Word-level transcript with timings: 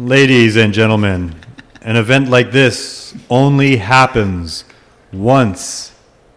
Ladies 0.00 0.56
and 0.56 0.72
gentlemen, 0.72 1.34
an 1.82 1.96
event 1.96 2.30
like 2.30 2.52
this 2.52 3.14
only 3.28 3.76
happens 3.76 4.64
once 5.12 5.92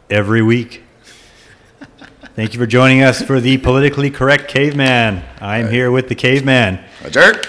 every 0.09 0.41
week. 0.41 0.83
Thank 2.35 2.53
you 2.53 2.59
for 2.59 2.65
joining 2.65 3.03
us 3.03 3.21
for 3.21 3.39
the 3.39 3.57
politically 3.57 4.11
correct 4.11 4.49
caveman. 4.49 5.23
I'm 5.39 5.69
here 5.71 5.91
with 5.91 6.09
the 6.09 6.15
caveman. 6.15 6.83
A 7.05 7.09
jerk. 7.09 7.47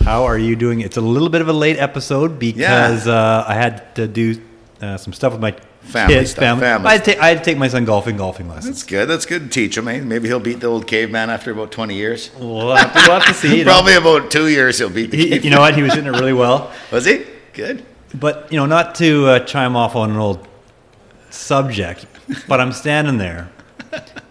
How 0.00 0.24
are 0.24 0.36
you 0.36 0.56
doing? 0.56 0.80
It's 0.80 0.96
a 0.96 1.00
little 1.00 1.28
bit 1.28 1.40
of 1.40 1.46
a 1.46 1.52
late 1.52 1.78
episode 1.78 2.40
because 2.40 3.06
uh, 3.06 3.44
I 3.46 3.54
had 3.54 3.94
to 3.94 4.08
do 4.08 4.42
uh, 4.82 4.96
some 4.96 5.12
stuff 5.12 5.34
with 5.34 5.40
my 5.40 5.54
Family 5.84 6.14
kids, 6.14 6.30
stuff, 6.32 6.42
family. 6.42 6.60
family 6.62 6.88
I, 6.88 6.92
had 6.92 7.04
to 7.04 7.10
take, 7.12 7.20
I 7.20 7.28
had 7.28 7.38
to 7.38 7.44
take 7.44 7.56
my 7.58 7.68
son 7.68 7.84
golfing, 7.84 8.16
golfing 8.16 8.48
lessons. 8.48 8.66
That's 8.78 8.82
good. 8.82 9.06
That's 9.08 9.26
good 9.26 9.42
to 9.44 9.48
teach 9.48 9.76
him. 9.78 9.86
Eh? 9.86 10.00
Maybe 10.00 10.26
he'll 10.28 10.40
beat 10.40 10.58
the 10.60 10.66
old 10.66 10.86
caveman 10.86 11.30
after 11.30 11.52
about 11.52 11.70
20 11.70 11.94
years. 11.94 12.30
We'll 12.38 12.74
have 12.74 12.92
to, 12.92 12.98
we'll 13.00 13.20
have 13.20 13.26
to 13.26 13.34
see. 13.34 13.58
You 13.58 13.64
know. 13.64 13.72
Probably 13.72 13.94
about 13.94 14.30
two 14.30 14.48
years 14.48 14.78
he'll 14.78 14.90
beat 14.90 15.10
the 15.12 15.16
He- 15.18 15.22
caveman. 15.28 15.44
you 15.44 15.50
know 15.50 15.60
what? 15.60 15.74
He 15.76 15.82
was 15.82 15.92
hitting 15.94 16.12
it 16.12 16.16
really 16.18 16.32
well. 16.32 16.72
Was 16.90 17.04
he? 17.04 17.24
Good. 17.52 17.84
But 18.14 18.50
you 18.52 18.58
know, 18.58 18.66
not 18.66 18.94
to 18.96 19.26
uh, 19.26 19.38
chime 19.40 19.76
off 19.76 19.94
on 19.94 20.10
an 20.10 20.16
old 20.16 20.46
subject, 21.30 22.06
but 22.48 22.60
I'm 22.60 22.72
standing 22.72 23.18
there, 23.18 23.50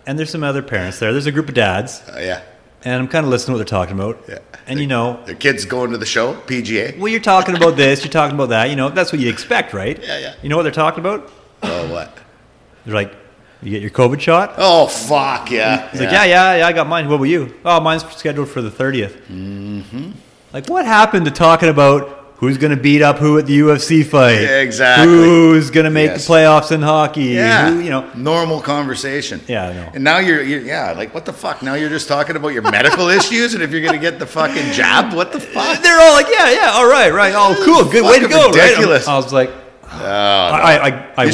and 0.07 0.17
there's 0.17 0.29
some 0.29 0.43
other 0.43 0.61
parents 0.61 0.99
there. 0.99 1.11
There's 1.11 1.25
a 1.25 1.31
group 1.31 1.49
of 1.49 1.55
dads, 1.55 2.01
Uh, 2.09 2.19
yeah. 2.19 2.41
and 2.83 2.95
I'm 3.01 3.07
kind 3.07 3.25
of 3.25 3.29
listening 3.29 3.55
to 3.55 3.59
what 3.59 3.69
they're 3.69 3.79
talking 3.79 3.99
about. 3.99 4.23
Yeah. 4.27 4.39
And 4.67 4.79
you 4.79 4.87
know, 4.87 5.21
Their 5.25 5.35
kids 5.35 5.65
going 5.65 5.91
to 5.91 5.97
the 5.97 6.05
show, 6.05 6.35
PGA. 6.47 6.97
well, 6.97 7.09
you're 7.09 7.19
talking 7.19 7.55
about 7.55 7.75
this, 7.75 8.03
you're 8.03 8.11
talking 8.11 8.35
about 8.35 8.49
that. 8.49 8.69
You 8.69 8.77
know, 8.77 8.89
that's 8.89 9.11
what 9.11 9.19
you 9.21 9.29
expect, 9.29 9.73
right? 9.73 10.01
Yeah, 10.01 10.19
yeah. 10.19 10.35
You 10.41 10.47
know 10.49 10.55
what 10.55 10.63
they're 10.63 10.71
talking 10.71 10.99
about? 11.01 11.29
Oh, 11.63 11.91
what? 11.91 12.17
They're 12.85 12.93
like, 12.95 13.13
"You 13.61 13.71
get 13.71 13.81
your 13.81 13.91
COVID 13.91 14.19
shot." 14.19 14.55
Oh, 14.57 14.87
fuck, 14.87 15.49
yeah. 15.51 15.89
He's 15.91 16.01
like, 16.01 16.11
"Yeah, 16.11 16.25
yeah, 16.25 16.55
yeah, 16.57 16.67
I 16.67 16.73
got 16.73 16.87
mine. 16.87 17.07
What 17.07 17.15
about 17.15 17.23
you?" 17.25 17.53
Oh, 17.63 17.79
mine's 17.79 18.03
scheduled 18.15 18.49
for 18.49 18.61
the 18.61 18.69
30th. 18.71 19.21
Mm-hmm. 19.27 20.11
Like, 20.51 20.69
what 20.69 20.85
happened 20.85 21.25
to 21.25 21.31
talking 21.31 21.69
about? 21.69 22.19
Who's 22.37 22.57
going 22.57 22.75
to 22.75 22.81
beat 22.81 23.01
up 23.01 23.19
who 23.19 23.37
at 23.39 23.45
the 23.45 23.57
UFC 23.57 24.05
fight? 24.05 24.41
Yeah, 24.41 24.59
exactly. 24.59 25.07
Who's 25.07 25.71
going 25.71 25.85
to 25.85 25.89
make 25.89 26.09
Yes. 26.09 26.27
the 26.27 26.33
playoffs 26.33 26.73
in 26.73 26.81
hockey? 26.81 27.23
Yeah. 27.25 27.69
Who, 27.71 27.79
you 27.79 27.89
know, 27.89 28.09
Normal 28.15 28.59
conversation. 28.59 29.39
Yeah, 29.47 29.69
I 29.69 29.73
know. 29.73 29.91
And 29.93 30.03
now 30.03 30.17
you're, 30.17 30.43
you're, 30.43 30.59
yeah, 30.59 30.91
like, 30.91 31.13
what 31.13 31.23
the 31.23 31.31
fuck? 31.31 31.61
Now 31.61 31.75
you're 31.75 31.87
just 31.89 32.09
talking 32.09 32.35
about 32.35 32.49
your 32.49 32.63
medical 32.63 33.07
issues 33.19 33.53
and 33.53 33.63
if 33.63 33.71
you're 33.71 33.79
going 33.79 33.93
to 33.93 33.99
get 33.99 34.19
the 34.19 34.25
fucking 34.25 34.73
jab? 34.73 35.13
What 35.13 35.31
the 35.31 35.39
fuck? 35.39 35.81
They're 35.81 35.97
all 36.01 36.11
like, 36.11 36.27
yeah, 36.29 36.51
yeah, 36.51 36.71
all 36.73 36.89
right, 36.89 37.13
right. 37.13 37.31
Oh, 37.33 37.55
cool, 37.63 37.89
good 37.89 38.03
way 38.03 38.19
to 38.19 38.27
go. 38.27 38.49
right? 38.49 38.71
ridiculous. 38.71 39.07
I 39.07 39.15
was 39.15 39.31
like, 39.31 39.49
Oh, 39.85 40.05
I, 40.05 40.59
I, 40.59 40.89
I, 40.89 41.13
I, 41.17 41.23
you 41.25 41.31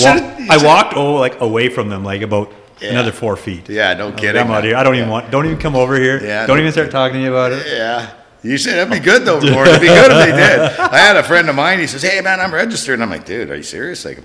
I 0.49 0.63
walked, 0.63 0.95
oh, 0.95 1.15
like 1.15 1.39
away 1.41 1.69
from 1.69 1.89
them, 1.89 2.03
like 2.03 2.21
about 2.21 2.51
Yeah. 2.81 2.91
another 2.91 3.11
four 3.11 3.35
feet. 3.35 3.69
yeah, 3.69 3.93
no 3.93 4.11
kidding. 4.11 4.41
I'm 4.41 4.49
out 4.51 4.63
here. 4.63 4.75
I 4.77 4.83
don't 4.83 4.95
even 4.95 5.09
want. 5.09 5.31
Don't 5.31 5.45
even 5.45 5.57
come 5.59 5.75
over 5.75 5.95
here. 5.99 6.19
Yeah, 6.23 6.45
don't 6.47 6.57
no 6.57 6.61
even 6.61 6.71
start 6.71 6.91
talking 6.91 7.17
to 7.17 7.23
you 7.23 7.29
about 7.31 7.51
it. 7.51 7.65
Yeah. 7.67 8.09
You 8.41 8.57
said 8.57 8.75
that'd 8.77 8.91
be 8.93 8.99
good 9.03 9.25
though, 9.25 9.41
Gordon. 9.53 9.67
It'd 9.75 9.81
be 9.81 9.87
good 9.87 10.11
if 10.11 10.17
they 10.25 10.31
did. 10.31 10.59
I 10.79 10.97
had 10.97 11.17
a 11.17 11.23
friend 11.23 11.49
of 11.49 11.55
mine. 11.55 11.79
He 11.79 11.87
says, 11.87 12.01
"Hey, 12.03 12.21
man, 12.21 12.39
I'm 12.39 12.53
registered." 12.53 12.93
And 12.93 13.03
I'm 13.03 13.09
like, 13.09 13.25
"Dude, 13.25 13.49
are 13.51 13.55
you 13.57 13.63
serious?" 13.63 14.05
Like, 14.05 14.19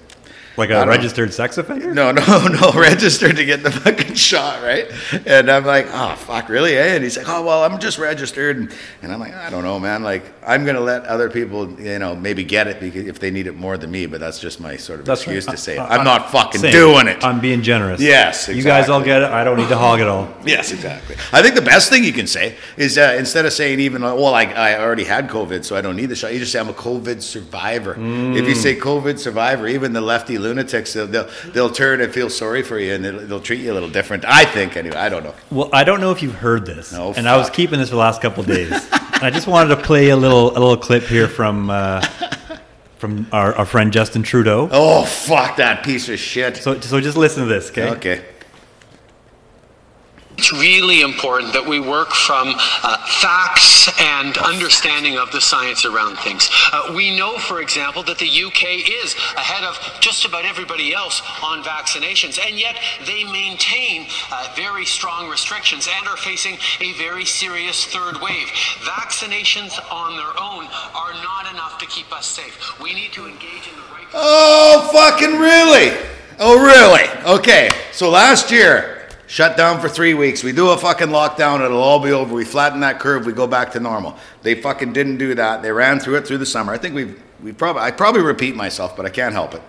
Like 0.56 0.70
a 0.70 0.86
registered 0.86 1.33
sex 1.34 1.58
offender. 1.58 1.92
no, 1.92 2.12
no, 2.12 2.47
no, 2.60 2.72
registered 2.72 3.36
to 3.36 3.44
get 3.44 3.62
the 3.64 3.70
fucking 3.72 4.14
shot, 4.14 4.62
right? 4.62 4.86
And 5.27 5.50
I'm 5.50 5.64
like, 5.64 5.86
"Oh, 5.91 6.14
fuck, 6.14 6.48
really?" 6.48 6.77
Eh? 6.77 6.94
And 6.94 7.02
he's 7.02 7.16
like, 7.16 7.28
"Oh, 7.28 7.42
well, 7.42 7.64
I'm 7.64 7.78
just 7.80 7.98
registered." 7.98 8.56
And, 8.58 8.72
and 9.02 9.12
I'm 9.12 9.19
like, 9.19 9.34
"I 9.34 9.50
don't 9.50 9.64
know, 9.64 9.80
man. 9.80 10.05
Like, 10.05 10.22
I'm 10.47 10.64
gonna 10.64 10.80
let 10.80 11.05
other 11.06 11.28
people, 11.28 11.69
you 11.80 11.98
know, 11.98 12.14
maybe 12.14 12.44
get 12.44 12.69
it 12.69 12.78
because 12.78 13.06
if 13.06 13.19
they 13.19 13.32
need 13.32 13.48
it 13.48 13.56
more 13.56 13.77
than 13.77 13.91
me. 13.91 14.06
But 14.06 14.20
that's 14.20 14.38
just 14.38 14.60
my 14.60 14.77
sort 14.77 15.00
of 15.00 15.06
That's 15.06 15.22
excuse 15.22 15.47
right. 15.48 15.56
to 15.56 15.60
say 15.60 15.75
it. 15.77 15.80
I- 15.80 15.94
I'm 15.97 16.00
I- 16.02 16.05
not 16.05 16.30
fucking 16.30 16.60
Same. 16.60 16.72
doing 16.72 17.08
it." 17.08 17.25
I'm 17.25 17.41
being 17.41 17.62
generous. 17.62 18.00
Yes, 18.00 18.47
You 18.48 18.62
guys 18.62 18.88
all 18.88 19.02
get 19.02 19.22
it. 19.22 19.30
I 19.30 19.42
don't 19.42 19.56
need 19.56 19.69
to 19.70 19.77
hog 19.77 20.00
it 20.00 20.06
all. 20.06 20.28
Yes, 20.47 20.72
exactly. 20.72 21.16
I 21.32 21.42
think 21.42 21.55
the 21.56 21.62
best 21.62 21.91
thing 21.91 22.05
you 22.05 22.12
can 22.12 22.27
say 22.28 22.55
is 22.77 22.97
uh, 22.97 23.16
instead 23.19 23.44
of 23.47 23.52
saying 23.52 23.80
even, 23.80 24.05
uh, 24.05 24.14
well, 24.14 24.34
I, 24.34 24.44
I 24.44 24.78
already 24.78 25.05
had 25.05 25.28
COVID, 25.28 25.64
so 25.64 25.75
I 25.75 25.80
don't 25.80 25.97
need 25.97 26.06
the 26.06 26.14
shot, 26.16 26.32
you 26.32 26.38
just 26.38 26.52
say, 26.52 26.60
I'm 26.60 26.69
a 26.69 26.75
COVID 26.75 27.22
survivor. 27.22 27.92
If 27.92 27.98
Mm. 27.98 28.47
you 28.48 28.55
say 28.55 28.77
COVID 28.77 29.19
survivor, 29.19 29.66
even 29.66 29.94
the 29.94 30.00
lefty 30.00 30.38
lunatics, 30.45 30.92
they'll, 30.92 31.06
they'll, 31.09 31.28
they'll 31.53 31.71
turn 31.71 32.00
and 32.00 32.12
feel 32.12 32.31
sorry 32.31 32.62
for 32.62 32.78
you 32.78 32.94
and 32.94 33.05
they'll, 33.05 33.19
they'll 33.27 33.41
treat 33.41 33.60
you 33.60 33.72
a 33.72 33.75
little 33.75 33.88
different. 33.91 34.25
I 34.25 34.44
think, 34.44 34.77
anyway. 34.77 34.97
I 34.97 35.09
don't 35.09 35.25
know. 35.25 35.34
Well, 35.50 35.71
I 35.72 35.82
don't 35.84 36.00
know 36.00 36.10
if 36.12 36.22
you've 36.22 36.34
heard 36.37 36.65
this, 36.66 36.93
No, 36.93 37.12
and 37.15 37.28
I 37.28 37.37
was 37.37 37.50
keeping 37.50 37.78
this 37.81 37.88
for 37.88 37.97
the 37.97 38.00
last 38.00 38.22
couple 38.22 38.43
of 38.43 38.47
days. 38.47 38.71
and 38.71 39.22
I 39.25 39.31
just 39.31 39.47
wanted 39.47 39.75
to 39.75 39.83
play 39.83 40.10
a 40.10 40.16
little 40.16 40.50
a 40.50 40.60
little 40.60 40.77
clip 40.77 41.04
here 41.04 41.28
from 41.28 41.71
uh, 41.71 42.00
from 42.99 43.27
our, 43.33 43.54
our 43.54 43.66
friend 43.66 43.93
Justin 43.93 44.22
Trudeau. 44.22 44.69
Oh, 44.71 45.04
fuck 45.04 45.56
that 45.56 45.84
piece 45.84 46.09
of 46.09 46.19
shit. 46.19 46.56
So 46.59 46.81
so 46.81 47.00
just 47.00 47.16
listen 47.16 47.43
to 47.43 47.49
this, 47.49 47.71
okay? 47.71 47.91
Okay. 47.91 48.25
It's 50.37 50.53
really 50.53 51.00
important 51.00 51.53
that 51.53 51.65
we 51.65 51.78
work 51.78 52.11
from 52.11 52.55
uh, 52.56 52.99
facts 53.22 53.89
and 54.00 54.37
understanding 54.39 55.17
of 55.17 55.31
the 55.31 55.41
science 55.41 55.84
around 55.84 56.17
things. 56.19 56.50
Uh, 56.72 56.93
we 56.95 57.17
know, 57.17 57.39
for 57.39 57.62
example, 57.62 58.03
that 58.03 58.19
the 58.19 58.27
UK 58.27 58.83
is 59.05 59.15
ahead 59.37 59.62
of 59.62 59.78
just 60.00 60.25
about 60.25 60.45
everybody 60.45 60.93
else 60.93 61.22
on 61.43 61.62
vaccinations, 61.62 62.39
and 62.45 62.59
yet 62.59 62.77
they 63.06 63.22
maintain 63.25 64.06
uh, 64.33 64.53
very 64.56 64.84
strong 64.84 65.31
restrictions 65.31 65.89
and 65.89 66.09
are 66.09 66.17
facing 66.17 66.59
a 66.81 66.93
very 66.95 67.25
serious 67.25 67.84
third 67.87 68.21
wave. 68.21 68.49
Vaccinations 68.83 69.78
on 69.91 70.16
their 70.16 70.34
own 70.43 70.66
are 70.95 71.15
not 71.22 71.53
enough 71.53 71.78
to 71.78 71.87
keep 71.87 72.11
us 72.12 72.27
safe. 72.27 72.78
We 72.81 72.93
need 72.93 73.12
to 73.12 73.27
engage 73.27 73.69
in 73.71 73.77
the 73.77 73.87
right. 73.95 74.06
Oh, 74.12 74.91
fucking 74.93 75.39
really? 75.39 75.97
Oh, 76.41 76.59
really? 76.61 77.39
Okay. 77.39 77.71
So 77.93 78.11
last 78.11 78.51
year, 78.51 78.94
shut 79.34 79.56
down 79.56 79.81
for 79.81 79.89
three 79.89 80.15
weeks. 80.15 80.45
We 80.45 80.53
do 80.53 80.69
a 80.71 80.78
fucking 80.78 81.09
lockdown. 81.09 81.65
It'll 81.65 81.83
all 81.83 81.99
be 81.99 82.12
over. 82.12 82.33
We 82.33 82.45
flatten 82.45 82.78
that 82.81 83.00
curve. 83.00 83.27
We 83.27 83.33
go 83.33 83.49
back 83.49 83.72
to 83.72 83.81
normal. 83.81 84.17
They 84.43 84.55
fucking 84.55 84.93
didn't 84.93 85.17
do 85.17 85.34
that. 85.34 85.61
They 85.61 85.72
ran 85.72 85.99
through 85.99 86.19
it 86.19 86.27
through 86.27 86.39
the 86.39 86.47
summer. 86.47 86.72
I 86.72 86.78
think 86.78 86.95
we've 86.95 87.21
we 87.43 87.53
probably 87.53 87.83
I 87.83 87.91
probably 87.91 88.22
repeat 88.22 88.55
myself, 88.55 88.97
but 88.97 89.06
I 89.06 89.11
can't 89.11 89.34
help 89.34 89.55
it. 89.55 89.62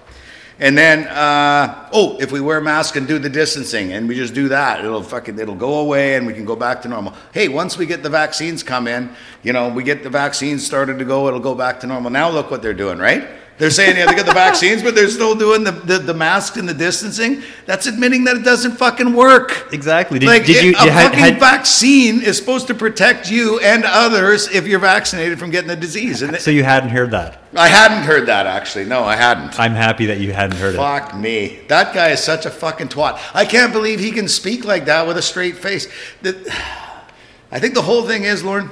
And 0.59 0.77
then, 0.77 1.07
uh, 1.07 1.89
oh, 1.91 2.15
if 2.21 2.31
we 2.31 2.39
wear 2.41 2.61
masks 2.61 2.95
and 2.95 3.07
do 3.07 3.17
the 3.17 3.27
distancing 3.27 3.91
and 3.91 4.07
we 4.07 4.15
just 4.15 4.33
do 4.35 4.47
that, 4.49 4.85
it'll 4.85 5.03
fucking, 5.03 5.37
it'll 5.37 5.53
go 5.53 5.79
away 5.79 6.15
and 6.15 6.25
we 6.25 6.33
can 6.33 6.45
go 6.45 6.55
back 6.55 6.81
to 6.83 6.87
normal. 6.87 7.13
Hey, 7.33 7.49
once 7.49 7.77
we 7.77 7.85
get 7.85 8.03
the 8.03 8.09
vaccines 8.09 8.63
come 8.63 8.87
in, 8.87 9.13
you 9.43 9.51
know, 9.51 9.67
we 9.67 9.83
get 9.83 10.01
the 10.01 10.09
vaccines 10.09 10.65
started 10.65 10.97
to 10.99 11.03
go, 11.03 11.27
it'll 11.27 11.41
go 11.41 11.55
back 11.55 11.81
to 11.81 11.87
normal. 11.87 12.09
Now 12.09 12.29
look 12.29 12.51
what 12.51 12.61
they're 12.61 12.73
doing, 12.73 12.99
right? 12.99 13.27
They're 13.57 13.69
saying, 13.69 13.95
yeah, 13.95 14.05
they 14.05 14.15
got 14.15 14.25
the 14.25 14.33
vaccines, 14.33 14.83
but 14.83 14.95
they're 14.95 15.09
still 15.09 15.33
doing 15.33 15.63
the, 15.63 15.71
the, 15.71 15.97
the 15.97 16.13
mask 16.13 16.57
and 16.57 16.67
the 16.67 16.73
distancing. 16.73 17.41
That's 17.65 17.87
admitting 17.87 18.25
that 18.25 18.35
it 18.35 18.43
doesn't 18.43 18.73
fucking 18.73 19.13
work. 19.13 19.69
Exactly. 19.71 20.19
Did, 20.19 20.27
like, 20.27 20.45
did 20.45 20.61
you, 20.61 20.73
a 20.73 20.91
had, 20.91 21.11
fucking 21.11 21.19
had- 21.19 21.39
vaccine 21.39 22.21
is 22.21 22.37
supposed 22.37 22.67
to 22.67 22.73
protect 22.73 23.31
you 23.31 23.59
and 23.59 23.85
others 23.85 24.49
if 24.49 24.67
you're 24.67 24.79
vaccinated 24.79 25.39
from 25.39 25.51
getting 25.51 25.69
the 25.69 25.75
disease. 25.77 26.21
And 26.21 26.35
so 26.37 26.51
you 26.51 26.65
hadn't 26.65 26.89
heard 26.89 27.11
that? 27.11 27.43
I 27.55 27.69
hadn't 27.69 28.03
heard 28.03 28.25
that, 28.25 28.45
actually. 28.45 28.85
No, 28.85 29.05
I 29.05 29.15
hadn't. 29.15 29.57
I'm 29.57 29.73
happy 29.73 30.07
that 30.07 30.19
you 30.19 30.33
hadn't 30.33 30.57
heard 30.57 30.73
it. 30.73 30.77
Fuck 30.77 31.15
me. 31.15 31.61
That 31.69 31.93
guy 31.93 32.09
is 32.09 32.21
such 32.21 32.45
a 32.45 32.51
fucking 32.51 32.89
twat. 32.89 33.17
I 33.33 33.45
can't 33.45 33.71
believe 33.71 34.01
he 34.01 34.11
can 34.11 34.27
speak 34.27 34.65
like 34.65 34.83
that 34.85 35.07
with 35.07 35.17
a 35.17 35.21
straight 35.21 35.55
face. 35.55 35.87
The, 36.21 36.35
I 37.53 37.59
think 37.59 37.73
the 37.73 37.83
whole 37.83 38.03
thing 38.05 38.25
is, 38.25 38.43
Lorne, 38.43 38.69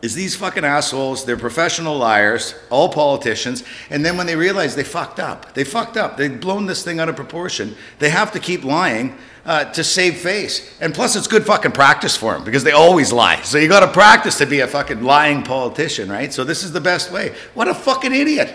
is 0.00 0.14
these 0.14 0.36
fucking 0.36 0.64
assholes, 0.64 1.24
they're 1.24 1.36
professional 1.36 1.96
liars, 1.96 2.54
all 2.70 2.88
politicians, 2.88 3.64
and 3.90 4.04
then 4.04 4.16
when 4.16 4.26
they 4.26 4.36
realize 4.36 4.76
they 4.76 4.84
fucked 4.84 5.18
up, 5.18 5.54
they 5.54 5.64
fucked 5.64 5.96
up, 5.96 6.16
they've 6.16 6.40
blown 6.40 6.66
this 6.66 6.84
thing 6.84 7.00
out 7.00 7.08
of 7.08 7.16
proportion, 7.16 7.74
they 7.98 8.10
have 8.10 8.30
to 8.32 8.38
keep 8.38 8.64
lying 8.64 9.16
uh, 9.44 9.64
to 9.72 9.82
save 9.82 10.18
face. 10.18 10.78
And 10.80 10.94
plus, 10.94 11.16
it's 11.16 11.26
good 11.26 11.44
fucking 11.44 11.72
practice 11.72 12.16
for 12.16 12.34
them 12.34 12.44
because 12.44 12.62
they 12.62 12.72
always 12.72 13.12
lie. 13.12 13.40
So 13.42 13.58
you 13.58 13.66
got 13.66 13.80
to 13.80 13.88
practice 13.88 14.38
to 14.38 14.46
be 14.46 14.60
a 14.60 14.66
fucking 14.66 15.02
lying 15.02 15.42
politician, 15.42 16.10
right? 16.10 16.32
So 16.32 16.44
this 16.44 16.62
is 16.62 16.72
the 16.72 16.80
best 16.80 17.10
way. 17.10 17.34
What 17.54 17.66
a 17.66 17.74
fucking 17.74 18.14
idiot. 18.14 18.54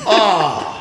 oh, 0.00 0.72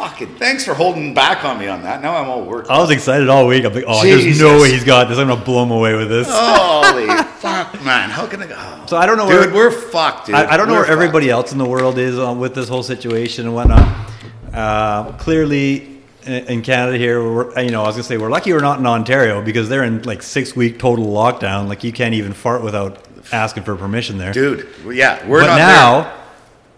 fucking. 0.00 0.34
Thanks 0.36 0.64
for 0.64 0.74
holding 0.74 1.12
back 1.14 1.44
on 1.44 1.58
me 1.58 1.68
on 1.68 1.82
that. 1.82 2.02
Now 2.02 2.16
I'm 2.16 2.28
all 2.28 2.42
worked. 2.44 2.70
I 2.70 2.78
was 2.78 2.90
excited 2.90 3.28
all 3.28 3.46
week. 3.46 3.64
I'm 3.64 3.74
like, 3.74 3.84
oh, 3.86 4.02
there's 4.02 4.40
no 4.40 4.60
way 4.60 4.72
he's 4.72 4.84
got 4.84 5.08
this. 5.08 5.18
I'm 5.18 5.28
gonna 5.28 5.44
blow 5.44 5.62
him 5.62 5.70
away 5.70 5.94
with 5.94 6.08
this. 6.08 6.26
Holy 6.30 7.06
fuck, 7.38 7.74
man. 7.84 8.10
How 8.10 8.26
can 8.26 8.42
I 8.42 8.46
go? 8.46 8.54
oh. 8.56 8.86
So 8.86 8.96
I 8.96 9.06
don't 9.06 9.16
know 9.16 9.28
Dude, 9.28 9.52
where 9.52 9.68
we're 9.68 9.70
fucked, 9.70 10.26
dude. 10.26 10.36
I, 10.36 10.52
I 10.52 10.56
don't 10.56 10.68
know 10.68 10.74
We're 10.74 10.82
where 10.82 10.90
everybody 10.90 11.30
else 11.30 11.52
in 11.52 11.58
the 11.58 11.66
world 11.68 11.98
is 11.98 12.18
uh, 12.18 12.32
with 12.32 12.54
this 12.54 12.68
whole 12.68 12.82
situation 12.82 13.46
and 13.46 13.54
whatnot. 13.54 14.10
Uh, 14.52 15.12
clearly, 15.12 16.00
in, 16.24 16.32
in 16.46 16.62
Canada 16.62 16.98
here, 16.98 17.22
we're, 17.22 17.56
uh, 17.56 17.60
you 17.60 17.70
know, 17.70 17.82
I 17.82 17.86
was 17.86 17.96
gonna 17.96 18.04
say 18.04 18.16
we're 18.16 18.30
lucky 18.30 18.52
we're 18.52 18.60
not 18.60 18.78
in 18.78 18.86
Ontario 18.86 19.42
because 19.42 19.68
they're 19.68 19.84
in 19.84 20.02
like 20.02 20.22
six 20.22 20.56
week 20.56 20.78
total 20.78 21.06
lockdown. 21.06 21.68
Like 21.68 21.84
you 21.84 21.92
can't 21.92 22.14
even 22.14 22.32
fart 22.32 22.62
without 22.62 23.06
asking 23.32 23.64
for 23.64 23.76
permission 23.76 24.18
there. 24.18 24.32
Dude, 24.32 24.66
yeah, 24.86 25.26
we're 25.28 25.40
but 25.40 25.46
not 25.48 25.56
now, 25.58 26.02
there. 26.02 26.16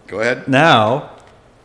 Go 0.07 0.19
ahead. 0.19 0.47
now, 0.47 1.12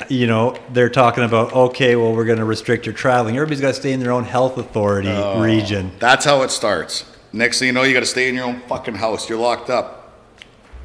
you 0.09 0.27
know, 0.27 0.57
they're 0.73 0.89
talking 0.89 1.25
about 1.25 1.53
okay, 1.53 1.97
well, 1.97 2.13
we're 2.15 2.25
going 2.25 2.39
to 2.39 2.45
restrict 2.45 2.87
your 2.87 2.95
traveling. 2.95 3.37
Everybody's 3.37 3.61
got 3.61 3.69
to 3.69 3.75
stay 3.75 3.93
in 3.93 4.01
their 4.01 4.13
own 4.13 4.25
health 4.25 4.57
authority 4.59 5.09
Oh. 5.11 5.41
region. 5.41 5.91
That's 5.99 6.25
how 6.25 6.43
it 6.43 6.51
starts. 6.51 7.05
Next 7.33 7.59
thing 7.59 7.67
you 7.67 7.73
know, 7.73 7.83
you 7.83 7.93
got 7.95 8.01
to 8.01 8.07
stay 8.07 8.29
in 8.29 8.35
your 8.35 8.45
own 8.45 8.61
fucking 8.69 8.95
house. 8.95 9.29
You're 9.29 9.39
locked 9.39 9.71
up, 9.71 10.13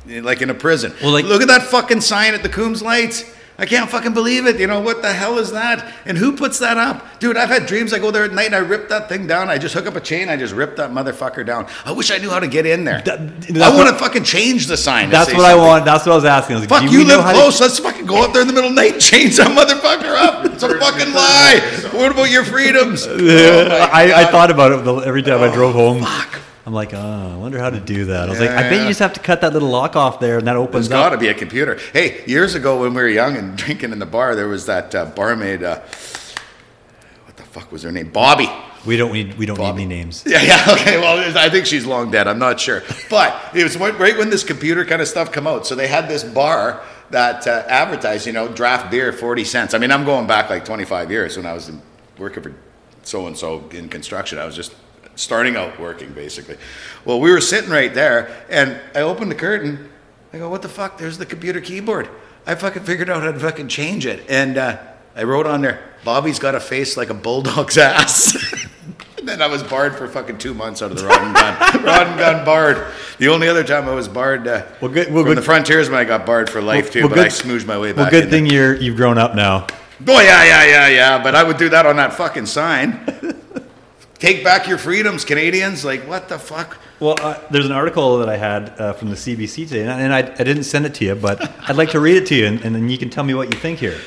like 0.07 0.41
in 0.41 0.49
a 0.49 0.53
prison. 0.53 0.93
Well, 1.01 1.11
like- 1.11 1.25
look 1.25 1.41
at 1.41 1.47
that 1.47 1.63
fucking 1.63 2.01
sign 2.01 2.33
at 2.33 2.43
the 2.43 2.49
Coombs 2.49 2.81
Lights. 2.81 3.23
I 3.55 3.67
can't 3.67 3.87
fucking 3.89 4.13
believe 4.15 4.47
it. 4.47 4.59
You 4.59 4.65
know, 4.65 4.79
what 4.79 5.01
the 5.03 5.13
hell 5.13 5.37
is 5.37 5.51
that? 5.51 5.93
And 6.05 6.17
who 6.17 6.35
puts 6.35 6.57
that 6.59 6.75
up? 6.77 7.19
Dude, 7.19 7.37
I've 7.37 7.49
had 7.49 7.67
dreams. 7.67 7.93
I 7.93 7.99
go 7.99 8.09
there 8.09 8.23
at 8.23 8.31
night 8.33 8.47
and 8.47 8.55
I 8.55 8.59
rip 8.59 8.89
that 8.89 9.07
thing 9.07 9.27
down. 9.27 9.47
I 9.49 9.59
just 9.59 9.75
hook 9.75 9.85
up 9.85 9.95
a 9.95 10.01
chain. 10.01 10.27
I 10.27 10.35
just 10.37 10.53
rip 10.55 10.75
that 10.77 10.89
motherfucker 10.89 11.45
down. 11.45 11.67
I 11.85 11.91
wish 11.91 12.09
I 12.09 12.17
knew 12.17 12.31
how 12.31 12.39
to 12.39 12.47
get 12.47 12.65
in 12.65 12.83
there. 12.83 13.01
That- 13.03 13.19
I 13.61 13.75
want 13.75 13.89
to 13.89 13.95
fucking 13.95 14.23
change 14.23 14.65
the 14.65 14.75
sign. 14.75 15.11
That's 15.11 15.29
say 15.29 15.37
what 15.37 15.45
I 15.45 15.53
want. 15.55 15.85
That's 15.85 16.05
what 16.05 16.13
I 16.13 16.15
was 16.15 16.25
asking. 16.25 16.55
I 16.55 16.59
was 16.61 16.69
like, 16.71 16.81
Fuck, 16.81 16.89
do 16.89 16.97
you 16.97 17.05
live 17.05 17.21
how 17.21 17.31
to- 17.31 17.37
close. 17.37 17.61
Let's 17.61 17.77
fucking 17.77 18.07
go 18.07 18.23
up 18.23 18.33
there 18.33 18.41
in 18.41 18.47
the 18.47 18.53
middle 18.53 18.69
of 18.69 18.75
the 18.75 18.81
night 18.81 18.93
and 18.93 19.01
change 19.01 19.37
that 19.37 19.47
motherfucker 19.55 20.15
up. 20.15 20.45
It's 20.45 20.63
a 20.63 20.69
fucking 20.79 21.13
lie. 21.13 21.59
What 21.93 22.11
about 22.11 22.31
your 22.31 22.43
freedoms? 22.45 23.05
Oh 23.07 23.17
I, 23.93 24.11
I 24.11 24.23
Oh, 24.27 24.31
thought 24.31 24.49
about 24.49 24.71
it 24.71 25.07
every 25.07 25.21
time 25.21 25.41
I 25.41 25.53
drove 25.53 25.75
home. 25.75 26.03
I'm 26.65 26.73
like, 26.73 26.93
oh, 26.93 26.97
I 27.33 27.35
wonder 27.35 27.59
how 27.59 27.69
to 27.69 27.79
do 27.81 28.05
that. 28.05 28.27
I 28.29 28.31
was 28.31 28.39
like, 28.39 28.49
I 28.49 28.63
bet 28.63 28.71
Yeah. 28.73 28.81
you 28.83 28.87
just 28.87 29.01
have 29.01 29.13
to 29.13 29.19
cut 29.19 29.41
that 29.41 29.51
little 29.51 29.67
lock 29.69 29.95
off 29.97 30.19
there, 30.21 30.37
and 30.37 30.47
that 30.47 30.55
opens 30.55 30.87
There's 30.87 31.01
got 31.01 31.09
to 31.09 31.17
be 31.17 31.27
a 31.27 31.33
computer. 31.33 31.77
Hey, 31.91 32.23
years 32.25 32.55
ago 32.55 32.81
when 32.81 32.93
we 32.93 33.01
were 33.01 33.07
young 33.09 33.35
and 33.35 33.57
drinking 33.63 33.91
in 33.91 33.99
the 33.99 34.05
bar, 34.05 34.33
there 34.35 34.47
was 34.47 34.65
that 34.67 34.95
uh, 34.95 35.05
barmaid. 35.07 35.61
Uh, 35.61 35.81
what 37.25 37.35
the 37.35 37.43
fuck 37.43 37.71
was 37.71 37.83
her 37.83 37.91
name? 37.91 38.09
Bobby. 38.11 38.49
We 38.85 38.95
don't 38.97 39.11
need 39.13 39.37
we 39.37 39.45
don't 39.45 39.57
Bobby. 39.57 39.85
need 39.85 39.93
any 39.93 40.03
names. 40.03 40.23
Yeah, 40.27 40.41
yeah, 40.41 40.65
okay. 40.69 40.99
Well, 40.99 41.37
I 41.37 41.49
think 41.49 41.65
she's 41.65 41.85
long 41.85 42.11
dead. 42.11 42.27
I'm 42.27 42.39
not 42.39 42.59
sure. 42.59 42.81
But 43.09 43.35
it 43.53 43.63
was 43.63 43.77
right 43.77 44.17
when 44.17 44.29
this 44.29 44.43
computer 44.43 44.85
kind 44.85 45.01
of 45.01 45.07
stuff 45.07 45.31
come 45.31 45.47
out. 45.47 45.65
So 45.67 45.75
they 45.75 45.87
had 45.87 46.07
this 46.09 46.23
bar 46.23 46.81
that 47.09 47.45
uh, 47.47 47.63
advertised, 47.67 48.25
you 48.25 48.33
know, 48.33 48.47
draft 48.47 48.89
beer, 48.91 49.11
40 49.13 49.43
cents. 49.45 49.73
I 49.73 49.77
mean, 49.77 49.91
I'm 49.91 50.03
going 50.05 50.27
back 50.27 50.49
like 50.49 50.65
25 50.65 51.11
years 51.11 51.37
when 51.37 51.45
I 51.45 51.53
was 51.53 51.69
in, 51.69 51.81
working 52.17 52.43
for 52.43 52.53
so 53.03 53.27
and 53.27 53.37
so 53.37 53.63
in 53.71 53.87
construction. 53.89 54.37
I 54.39 54.45
was 54.45 54.55
just 54.55 54.73
starting 55.15 55.55
out 55.55 55.79
working, 55.79 56.11
basically. 56.13 56.57
Well, 57.05 57.19
we 57.19 57.31
were 57.31 57.41
sitting 57.41 57.69
right 57.69 57.93
there, 57.93 58.45
and 58.49 58.79
I 58.95 59.01
opened 59.01 59.31
the 59.31 59.35
curtain. 59.35 59.89
I 60.33 60.37
go, 60.39 60.49
what 60.49 60.61
the 60.61 60.69
fuck? 60.69 60.97
There's 60.97 61.17
the 61.17 61.25
computer 61.25 61.61
keyboard. 61.61 62.09
I 62.45 62.55
fucking 62.55 62.83
figured 62.83 63.09
out 63.09 63.21
how 63.23 63.31
to 63.31 63.39
fucking 63.39 63.67
change 63.67 64.05
it. 64.05 64.23
And 64.29 64.57
uh, 64.57 64.77
I 65.15 65.23
wrote 65.23 65.45
on 65.45 65.61
there, 65.61 65.79
Bobby's 66.03 66.39
got 66.39 66.55
a 66.55 66.59
face 66.59 66.97
like 66.97 67.09
a 67.09 67.13
bulldog's 67.13 67.77
ass. 67.77 68.35
and 69.17 69.27
then 69.29 69.41
I 69.41 69.47
was 69.47 69.63
barred 69.63 69.95
for 69.95 70.07
fucking 70.07 70.39
two 70.39 70.53
months 70.53 70.81
out 70.81 70.91
of 70.91 70.97
the 70.97 71.05
rod 71.05 71.21
and 71.21 71.35
gun. 71.35 71.83
rod 71.85 72.07
and 72.07 72.19
gun 72.19 72.43
barred. 72.45 72.87
The 73.19 73.27
only 73.29 73.47
other 73.47 73.63
time 73.63 73.87
I 73.87 73.93
was 73.93 74.07
barred 74.07 74.47
uh, 74.47 74.65
Well, 74.81 74.91
good- 74.91 75.13
well, 75.13 75.23
from 75.23 75.31
good- 75.31 75.37
the 75.37 75.41
frontiersman, 75.43 75.97
I 75.97 76.03
got 76.03 76.25
barred 76.25 76.49
for 76.49 76.61
life 76.61 76.91
too, 76.91 77.01
well, 77.01 77.09
but 77.09 77.15
good- 77.15 77.25
I 77.25 77.29
smooshed 77.29 77.67
my 77.67 77.77
way 77.77 77.91
back 77.93 77.97
Well, 77.97 78.11
good 78.11 78.23
in 78.25 78.29
thing 78.31 78.43
there. 78.45 78.73
you're 78.73 78.75
you've 78.81 78.97
grown 78.97 79.17
up 79.17 79.35
now. 79.35 79.67
Oh, 80.05 80.19
yeah, 80.19 80.43
yeah, 80.43 80.65
yeah, 80.65 80.87
yeah. 80.89 81.23
But 81.23 81.35
I 81.35 81.43
would 81.43 81.55
do 81.57 81.69
that 81.69 81.85
on 81.85 81.95
that 81.97 82.13
fucking 82.15 82.47
sign. 82.47 82.99
Take 84.23 84.41
back 84.41 84.69
your 84.69 84.77
freedoms, 84.77 85.25
Canadians. 85.25 85.83
Like, 85.83 86.07
what 86.07 86.29
the 86.29 86.39
fuck? 86.39 86.77
Well, 87.01 87.17
uh, 87.19 87.41
there's 87.51 87.65
an 87.65 87.73
article 87.73 88.19
that 88.19 88.29
I 88.29 88.37
had 88.37 88.69
uh, 88.79 88.93
from 88.93 89.09
the 89.09 89.17
CBC 89.17 89.67
today, 89.67 89.81
and 89.81 89.91
I, 89.91 89.99
and 89.99 90.13
I, 90.13 90.19
I 90.19 90.43
didn't 90.45 90.63
send 90.63 90.85
it 90.85 90.93
to 90.93 91.03
you, 91.03 91.15
but 91.15 91.41
I'd 91.69 91.75
like 91.75 91.89
to 91.89 91.99
read 91.99 92.15
it 92.15 92.25
to 92.27 92.35
you, 92.35 92.45
and, 92.45 92.61
and 92.61 92.73
then 92.73 92.87
you 92.87 92.97
can 92.97 93.09
tell 93.09 93.25
me 93.25 93.33
what 93.33 93.53
you 93.53 93.59
think 93.59 93.79
here. 93.79 93.99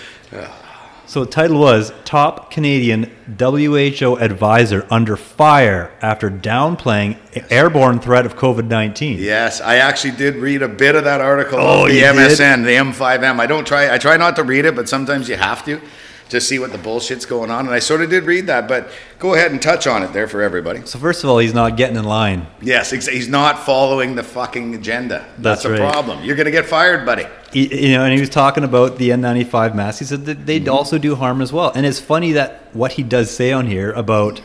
So 1.04 1.22
the 1.22 1.30
title 1.30 1.60
was 1.60 1.92
"Top 2.06 2.50
Canadian 2.50 3.14
WHO 3.38 4.16
Advisor 4.16 4.86
Under 4.88 5.18
Fire 5.18 5.92
After 6.00 6.30
Downplaying 6.30 7.18
Airborne 7.52 8.00
Threat 8.00 8.24
of 8.24 8.36
COVID-19." 8.36 9.18
Yes, 9.18 9.60
I 9.60 9.76
actually 9.76 10.16
did 10.16 10.36
read 10.36 10.62
a 10.62 10.68
bit 10.68 10.94
of 10.94 11.04
that 11.04 11.20
article 11.20 11.58
Oh, 11.60 11.88
the 11.88 11.92
you 11.92 12.00
did? 12.00 12.16
MSN, 12.16 12.64
the 12.64 12.70
M5M. 12.70 13.38
I 13.38 13.44
don't 13.46 13.66
try. 13.66 13.92
I 13.92 13.98
try 13.98 14.16
not 14.16 14.34
to 14.36 14.44
read 14.44 14.64
it, 14.64 14.74
but 14.74 14.88
sometimes 14.88 15.28
you 15.28 15.36
have 15.36 15.62
to 15.66 15.78
to 16.28 16.40
see 16.40 16.58
what 16.58 16.72
the 16.72 16.78
bullshit's 16.78 17.24
going 17.24 17.50
on. 17.50 17.66
And 17.66 17.74
I 17.74 17.78
sort 17.78 18.00
of 18.00 18.10
did 18.10 18.24
read 18.24 18.46
that, 18.46 18.66
but 18.66 18.90
go 19.18 19.34
ahead 19.34 19.52
and 19.52 19.62
touch 19.62 19.86
on 19.86 20.02
it 20.02 20.12
there 20.12 20.26
for 20.26 20.42
everybody. 20.42 20.84
So 20.84 20.98
first 20.98 21.22
of 21.22 21.30
all, 21.30 21.38
he's 21.38 21.54
not 21.54 21.76
getting 21.76 21.96
in 21.96 22.04
line. 22.04 22.46
Yes, 22.60 22.90
he's 22.90 23.28
not 23.28 23.60
following 23.60 24.16
the 24.16 24.22
fucking 24.22 24.74
agenda. 24.74 25.26
That's, 25.38 25.62
That's 25.62 25.64
a 25.66 25.70
right. 25.70 25.92
problem. 25.92 26.24
You're 26.24 26.36
going 26.36 26.46
to 26.46 26.50
get 26.50 26.66
fired, 26.66 27.06
buddy. 27.06 27.26
He, 27.52 27.88
you 27.88 27.96
know, 27.96 28.04
and 28.04 28.12
he 28.12 28.20
was 28.20 28.28
talking 28.28 28.64
about 28.64 28.98
the 28.98 29.10
N95 29.10 29.74
masks. 29.74 30.00
He 30.00 30.04
said 30.04 30.24
that 30.26 30.46
they 30.46 30.66
also 30.66 30.98
do 30.98 31.14
harm 31.14 31.40
as 31.40 31.52
well. 31.52 31.70
And 31.74 31.86
it's 31.86 32.00
funny 32.00 32.32
that 32.32 32.74
what 32.74 32.92
he 32.92 33.02
does 33.02 33.30
say 33.30 33.52
on 33.52 33.66
here 33.66 33.92
about 33.92 34.40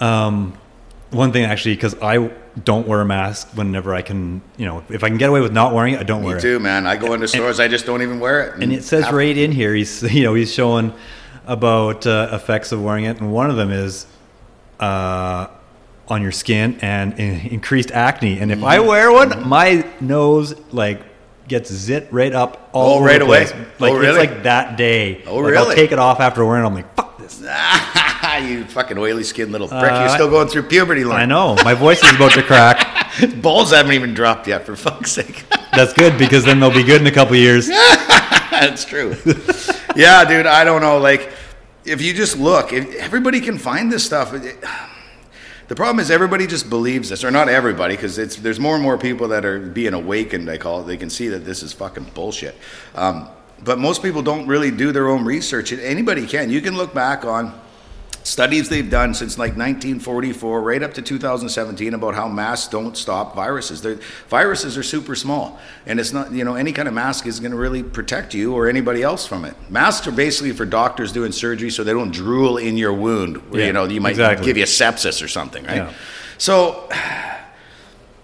um, 0.00 0.56
one 1.10 1.32
thing 1.32 1.44
actually, 1.44 1.74
because 1.74 1.94
I 2.02 2.30
don't 2.64 2.86
wear 2.86 3.00
a 3.00 3.04
mask 3.04 3.48
whenever 3.56 3.94
I 3.94 4.02
can. 4.02 4.42
You 4.56 4.66
know, 4.66 4.84
if 4.90 5.02
I 5.04 5.08
can 5.08 5.16
get 5.18 5.30
away 5.30 5.40
with 5.40 5.52
not 5.52 5.72
wearing 5.74 5.94
it, 5.94 6.00
I 6.00 6.02
don't 6.02 6.22
wear 6.22 6.34
Me 6.34 6.38
it. 6.38 6.42
too, 6.42 6.58
man. 6.58 6.86
I 6.86 6.96
go 6.96 7.12
into 7.14 7.26
stores, 7.28 7.60
I 7.60 7.68
just 7.68 7.86
don't 7.86 8.02
even 8.02 8.20
wear 8.20 8.48
it. 8.54 8.62
And 8.62 8.72
it 8.72 8.82
says 8.84 9.04
half- 9.04 9.14
right 9.14 9.36
in 9.36 9.52
here, 9.52 9.74
he's 9.74 10.02
you 10.14 10.24
know 10.24 10.34
he's 10.34 10.52
showing 10.52 10.92
about 11.46 12.06
uh, 12.06 12.28
effects 12.32 12.72
of 12.72 12.82
wearing 12.82 13.04
it, 13.04 13.20
and 13.20 13.32
one 13.32 13.48
of 13.50 13.56
them 13.56 13.70
is 13.70 14.06
uh, 14.80 15.46
on 16.08 16.22
your 16.22 16.32
skin 16.32 16.78
and 16.82 17.18
in- 17.18 17.46
increased 17.48 17.90
acne. 17.90 18.38
And 18.40 18.52
if 18.52 18.62
I 18.62 18.78
Mm-hmm. 18.78 18.88
wear 18.88 19.12
one, 19.12 19.48
my 19.48 19.86
nose 20.00 20.54
like 20.72 21.02
gets 21.48 21.72
zit 21.72 22.08
right 22.12 22.34
up 22.34 22.68
all 22.74 22.98
Oh, 22.98 23.02
right 23.02 23.22
away? 23.22 23.46
place. 23.46 23.52
Oh, 23.54 23.66
Like 23.78 23.92
really? 23.94 24.08
it's 24.08 24.18
like 24.18 24.42
that 24.42 24.76
day. 24.76 25.22
Oh, 25.26 25.38
Like, 25.38 25.54
I'll 25.56 25.74
take 25.74 25.92
it 25.92 25.98
off 25.98 26.20
after 26.20 26.44
wearing 26.44 26.64
it. 26.64 26.66
I'm 26.66 26.74
like, 26.74 26.94
fuck 26.94 27.16
this. 27.18 27.40
You 28.38 28.64
fucking 28.64 28.98
oily 28.98 29.24
skinned 29.24 29.52
little 29.52 29.68
prick. 29.68 29.92
Uh, 29.92 30.00
You're 30.00 30.08
still 30.10 30.30
going 30.30 30.48
through 30.48 30.64
puberty, 30.64 31.04
I 31.04 31.26
know 31.26 31.56
my 31.64 31.74
voice 31.74 32.02
is 32.02 32.14
about 32.14 32.32
to 32.32 32.42
crack. 32.42 33.10
Balls 33.42 33.70
haven't 33.72 33.92
even 33.92 34.14
dropped 34.14 34.46
yet, 34.46 34.64
for 34.64 34.76
fuck's 34.76 35.12
sake. 35.12 35.44
That's 35.72 35.92
good 35.92 36.18
because 36.18 36.44
then 36.44 36.60
they'll 36.60 36.72
be 36.72 36.82
good 36.82 37.00
in 37.00 37.06
a 37.06 37.12
couple 37.12 37.36
years. 37.36 37.68
That's 38.50 38.84
true. 38.84 39.16
yeah, 39.94 40.24
dude, 40.24 40.46
I 40.46 40.64
don't 40.64 40.80
know. 40.80 40.98
Like, 40.98 41.30
if 41.84 42.02
you 42.02 42.12
just 42.14 42.38
look, 42.38 42.72
if, 42.72 42.94
everybody 42.96 43.40
can 43.40 43.58
find 43.58 43.90
this 43.92 44.04
stuff. 44.04 44.34
It- 44.34 44.62
the 45.68 45.76
problem 45.76 46.00
is 46.00 46.10
everybody 46.10 46.46
just 46.46 46.70
believes 46.70 47.10
this, 47.10 47.22
or 47.22 47.30
not 47.30 47.50
everybody, 47.50 47.94
because 47.94 48.16
it's 48.16 48.36
there's 48.36 48.58
more 48.58 48.74
and 48.74 48.82
more 48.82 48.96
people 48.96 49.28
that 49.28 49.44
are 49.44 49.60
being 49.60 49.92
awakened. 49.92 50.48
I 50.48 50.56
call 50.56 50.80
it. 50.80 50.86
They 50.86 50.96
can 50.96 51.10
see 51.10 51.28
that 51.28 51.44
this 51.44 51.62
is 51.62 51.74
fucking 51.74 52.04
bullshit. 52.14 52.56
Um, 52.94 53.28
but 53.62 53.78
most 53.78 54.02
people 54.02 54.22
don't 54.22 54.46
really 54.46 54.70
do 54.70 54.92
their 54.92 55.08
own 55.08 55.26
research. 55.26 55.70
Anybody 55.72 56.26
can. 56.26 56.48
You 56.48 56.62
can 56.62 56.74
look 56.74 56.94
back 56.94 57.26
on 57.26 57.52
studies 58.28 58.68
they've 58.68 58.90
done 58.90 59.14
since 59.14 59.38
like 59.38 59.52
1944 59.56 60.60
right 60.60 60.82
up 60.82 60.92
to 60.94 61.02
2017 61.02 61.94
about 61.94 62.14
how 62.14 62.28
masks 62.28 62.68
don't 62.68 62.96
stop 62.96 63.34
viruses. 63.34 63.80
They're, 63.80 63.98
viruses 64.28 64.76
are 64.76 64.82
super 64.82 65.14
small 65.14 65.58
and 65.86 65.98
it's 65.98 66.12
not 66.12 66.30
you 66.32 66.44
know 66.44 66.54
any 66.54 66.72
kind 66.72 66.88
of 66.88 66.94
mask 66.94 67.26
is 67.26 67.40
going 67.40 67.52
to 67.52 67.56
really 67.56 67.82
protect 67.82 68.34
you 68.34 68.54
or 68.54 68.68
anybody 68.68 69.02
else 69.02 69.26
from 69.26 69.44
it. 69.44 69.54
Masks 69.70 70.06
are 70.06 70.12
basically 70.12 70.52
for 70.52 70.66
doctors 70.66 71.10
doing 71.10 71.32
surgery 71.32 71.70
so 71.70 71.82
they 71.82 71.92
don't 71.92 72.12
drool 72.12 72.58
in 72.58 72.76
your 72.76 72.92
wound 72.92 73.50
where 73.50 73.60
Yeah, 73.60 73.66
you 73.68 73.72
know 73.72 73.84
you 73.86 74.00
might 74.00 74.10
exactly. 74.10 74.44
give 74.46 74.56
you 74.58 74.64
sepsis 74.64 75.22
or 75.24 75.28
something 75.28 75.64
right? 75.64 75.76
Yeah. 75.76 75.92
so 76.36 76.88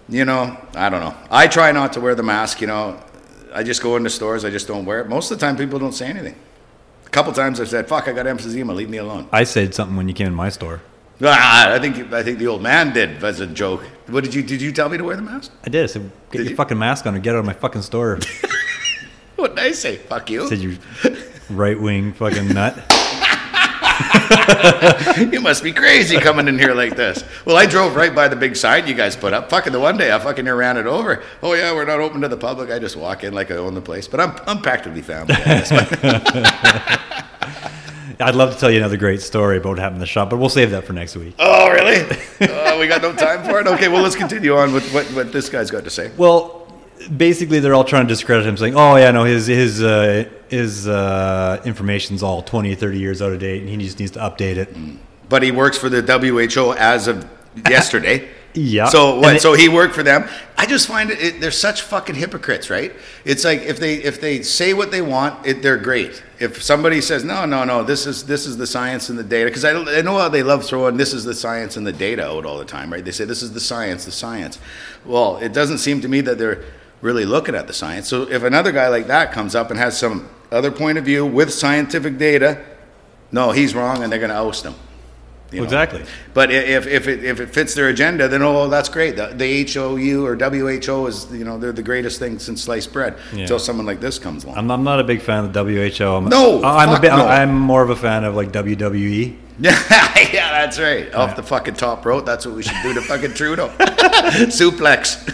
you 0.07 0.23
know 0.25 0.55
i 0.75 0.89
don't 0.89 0.99
know. 1.01 1.15
I 1.31 1.47
try 1.47 1.71
not 1.71 1.93
to 1.93 1.99
wear 1.99 2.13
the 2.15 2.23
mask 2.23 2.61
you 2.61 2.67
know. 2.67 3.01
I 3.53 3.63
just 3.63 3.81
go 3.81 3.95
into 3.95 4.09
stores 4.09 4.45
i 4.45 4.49
just 4.51 4.67
don't 4.67 4.85
wear 4.85 4.99
it. 5.01 5.07
Most 5.09 5.31
of 5.31 5.39
the 5.39 5.45
time 5.45 5.55
people 5.57 5.79
don't 5.79 5.93
say 5.93 6.07
anything 6.07 6.35
couple 7.15 7.31
times 7.33 7.59
i've 7.61 7.69
said 7.69 7.87
fuck 7.87 8.07
i 8.09 8.11
got 8.13 8.25
emphysema 8.25 8.75
leave 8.75 8.89
me 8.89 8.97
alone 8.97 9.23
I 9.31 9.43
said 9.45 9.73
something 9.73 9.95
when 9.95 10.07
you 10.09 10.13
came 10.13 10.27
in 10.27 10.33
my 10.35 10.49
store. 10.49 10.81
Ah, 11.23 11.71
I 11.73 11.79
think 11.79 12.11
I 12.11 12.21
think 12.23 12.39
the 12.39 12.47
old 12.47 12.61
man 12.61 12.91
did 12.93 13.23
as 13.23 13.39
a 13.39 13.47
joke. 13.47 13.83
What 14.07 14.23
did 14.25 14.33
you 14.35 14.43
did 14.43 14.61
you 14.61 14.71
tell 14.73 14.89
me 14.89 14.97
to 14.97 15.03
wear 15.05 15.15
the 15.15 15.21
mask? 15.21 15.49
I 15.65 15.69
did. 15.69 15.83
I 15.83 15.87
said, 15.87 16.01
get 16.29 16.39
Did 16.39 16.43
your 16.43 16.49
you? 16.51 16.55
fucking 16.57 16.77
mask 16.77 17.05
on 17.07 17.15
or 17.15 17.19
get 17.19 17.33
out 17.35 17.39
of 17.39 17.45
my 17.45 17.53
fucking 17.53 17.83
store. 17.83 18.19
What 19.37 19.55
did 19.55 19.63
I 19.65 19.71
say? 19.71 19.95
Fuck 19.97 20.29
you. 20.29 20.47
said 20.49 20.59
you 20.59 20.77
right 21.49 21.79
wing 21.79 22.11
fucking 22.13 22.49
nut. 22.49 22.75
You 25.31 25.39
must 25.41 25.63
be 25.63 25.71
crazy 25.71 26.17
coming 26.17 26.47
in 26.47 26.59
here 26.59 26.73
like 26.73 26.95
this. 26.95 27.23
Well, 27.45 27.55
I 27.55 27.65
drove 27.65 27.95
right 27.95 28.13
by 28.13 28.27
the 28.27 28.35
big 28.35 28.55
sign 28.55 28.85
you 28.87 28.93
guys 28.93 29.15
put 29.15 29.31
up. 29.33 29.49
Fucking 29.49 29.71
the 29.71 29.79
one 29.79 29.97
day 29.97 30.11
I 30.11 30.19
fucking 30.19 30.43
near 30.43 30.55
ran 30.55 30.77
it 30.77 30.85
over. 30.85 31.23
Oh 31.41 31.53
yeah, 31.53 31.73
we're 31.73 31.85
not 31.85 31.99
open 31.99 32.21
to 32.21 32.27
the 32.27 32.37
public. 32.37 32.69
I 32.69 32.79
just 32.79 32.97
walk 32.97 33.23
in 33.23 33.33
like 33.33 33.49
I 33.51 33.55
own 33.55 33.73
the 33.73 33.81
place. 33.81 34.07
But 34.07 34.19
I'm 34.19 34.35
I'm 34.47 34.61
practically 34.61 35.01
family. 35.01 35.35
I'd 38.17 38.35
love 38.35 38.53
to 38.53 38.59
tell 38.59 38.71
you 38.71 38.77
another 38.77 38.97
great 38.97 39.21
story 39.21 39.57
about 39.57 39.69
what 39.69 39.79
happened 39.79 39.97
in 39.97 40.01
the 40.01 40.05
shop, 40.05 40.29
but 40.29 40.37
we'll 40.37 40.49
save 40.49 40.71
that 40.71 40.85
for 40.85 40.93
next 40.93 41.15
week. 41.15 41.35
oh 41.39 41.69
really? 41.71 42.05
Oh, 42.41 42.79
we 42.79 42.87
got 42.87 43.01
no 43.01 43.13
time 43.13 43.43
for 43.43 43.59
it. 43.59 43.67
Okay, 43.67 43.87
well 43.87 44.01
let's 44.01 44.15
continue 44.15 44.55
on 44.55 44.73
with 44.73 44.89
what 44.93 45.05
what 45.07 45.31
this 45.31 45.49
guy's 45.49 45.71
got 45.71 45.83
to 45.83 45.89
say. 45.89 46.11
Well, 46.17 46.67
basically, 47.15 47.59
they're 47.59 47.73
all 47.73 47.83
trying 47.83 48.05
to 48.05 48.09
discredit 48.13 48.45
him, 48.45 48.57
saying, 48.57 48.75
"Oh 48.75 48.95
yeah, 48.95 49.11
no, 49.11 49.23
his 49.23 49.47
his 49.47 49.81
uh, 49.83 50.29
his 50.55 50.87
uh, 50.87 51.61
information's 51.65 52.23
all 52.23 52.41
20, 52.41 52.73
30 52.75 52.99
years 52.99 53.21
out 53.21 53.31
of 53.31 53.39
date, 53.39 53.61
and 53.61 53.69
he 53.69 53.77
just 53.77 53.99
needs 53.99 54.11
to 54.11 54.19
update 54.19 54.57
it." 54.57 54.75
But 55.29 55.43
he 55.43 55.51
works 55.51 55.77
for 55.77 55.89
the 55.89 56.01
WHO 56.01 56.73
as 56.73 57.07
of 57.07 57.27
yesterday. 57.69 58.29
Yeah. 58.57 58.85
So 58.87 59.19
what? 59.19 59.35
it- 59.35 59.41
so 59.41 59.53
he 59.53 59.67
worked 59.67 59.93
for 59.93 60.03
them. 60.03 60.29
I 60.57 60.65
just 60.65 60.87
find 60.87 61.11
it, 61.11 61.19
it. 61.21 61.41
They're 61.41 61.51
such 61.51 61.81
fucking 61.81 62.15
hypocrites, 62.15 62.69
right? 62.69 62.93
It's 63.25 63.43
like 63.43 63.61
if 63.63 63.79
they 63.79 63.95
if 63.95 64.21
they 64.21 64.41
say 64.43 64.73
what 64.73 64.91
they 64.91 65.01
want, 65.01 65.45
it, 65.45 65.61
they're 65.61 65.77
great. 65.77 66.23
If 66.39 66.63
somebody 66.63 67.01
says 67.01 67.23
no, 67.25 67.45
no, 67.45 67.65
no, 67.65 67.83
this 67.83 68.05
is 68.05 68.25
this 68.25 68.45
is 68.45 68.55
the 68.57 68.65
science 68.67 69.09
and 69.09 69.19
the 69.19 69.23
data, 69.23 69.49
because 69.49 69.65
I, 69.65 69.71
I 69.73 70.01
know 70.01 70.17
how 70.17 70.29
they 70.29 70.41
love 70.43 70.63
throwing 70.65 70.95
this 70.95 71.13
is 71.13 71.25
the 71.25 71.33
science 71.33 71.75
and 71.75 71.85
the 71.85 71.91
data 71.93 72.25
out 72.25 72.45
all 72.45 72.57
the 72.57 72.65
time, 72.65 72.91
right? 72.93 73.03
They 73.03 73.11
say 73.11 73.25
this 73.25 73.43
is 73.43 73.51
the 73.51 73.59
science, 73.59 74.05
the 74.05 74.11
science. 74.11 74.57
Well, 75.05 75.37
it 75.37 75.51
doesn't 75.53 75.79
seem 75.79 75.99
to 76.01 76.07
me 76.07 76.21
that 76.21 76.37
they're 76.37 76.63
really 77.05 77.23
looking 77.25 77.55
at 77.55 77.67
the 77.67 77.73
science. 77.73 78.07
So 78.09 78.23
if 78.29 78.43
another 78.43 78.71
guy 78.71 78.87
like 78.89 79.07
that 79.07 79.31
comes 79.31 79.55
up 79.55 79.69
and 79.69 79.79
has 79.79 79.97
some 79.97 80.27
other 80.51 80.71
point 80.71 80.97
of 80.97 81.05
view 81.05 81.25
with 81.25 81.53
scientific 81.53 82.17
data, 82.17 82.59
no, 83.31 83.51
he's 83.51 83.73
wrong, 83.75 84.01
and 84.03 84.11
they're 84.11 84.19
going 84.19 84.31
to 84.31 84.35
oust 84.37 84.65
him. 84.65 84.75
you 85.51 85.59
know. 85.59 85.63
Exactly. 85.65 86.03
But 86.33 86.51
if, 86.51 86.87
if, 86.87 87.07
it, 87.07 87.23
if 87.23 87.39
it 87.39 87.49
fits 87.49 87.73
their 87.75 87.89
agenda, 87.89 88.27
then 88.27 88.41
oh, 88.41 88.67
that's 88.69 88.89
great. 88.89 89.15
The, 89.15 89.27
the 89.27 89.65
HOU 89.71 90.25
or 90.25 90.35
WHO 90.35 91.07
is, 91.07 91.31
you 91.31 91.45
know, 91.45 91.57
they're 91.57 91.71
the 91.71 91.83
greatest 91.83 92.17
thing 92.19 92.39
since 92.39 92.63
sliced 92.63 92.91
bread. 92.91 93.17
Yeah. 93.33 93.41
Until 93.41 93.59
someone 93.59 93.85
like 93.85 93.99
this 93.99 94.17
comes 94.19 94.43
along. 94.43 94.57
I'm, 94.57 94.71
I'm 94.71 94.83
not 94.83 94.99
a 94.99 95.03
big 95.03 95.21
fan 95.21 95.45
of 95.45 95.53
the 95.53 95.63
WHO. 95.63 96.05
I'm, 96.05 96.25
No, 96.25 96.63
I'm 96.63 96.89
a 96.89 96.99
bit. 96.99 97.09
no. 97.11 97.27
I'm 97.27 97.57
more 97.57 97.83
of 97.83 97.89
a 97.91 97.95
fan 97.95 98.23
of 98.23 98.35
like. 98.35 98.51
WWE. 98.51 99.35
yeah, 99.59 99.71
that's 100.33 100.79
right. 100.79 101.13
Off 101.13 101.35
the 101.37 101.43
fucking 101.43 101.75
top 101.75 102.05
rope. 102.05 102.25
That's 102.25 102.45
what 102.45 102.55
we 102.55 102.63
should 102.63 102.75
do 102.83 102.93
to 102.93 103.01
fucking 103.01 103.33
Trudeau. 103.35 103.69
Suplex. 104.49 105.33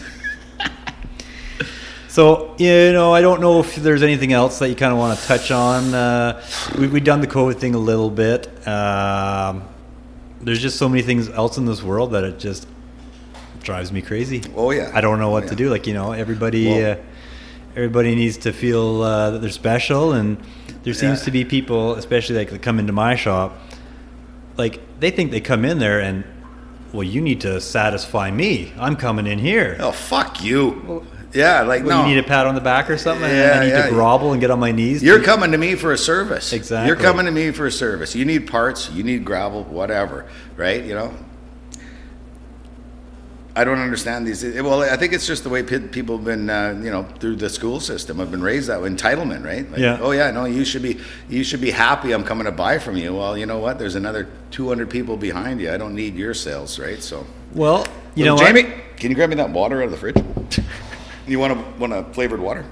So 2.12 2.54
you 2.58 2.92
know, 2.92 3.14
I 3.14 3.22
don't 3.22 3.40
know 3.40 3.62
if 3.62 3.78
there's 3.78 4.04
anything 4.04 4.34
else 4.34 4.60
that 4.60 4.68
you 4.68 4.76
kind 4.76 4.92
of 4.92 5.00
want 5.00 5.18
to 5.18 5.26
touch 5.28 5.50
on. 5.50 5.94
Uh, 5.94 6.44
we 6.78 6.88
we've 6.88 7.06
done 7.06 7.22
the 7.22 7.28
COVID 7.28 7.58
thing 7.58 7.74
a 7.74 7.78
little 7.78 8.10
bit. 8.10 8.48
Um, 8.68 9.64
there's 10.42 10.62
just 10.62 10.78
so 10.78 10.90
many 10.90 11.04
things 11.04 11.30
else 11.30 11.58
in 11.58 11.66
this 11.66 11.82
world 11.82 12.12
that 12.12 12.26
it 12.26 12.38
just 12.38 12.68
drives 13.64 13.94
me 13.94 14.02
crazy. 14.02 14.44
Oh, 14.58 14.72
yeah. 14.72 14.92
I 14.94 15.00
don't 15.00 15.20
know 15.20 15.30
what 15.30 15.46
Oh, 15.46 15.48
to 15.48 15.56
do. 15.56 15.70
Like 15.70 15.88
you 15.88 15.94
know, 15.94 16.12
everybody, 16.12 16.68
Well- 16.68 16.92
uh, 16.92 16.96
everybody 17.78 18.14
needs 18.14 18.36
to 18.40 18.52
feel 18.52 19.04
uh, 19.04 19.32
that 19.32 19.40
they're 19.40 19.50
special, 19.50 20.12
and 20.12 20.36
there 20.84 20.94
seems 20.94 21.20
Yeah. 21.20 21.26
to 21.26 21.32
be 21.32 21.46
people, 21.46 21.96
especially 21.96 22.36
like 22.36 22.50
that 22.50 22.62
come 22.62 22.78
into 22.78 22.92
my 22.92 23.16
shop, 23.16 23.58
like 24.58 24.82
they 25.00 25.12
think 25.12 25.32
they 25.32 25.40
come 25.40 25.64
in 25.64 25.80
there 25.80 26.02
and. 26.02 26.26
Well, 26.94 27.04
you 27.04 27.22
need 27.22 27.40
to 27.40 27.62
satisfy 27.62 28.32
me. 28.32 28.74
I'm 28.78 28.98
coming 28.98 29.26
in 29.26 29.40
here. 29.40 29.78
Oh, 29.80 29.94
fuck 29.94 30.44
you. 30.44 31.06
Yeah, 31.34 31.62
like, 31.62 31.84
Well, 31.84 32.04
no. 32.04 32.10
You 32.10 32.16
need 32.16 32.24
a 32.24 32.28
pat 32.28 32.48
on 32.48 32.56
the 32.56 32.62
back 32.62 32.90
or 32.90 32.98
something? 32.98 33.30
Yeah, 33.30 33.60
I 33.60 33.66
need 33.66 33.70
yeah. 33.70 33.86
to 33.86 33.90
grovel 33.90 34.32
and 34.32 34.42
get 34.42 34.52
on 34.52 34.60
my 34.60 34.72
knees? 34.72 35.02
You're 35.02 35.22
coming 35.22 35.52
to 35.52 35.58
me 35.58 35.76
for 35.76 35.92
a 35.92 35.98
service. 35.98 36.54
Exactly. 36.54 36.88
You're 36.88 36.98
coming 36.98 37.26
to 37.26 37.32
me 37.32 37.52
for 37.52 37.66
a 37.66 37.72
service. 37.72 38.16
You 38.16 38.26
need 38.26 38.48
parts, 38.48 38.90
you 38.92 39.04
need 39.04 39.24
gravel, 39.24 39.64
whatever, 39.64 40.28
right? 40.58 40.84
You 40.84 40.96
know? 40.96 41.14
I 43.54 43.66
don't 43.66 43.80
understand 43.80 44.26
these. 44.26 44.44
Well, 44.62 44.82
I 44.82 44.96
think 44.96 45.12
it's 45.12 45.28
just 45.28 45.44
the 45.44 45.50
way 45.50 45.62
people 45.62 46.16
have 46.16 46.26
been, 46.26 46.50
uh, 46.50 46.80
you 46.82 46.90
know, 46.90 47.04
through 47.20 47.36
the 47.36 47.50
school 47.50 47.82
system 47.82 48.20
have 48.20 48.32
been 48.32 48.42
raised 48.42 48.70
that 48.70 48.82
way. 48.82 48.90
Entitlement, 48.90 49.44
right? 49.44 49.70
Like, 49.70 49.82
Yeah. 49.82 49.98
Oh 50.00 50.12
yeah, 50.12 50.32
no, 50.32 50.46
you 50.46 50.64
should 50.64 50.82
be, 50.82 51.00
you 51.28 51.44
should 51.44 51.60
be 51.60 51.72
happy. 51.72 52.14
I'm 52.14 52.24
coming 52.24 52.46
to 52.46 52.52
buy 52.52 52.80
from 52.80 52.96
you. 52.96 53.14
Well, 53.14 53.38
you 53.38 53.46
know 53.46 53.60
what? 53.60 53.78
There's 53.78 53.96
another 53.96 54.30
200 54.52 54.90
people 54.90 55.18
behind 55.18 55.60
you. 55.60 55.72
I 55.74 55.76
don't 55.76 55.96
need 55.96 56.16
your 56.16 56.34
sales, 56.34 56.80
right? 56.80 57.04
So, 57.04 57.26
Well, 57.54 57.86
you 58.16 58.24
know 58.24 58.36
Little 58.36 58.54
what? 58.54 58.64
Jamie, 58.64 58.82
can 58.96 59.10
you 59.12 59.16
grab 59.16 59.30
me 59.30 59.36
that 59.36 59.50
water 59.50 59.82
out 59.82 59.86
of 59.86 59.92
the 59.92 59.98
fridge? 59.98 60.16
you 61.32 61.40
want 61.40 61.54
a 61.54 61.80
want 61.80 61.94
a 61.94 62.04
flavored 62.14 62.40
water? 62.40 62.66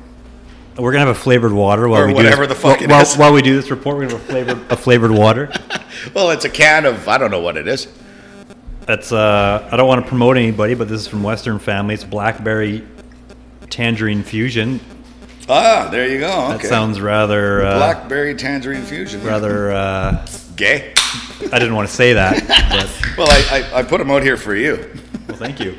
We're 0.77 0.91
gonna 0.93 1.05
have 1.07 1.15
a 1.15 1.19
flavored 1.19 1.51
water 1.51 1.89
while 1.89 2.03
Or 2.03 2.07
we 2.07 2.13
whatever 2.13 2.43
do 2.43 2.47
the 2.47 2.55
fuck 2.55 2.81
it 2.81 2.89
while, 2.89 3.01
is. 3.01 3.15
while 3.17 3.33
we 3.33 3.41
do 3.41 3.55
this 3.55 3.69
report. 3.69 3.97
We're 3.97 4.07
gonna 4.07 4.17
have 4.19 4.29
a 4.29 4.31
flavored 4.31 4.71
a 4.71 4.75
flavored 4.77 5.11
water. 5.11 5.51
Well, 6.13 6.29
it's 6.31 6.45
a 6.45 6.49
can 6.49 6.85
of 6.85 7.07
I 7.09 7.17
don't 7.17 7.29
know 7.31 7.41
what 7.41 7.57
it 7.57 7.67
is. 7.67 7.87
That's 8.85 9.11
uh, 9.11 9.67
I 9.69 9.75
don't 9.75 9.87
want 9.87 10.01
to 10.03 10.07
promote 10.07 10.37
anybody, 10.37 10.73
but 10.73 10.87
this 10.87 11.01
is 11.01 11.07
from 11.07 11.23
Western 11.23 11.59
Family. 11.59 11.93
It's 11.93 12.05
blackberry 12.05 12.87
tangerine 13.69 14.23
fusion. 14.23 14.79
Ah, 15.49 15.89
there 15.91 16.07
you 16.07 16.19
go. 16.19 16.49
That 16.49 16.61
sounds 16.63 17.01
rather 17.01 17.63
uh, 17.65 17.77
Blackberry 17.77 18.33
tangerine 18.35 18.83
fusion. 18.83 19.21
rather. 19.23 19.71
Uh, 19.71 20.25
gay. 20.55 20.93
I 21.51 21.59
didn't 21.59 21.73
want 21.75 21.89
to 21.89 21.93
say 21.93 22.13
that, 22.13 22.47
but 22.69 23.17
Well, 23.17 23.27
I, 23.29 23.59
I, 23.73 23.79
I 23.79 23.83
put 23.83 23.97
them 23.97 24.11
out 24.11 24.23
here 24.23 24.37
for 24.37 24.55
you. 24.55 24.89
well, 25.27 25.37
thank 25.37 25.59
you. 25.59 25.75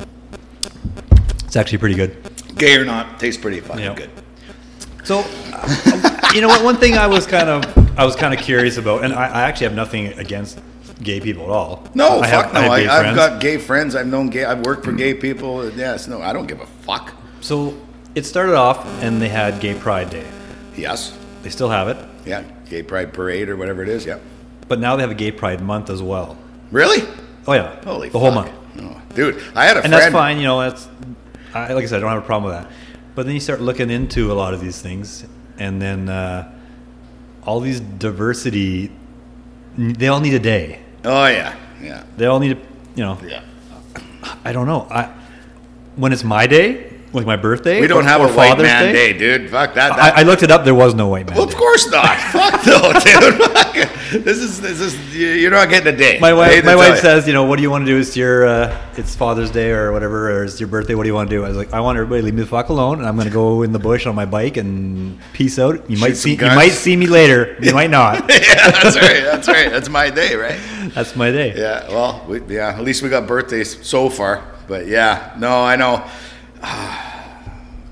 It's 1.48 1.56
actually 1.56 1.78
pretty 1.78 1.94
good. 1.94 2.14
Gay 2.56 2.76
or 2.76 2.84
not, 2.84 3.18
tastes 3.18 3.40
pretty 3.40 3.60
fucking 3.60 3.82
Yeah. 3.82 3.94
good. 3.94 4.10
So, 5.04 5.24
uh, 5.54 6.30
you 6.34 6.42
know 6.42 6.48
what? 6.48 6.62
One 6.62 6.76
thing 6.76 6.98
I 6.98 7.06
was 7.06 7.26
kind 7.26 7.48
of 7.48 7.64
I 7.98 8.04
was 8.04 8.14
kind 8.14 8.32
of 8.34 8.38
curious 8.40 8.76
about, 8.76 9.02
and 9.02 9.12
I, 9.14 9.26
I 9.26 9.40
actually 9.48 9.64
have 9.68 9.74
nothing 9.74 10.08
against 10.18 10.60
gay 11.02 11.18
people 11.20 11.44
at 11.44 11.48
all. 11.50 11.84
No, 11.94 12.20
I 12.20 12.30
fuck 12.30 12.44
have, 12.44 12.54
no. 12.54 12.60
I 12.70 12.80
have 12.82 13.06
I, 13.06 13.08
I've 13.10 13.16
got 13.16 13.40
gay 13.40 13.56
friends. 13.56 13.96
I've 13.96 14.06
known 14.06 14.28
gay. 14.28 14.44
I've 14.44 14.60
worked 14.66 14.84
for 14.84 14.92
gay 14.92 15.14
people. 15.14 15.68
Yes, 15.72 16.06
no, 16.06 16.20
I 16.20 16.32
don't 16.34 16.46
give 16.46 16.60
a 16.60 16.66
fuck. 16.66 17.12
So 17.40 17.74
it 18.14 18.26
started 18.26 18.54
off, 18.54 18.84
and 19.02 19.20
they 19.22 19.28
had 19.28 19.58
Gay 19.60 19.74
Pride 19.74 20.10
Day. 20.10 20.26
Yes, 20.76 21.16
They 21.42 21.50
still 21.50 21.70
have 21.70 21.88
it, 21.88 21.96
yeah, 22.26 22.42
gay 22.68 22.82
pride 22.82 23.12
parade 23.12 23.48
or 23.48 23.56
whatever 23.56 23.82
it 23.82 23.88
is. 23.88 24.04
Yeah, 24.04 24.18
but 24.68 24.78
now 24.78 24.94
they 24.96 25.02
have 25.02 25.10
a 25.10 25.14
Gay 25.14 25.32
Pride 25.32 25.60
Month 25.62 25.88
as 25.88 26.02
well. 26.02 26.36
really? 26.70 27.02
Oh 27.46 27.54
yeah, 27.54 27.82
Holy, 27.84 28.10
the 28.10 28.18
whole 28.18 28.30
month, 28.32 28.50
Oh, 28.80 29.00
dude. 29.14 29.42
I 29.56 29.64
had 29.64 29.76
a 29.78 29.80
and 29.82 29.88
friend. 29.88 29.92
that's 29.94 30.12
fine. 30.12 30.36
You 30.36 30.44
know, 30.44 30.60
that's 30.60 30.86
I, 31.54 31.72
like 31.72 31.84
I 31.84 31.86
said, 31.86 31.98
I 31.98 32.00
don't 32.00 32.10
have 32.10 32.22
a 32.22 32.26
problem 32.26 32.52
with 32.52 32.62
that. 32.62 32.70
But 33.14 33.26
then 33.26 33.34
you 33.34 33.40
start 33.40 33.60
looking 33.60 33.90
into 33.90 34.30
a 34.32 34.34
lot 34.34 34.54
of 34.54 34.60
these 34.60 34.80
things, 34.80 35.26
and 35.58 35.80
then 35.82 36.08
uh, 36.08 36.52
all 37.42 37.60
these 37.60 37.80
diversity, 37.80 38.92
they 39.76 40.08
all 40.08 40.20
need 40.20 40.34
a 40.34 40.38
day. 40.38 40.80
Oh 41.04 41.26
yeah, 41.26 41.56
yeah, 41.82 42.04
They 42.16 42.26
all 42.26 42.38
need, 42.38 42.52
a, 42.52 42.60
you 42.94 43.04
know, 43.04 43.18
yeah. 43.24 43.42
I 44.44 44.52
don't 44.52 44.66
know. 44.66 44.86
I 44.90 45.14
when 45.96 46.12
it's 46.12 46.22
my 46.24 46.46
day, 46.46 46.87
like 47.12 47.26
my 47.26 47.36
birthday, 47.36 47.80
We 47.80 47.86
don't 47.86 48.04
have 48.04 48.20
a 48.20 48.24
white 48.28 48.50
Father's 48.50 48.64
man 48.64 48.92
day. 48.92 49.12
dude. 49.16 49.50
Fuck 49.50 49.74
that. 49.74 49.96
that 49.96 50.16
I, 50.16 50.20
I 50.20 50.22
looked 50.24 50.42
it 50.42 50.50
up. 50.50 50.64
There 50.64 50.74
was 50.74 50.94
no 50.94 51.08
white 51.08 51.26
man. 51.26 51.36
well, 51.36 51.48
of 51.48 51.54
course 51.54 51.90
not. 51.90 52.16
Fuck 52.32 52.66
no, 52.66 52.92
dude. 52.92 53.42
Fuck. 53.42 53.74
This 54.24 54.38
is 54.38 54.60
this 54.60 54.80
is 54.80 55.16
you're 55.16 55.50
not 55.50 55.68
getting 55.68 55.92
a 55.92 55.96
day. 55.96 56.18
My 56.18 56.32
wife, 56.32 56.64
my 56.64 56.76
wife 56.76 56.96
you. 56.96 57.00
says, 57.00 57.26
you 57.26 57.32
know, 57.32 57.44
what 57.44 57.56
do 57.56 57.62
you 57.62 57.70
want 57.70 57.84
to 57.86 57.90
do? 57.92 57.98
It's 57.98 58.16
your, 58.16 58.46
uh, 58.46 58.86
it's 58.96 59.14
Father's 59.14 59.50
Day 59.50 59.70
or 59.70 59.92
whatever, 59.92 60.30
or 60.30 60.44
it's 60.44 60.58
your 60.60 60.68
birthday. 60.68 60.94
What 60.94 61.02
do 61.02 61.08
you 61.08 61.14
want 61.14 61.28
to 61.30 61.36
do? 61.36 61.44
I 61.44 61.48
was 61.48 61.56
like, 61.56 61.72
I 61.72 61.80
want 61.80 61.96
everybody 61.96 62.22
to 62.22 62.24
leave 62.26 62.34
me 62.34 62.42
the 62.42 62.46
fuck 62.46 62.68
alone, 62.68 62.98
and 63.00 63.08
I'm 63.08 63.16
going 63.16 63.28
to 63.28 63.32
go 63.32 63.62
in 63.62 63.72
the 63.72 63.78
bush 63.78 64.06
on 64.06 64.14
my 64.14 64.24
bike 64.24 64.56
and 64.56 65.18
peace 65.32 65.58
out. 65.58 65.90
You 65.90 65.98
might 65.98 66.08
Shoot 66.08 66.16
some 66.16 66.30
see, 66.30 66.44
you 66.44 66.54
might 66.54 66.72
see 66.72 66.96
me 66.96 67.06
later. 67.06 67.56
You 67.60 67.74
might 67.74 67.90
not. 67.90 68.20
yeah, 68.30 68.70
that's 68.70 68.96
right. 68.96 69.22
That's 69.24 69.48
right. 69.48 69.70
That's 69.70 69.88
my 69.88 70.10
day, 70.10 70.34
right? 70.34 70.58
That's 70.94 71.14
my 71.14 71.30
day. 71.30 71.54
Yeah. 71.56 71.88
Well, 71.88 72.24
we, 72.28 72.42
yeah. 72.54 72.76
At 72.76 72.84
least 72.84 73.02
we 73.02 73.08
got 73.08 73.26
birthdays 73.26 73.86
so 73.86 74.08
far. 74.08 74.42
But 74.66 74.86
yeah, 74.86 75.34
no, 75.38 75.62
I 75.62 75.76
know. 75.76 76.06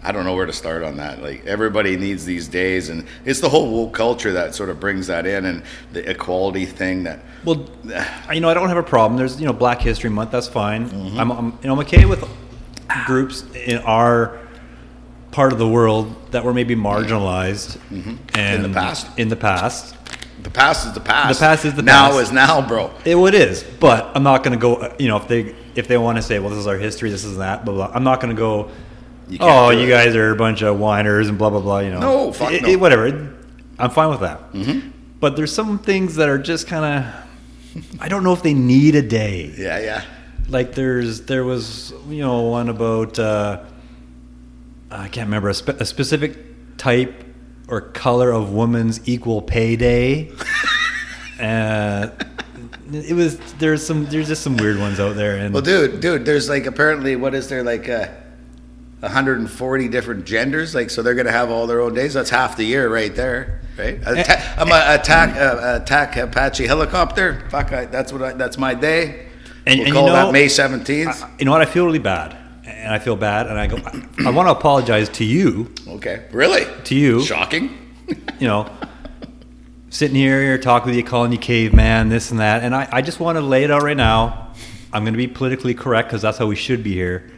I 0.06 0.12
don't 0.12 0.25
know 0.25 0.37
where 0.37 0.46
to 0.46 0.52
start 0.52 0.85
on 0.85 0.99
that. 0.99 1.20
Like 1.20 1.44
everybody 1.46 1.96
needs 1.96 2.25
these 2.25 2.46
days, 2.46 2.90
and 2.90 3.06
it's 3.25 3.40
the 3.40 3.49
whole 3.49 3.68
woke 3.73 3.92
culture 3.94 4.32
that 4.35 4.54
sort 4.54 4.70
of 4.70 4.78
brings 4.78 5.08
that 5.08 5.26
in, 5.26 5.44
and 5.44 5.62
the 5.92 6.08
equality 6.08 6.64
thing 6.64 7.02
that. 7.04 7.20
Well, 7.44 7.68
you 8.32 8.40
know, 8.40 8.49
I 8.49 8.54
don't 8.54 8.68
have 8.68 8.76
a 8.76 8.82
problem. 8.85 9.18
There's, 9.18 9.40
you 9.40 9.46
know, 9.46 9.52
Black 9.52 9.80
History 9.80 10.11
Month. 10.11 10.30
That's 10.30 10.46
fine. 10.46 10.88
Mm-hmm. 10.88 11.18
I'm, 11.18 11.30
I'm, 11.32 11.46
you 11.46 11.66
know, 11.66 11.73
I'm 11.73 11.80
okay 11.80 12.04
with 12.04 12.25
groups 13.04 13.42
in 13.54 13.78
our 13.78 14.38
part 15.32 15.52
of 15.52 15.58
the 15.58 15.68
world 15.68 16.14
that 16.30 16.44
were 16.44 16.54
maybe 16.54 16.76
marginalized 16.76 17.76
Mm-hmm. 17.90 18.38
In 18.38 18.62
the 18.62 18.68
past. 18.68 19.18
In 19.18 19.28
the 19.28 19.37
past, 19.37 19.96
The 20.42 20.50
past 20.50 20.87
is 20.87 20.92
the 20.92 21.00
past. 21.00 21.38
The 21.38 21.44
past 21.44 21.64
is 21.64 21.75
the 21.75 21.82
now 21.82 22.11
past. 22.11 22.23
is 22.23 22.32
now, 22.32 22.66
bro. 22.66 22.92
It 23.04 23.16
it 23.16 23.35
is, 23.35 23.64
but 23.80 24.12
I'm 24.14 24.23
not 24.23 24.44
going 24.44 24.56
to 24.56 24.61
go. 24.61 24.94
You 24.99 25.08
know, 25.08 25.16
if 25.16 25.26
they 25.26 25.54
if 25.76 25.88
they 25.88 25.99
want 25.99 26.16
to 26.16 26.23
say, 26.23 26.38
well, 26.38 26.50
this 26.50 26.59
is 26.59 26.66
our 26.66 26.76
history, 26.78 27.11
this 27.11 27.25
is 27.25 27.37
that, 27.38 27.64
blah 27.64 27.75
blah. 27.75 27.90
I'm 27.95 28.04
not 28.04 28.21
going 28.21 28.35
to 28.35 28.38
go. 28.38 28.71
You 29.28 29.38
oh, 29.40 29.71
you 29.71 29.87
it." 29.87 29.90
guys 29.90 30.14
are 30.16 30.30
a 30.33 30.37
bunch 30.37 30.62
of 30.62 30.78
whiners 30.78 31.28
and 31.28 31.37
blah 31.38 31.50
blah 31.50 31.61
blah. 31.61 31.80
You 31.80 31.90
know, 31.90 32.00
No, 32.00 32.33
fuck 32.33 32.52
It- 32.52 32.62
no. 32.62 32.68
it- 32.68 32.80
whatever. 32.80 33.35
I'm 33.78 33.90
fine 33.90 34.09
with 34.11 34.21
that. 34.21 34.52
Mm-hmm. 34.52 34.90
But 35.21 35.37
there's 35.37 35.52
some 35.52 35.78
things 35.78 36.16
that 36.16 36.28
are 36.28 36.38
just 36.38 36.66
kind 36.66 37.04
of. 37.04 37.90
I 38.00 38.09
don't 38.09 38.25
know 38.25 38.33
if 38.33 38.42
they 38.42 38.54
need 38.54 38.95
a 38.95 39.02
day. 39.02 39.52
Yeah, 39.56 39.78
yeah. 39.80 40.04
Like 40.49 40.75
there's 40.75 41.23
there 41.23 41.45
was 41.45 41.92
you 42.09 42.23
know 42.23 42.42
one 42.42 42.68
about 42.68 43.18
uh, 43.18 43.64
I 44.90 45.09
can't 45.09 45.26
remember 45.26 45.49
a, 45.49 45.54
spe- 45.54 45.80
a 45.80 45.85
specific 45.85 46.38
type 46.78 47.25
or 47.68 47.80
color 47.80 48.30
of 48.30 48.52
woman's 48.52 49.06
equal 49.09 49.42
pay 49.42 49.75
day. 49.76 50.30
uh, 51.40 52.09
it 52.92 53.14
was 53.14 53.38
there's 53.58 53.85
some 53.87 54.06
there's 54.06 54.28
just 54.28 54.42
some 54.42 54.56
weird 54.56 54.78
ones 54.78 54.99
out 55.00 55.16
there 55.16 55.37
and 55.37 55.52
Well, 55.52 55.62
dude, 55.62 56.00
dude, 56.00 56.25
there's 56.25 56.49
like 56.49 56.66
apparently 56.66 57.16
what 57.16 57.35
is 57.35 57.49
there 57.49 57.62
like 57.62 57.88
uh, 57.88 58.08
140 59.00 59.88
different 59.88 60.25
genders? 60.25 60.75
Like, 60.75 60.90
so 60.90 61.02
they're 61.02 61.14
gonna 61.14 61.30
have 61.32 61.50
all 61.50 61.66
their 61.66 61.80
own 61.80 61.94
days. 61.94 62.14
That's 62.14 62.30
half 62.30 62.56
the 62.56 62.64
year 62.64 62.88
right 62.92 63.14
there, 63.14 63.61
right? 63.78 64.00
Atta- 64.06 64.61
I'm 64.61 64.68
a 64.70 65.00
attack 65.00 65.37
uh, 65.37 65.80
attack 65.82 66.16
Apache 66.16 66.66
helicopter. 66.66 67.46
Fuck, 67.50 67.73
I, 67.73 67.85
that's 67.87 68.12
what 68.12 68.23
I, 68.23 68.32
that's 68.32 68.58
my 68.58 68.75
day. 68.75 69.26
And- 69.66 69.78
we'll 69.80 69.87
and 69.88 69.88
you 69.88 69.92
know- 69.94 70.12
that 70.26 70.32
May 70.32 70.46
17th. 70.46 71.38
you 71.40 71.44
know 71.44 71.50
what 71.52 71.61
I 71.61 71.66
feel 71.66 71.85
really 71.87 71.99
bad 71.99 72.37
and 72.64 72.92
I 72.92 72.99
feel 72.99 73.16
bad 73.16 73.46
and 73.49 73.58
I 73.58 73.66
go 73.66 73.76
I 74.25 74.30
want 74.30 74.46
to 74.49 74.52
apologize 74.52 75.08
to 75.11 75.25
you 75.25 75.73
okay, 75.88 76.25
really? 76.32 76.64
to 76.85 76.94
you 76.94 77.23
Shocking. 77.23 77.76
you 78.40 78.46
know, 78.49 78.70
sitting 79.90 80.16
here 80.16 80.59
talking 80.59 80.88
with 80.90 80.97
you, 80.97 81.05
calling 81.05 81.33
you 81.33 81.38
caveman, 81.38 82.09
this 82.09 82.31
and 82.31 82.40
that. 82.40 82.62
And 82.62 82.75
I, 82.75 82.88
I 82.93 83.02
just 83.02 83.21
want 83.21 83.37
to 83.37 83.43
lay 83.43 83.64
it 83.64 83.71
out 83.71 83.83
right 83.83 83.97
now. 83.97 84.52
I'm 84.93 85.02
going 85.05 85.14
to 85.14 85.19
be 85.19 85.26
politically 85.28 85.75
correct 85.75 86.09
because 86.09 86.23
that's 86.23 86.38
how 86.38 86.47
we 86.47 86.57
should 86.57 86.83
be 86.83 86.93
here. 86.93 87.31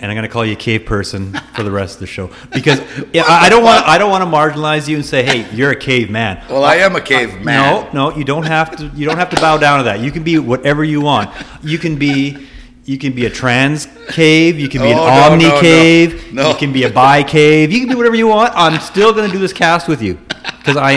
And 0.00 0.10
I'm 0.10 0.16
going 0.16 0.26
to 0.26 0.32
call 0.32 0.44
you 0.44 0.52
a 0.52 0.56
cave 0.56 0.84
person 0.84 1.32
for 1.54 1.62
the 1.62 1.70
rest 1.70 1.94
of 1.94 2.00
the 2.00 2.06
show 2.06 2.30
because 2.52 2.78
I, 2.80 3.46
I 3.46 3.48
don't 3.48 3.62
want 3.62 3.86
I 3.86 3.96
don't 3.96 4.10
want 4.10 4.22
to 4.22 4.28
marginalize 4.30 4.86
you 4.86 4.96
and 4.96 5.04
say, 5.06 5.22
hey, 5.24 5.48
you're 5.54 5.70
a 5.70 5.76
caveman. 5.76 6.44
Well, 6.50 6.62
I 6.64 6.76
am 6.76 6.94
a 6.94 7.00
caveman. 7.00 7.44
No, 7.44 7.88
no, 8.10 8.16
you 8.16 8.22
don't 8.24 8.42
have 8.42 8.76
to. 8.76 8.86
You 8.88 9.06
don't 9.06 9.16
have 9.16 9.30
to 9.30 9.36
bow 9.40 9.56
down 9.56 9.78
to 9.78 9.84
that. 9.84 10.00
You 10.00 10.10
can 10.10 10.22
be 10.22 10.38
whatever 10.38 10.84
you 10.84 11.00
want. 11.00 11.30
You 11.62 11.78
can 11.78 11.96
be. 11.96 12.46
You 12.84 12.98
can 12.98 13.14
be 13.14 13.24
a 13.24 13.30
trans 13.30 13.88
cave. 14.08 14.58
You 14.58 14.68
can 14.68 14.82
be 14.82 14.90
an 14.90 14.98
Oh, 14.98 15.06
no, 15.06 15.32
omni 15.32 15.44
no. 15.48 15.60
cave. 15.60 16.34
No. 16.34 16.50
You 16.50 16.56
can 16.56 16.70
be 16.70 16.82
a 16.84 16.90
bi 16.90 17.22
cave. 17.22 17.72
You 17.72 17.78
can 17.80 17.88
be 17.88 17.94
whatever 17.94 18.16
you 18.16 18.26
want. 18.26 18.52
I'm 18.54 18.78
still 18.80 19.14
going 19.14 19.26
to 19.26 19.32
do 19.32 19.38
this 19.38 19.54
cast 19.54 19.88
with 19.88 20.02
you 20.02 20.18
because 20.58 20.76
I, 20.76 20.96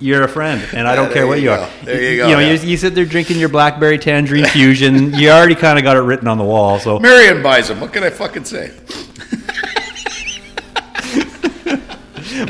you're 0.00 0.22
a 0.22 0.28
friend, 0.28 0.62
and 0.74 0.86
I 0.86 0.94
don't 0.94 1.08
Yeah, 1.08 1.14
care 1.14 1.26
what 1.26 1.38
you 1.38 1.44
you 1.44 1.50
are. 1.50 1.68
There 1.84 2.00
you 2.02 2.16
go, 2.18 2.28
You 2.28 2.34
know, 2.34 2.40
yeah. 2.40 2.52
you, 2.54 2.68
you 2.70 2.76
sit 2.76 2.94
there 2.94 3.04
drinking 3.04 3.38
your 3.38 3.48
blackberry 3.48 3.98
tangerine 3.98 4.44
fusion. 4.46 5.12
you 5.14 5.30
already 5.30 5.54
kind 5.54 5.78
of 5.78 5.84
got 5.84 5.96
it 5.96 6.00
written 6.00 6.28
on 6.28 6.38
the 6.38 6.44
wall. 6.44 6.78
So, 6.78 6.98
Marion 7.00 7.42
buys 7.42 7.68
them. 7.68 7.80
What 7.80 7.92
can 7.92 8.04
I 8.04 8.10
fucking 8.10 8.44
say? 8.44 8.72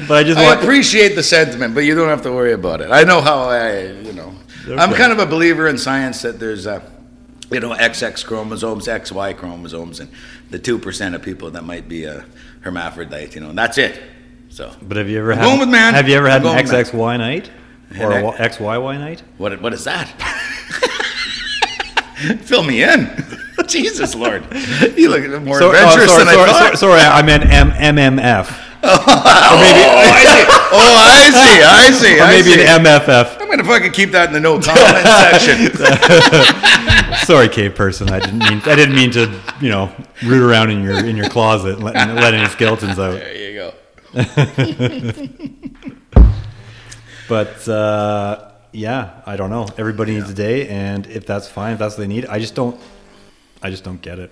but 0.07 0.11
I 0.19 0.23
just 0.25 0.39
I 0.39 0.55
appreciate 0.61 1.15
the 1.15 1.23
sentiment, 1.23 1.75
but 1.75 1.81
you 1.81 1.95
don't 1.95 2.09
have 2.09 2.23
to 2.23 2.33
worry 2.33 2.53
about 2.53 2.81
it. 2.81 2.91
I 2.91 3.05
know 3.05 3.21
how 3.21 3.49
I, 3.49 3.87
you 3.87 4.13
know, 4.13 4.33
I'm 4.77 4.93
kind 4.95 5.13
of 5.13 5.19
a 5.19 5.27
believer 5.27 5.69
in 5.69 5.79
science 5.79 6.23
that 6.23 6.39
there's 6.39 6.67
a, 6.67 6.83
you 7.51 7.61
know, 7.61 7.71
XX 7.75 8.25
chromosomes, 8.25 8.87
XY 8.87 9.37
chromosomes, 9.37 10.01
and 10.01 10.11
the 10.51 10.59
two 10.59 10.79
percent 10.79 11.15
of 11.15 11.23
people 11.23 11.51
that 11.53 11.65
might 11.65 11.89
be 11.89 12.05
a 12.05 12.25
hermaphrodite. 12.61 13.35
You 13.35 13.41
know, 13.41 13.51
and 13.51 13.59
that's 13.59 13.79
it. 13.79 14.01
So, 14.59 14.75
But 14.83 14.97
have 14.97 15.09
you 15.09 15.21
ever 15.21 15.31
I'm 15.31 15.39
had? 15.39 15.45
going 15.45 15.61
with 15.61 15.69
man. 15.69 15.95
Have 15.95 16.09
you 16.09 16.17
ever 16.17 16.29
had 16.29 16.45
I'm 16.45 16.59
an 16.59 16.67
XXY 16.67 17.17
night 17.19 17.49
or 18.01 18.11
An 18.11 18.25
XYY 18.25 18.99
night? 18.99 19.23
what 19.37 19.63
what 19.63 19.73
is 19.73 19.85
that? 19.85 20.09
Fill 22.41 22.65
me 22.65 22.83
in. 22.83 23.09
Jesus 23.69 24.17
Lord, 24.17 24.43
you 24.97 25.11
look 25.11 25.23
more 25.45 25.61
So- 25.61 25.69
oh, 25.69 25.71
adventurous 25.71 26.11
sorry, 26.11 26.25
than 26.25 26.35
I 26.35 26.47
thought. 26.47 26.77
sorry, 26.77 26.77
sorry, 26.77 27.01
I 27.03 27.23
meant 27.23 27.45
M- 27.45 27.71
MMF. 27.71 28.65
Oh, 28.81 28.91
oh, 28.91 30.03
I 30.05 30.25
see. 30.25 30.45
Oh, 30.73 30.95
I 31.05 31.31
see. 31.31 31.63
I 31.63 31.91
see. 31.91 32.19
Or 32.19 32.23
I 32.23 32.31
maybe 32.31 32.53
see. 32.55 32.63
an 32.67 32.85
MFF. 32.85 33.37
I'm 33.41 33.49
gonna 33.51 33.65
fucking 33.65 33.91
keep 33.93 34.13
that 34.13 34.29
in 34.29 34.35
the 34.35 34.39
no 34.41 34.61
comment 34.61 35.05
section. 35.05 35.73
Sorry, 37.27 37.49
cave 37.49 37.75
person. 37.75 38.09
I 38.11 38.21
didn't 38.21 38.39
mean. 38.39 38.63
I 38.65 38.77
didn't 38.77 38.95
mean 38.95 39.11
to. 39.13 39.29
You 39.61 39.69
know, 39.71 39.91
root 40.25 40.43
around 40.49 40.71
in 40.71 40.83
your 40.85 41.05
in 41.05 41.17
your 41.17 41.29
closet, 41.29 41.75
and 41.75 41.83
let, 41.85 41.97
and 42.35 42.49
skeletons 42.53 42.99
out. 43.01 43.15
There 43.19 43.35
you 43.37 43.55
go. 43.55 43.75
But 47.29 47.69
uh, 47.69 48.53
yeah, 48.73 49.21
I 49.27 49.37
don't 49.37 49.51
know. 49.51 49.69
Everybody 49.77 50.15
needs 50.15 50.31
a 50.31 50.35
day, 50.35 50.67
and 50.69 51.07
if 51.07 51.27
that's 51.27 51.47
fine, 51.47 51.75
if 51.75 51.79
that's 51.79 51.97
what 51.99 52.01
they 52.01 52.07
need, 52.09 52.25
I 52.27 52.39
just 52.39 52.55
don't. 52.55 52.81
I 53.63 53.71
just 53.71 53.85
don't 53.85 54.01
get 54.01 54.19
it. 54.19 54.31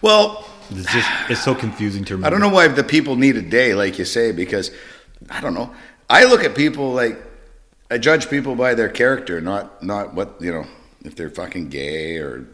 Well, 0.00 0.48
It's 0.70 0.90
just 0.92 1.08
it's 1.28 1.42
so 1.42 1.54
confusing 1.54 2.04
to 2.04 2.14
remember. 2.14 2.26
I 2.26 2.30
don't 2.30 2.40
know 2.40 2.54
why 2.54 2.68
the 2.68 2.84
people 2.84 3.16
need 3.16 3.36
a 3.36 3.42
day, 3.42 3.74
like 3.74 3.98
you 3.98 4.04
say, 4.04 4.32
because 4.32 4.70
I 5.28 5.40
don't 5.40 5.54
know. 5.54 5.70
I 6.08 6.24
look 6.24 6.42
at 6.44 6.54
people 6.54 6.92
like 6.92 7.18
I 7.90 7.98
judge 7.98 8.30
people 8.30 8.54
by 8.54 8.74
their 8.74 8.88
character, 8.88 9.40
not 9.42 9.82
not 9.82 10.14
what 10.14 10.36
you 10.40 10.52
know 10.52 10.64
if 11.04 11.14
they're 11.16 11.30
fucking 11.30 11.68
gay 11.68 12.16
or 12.16 12.46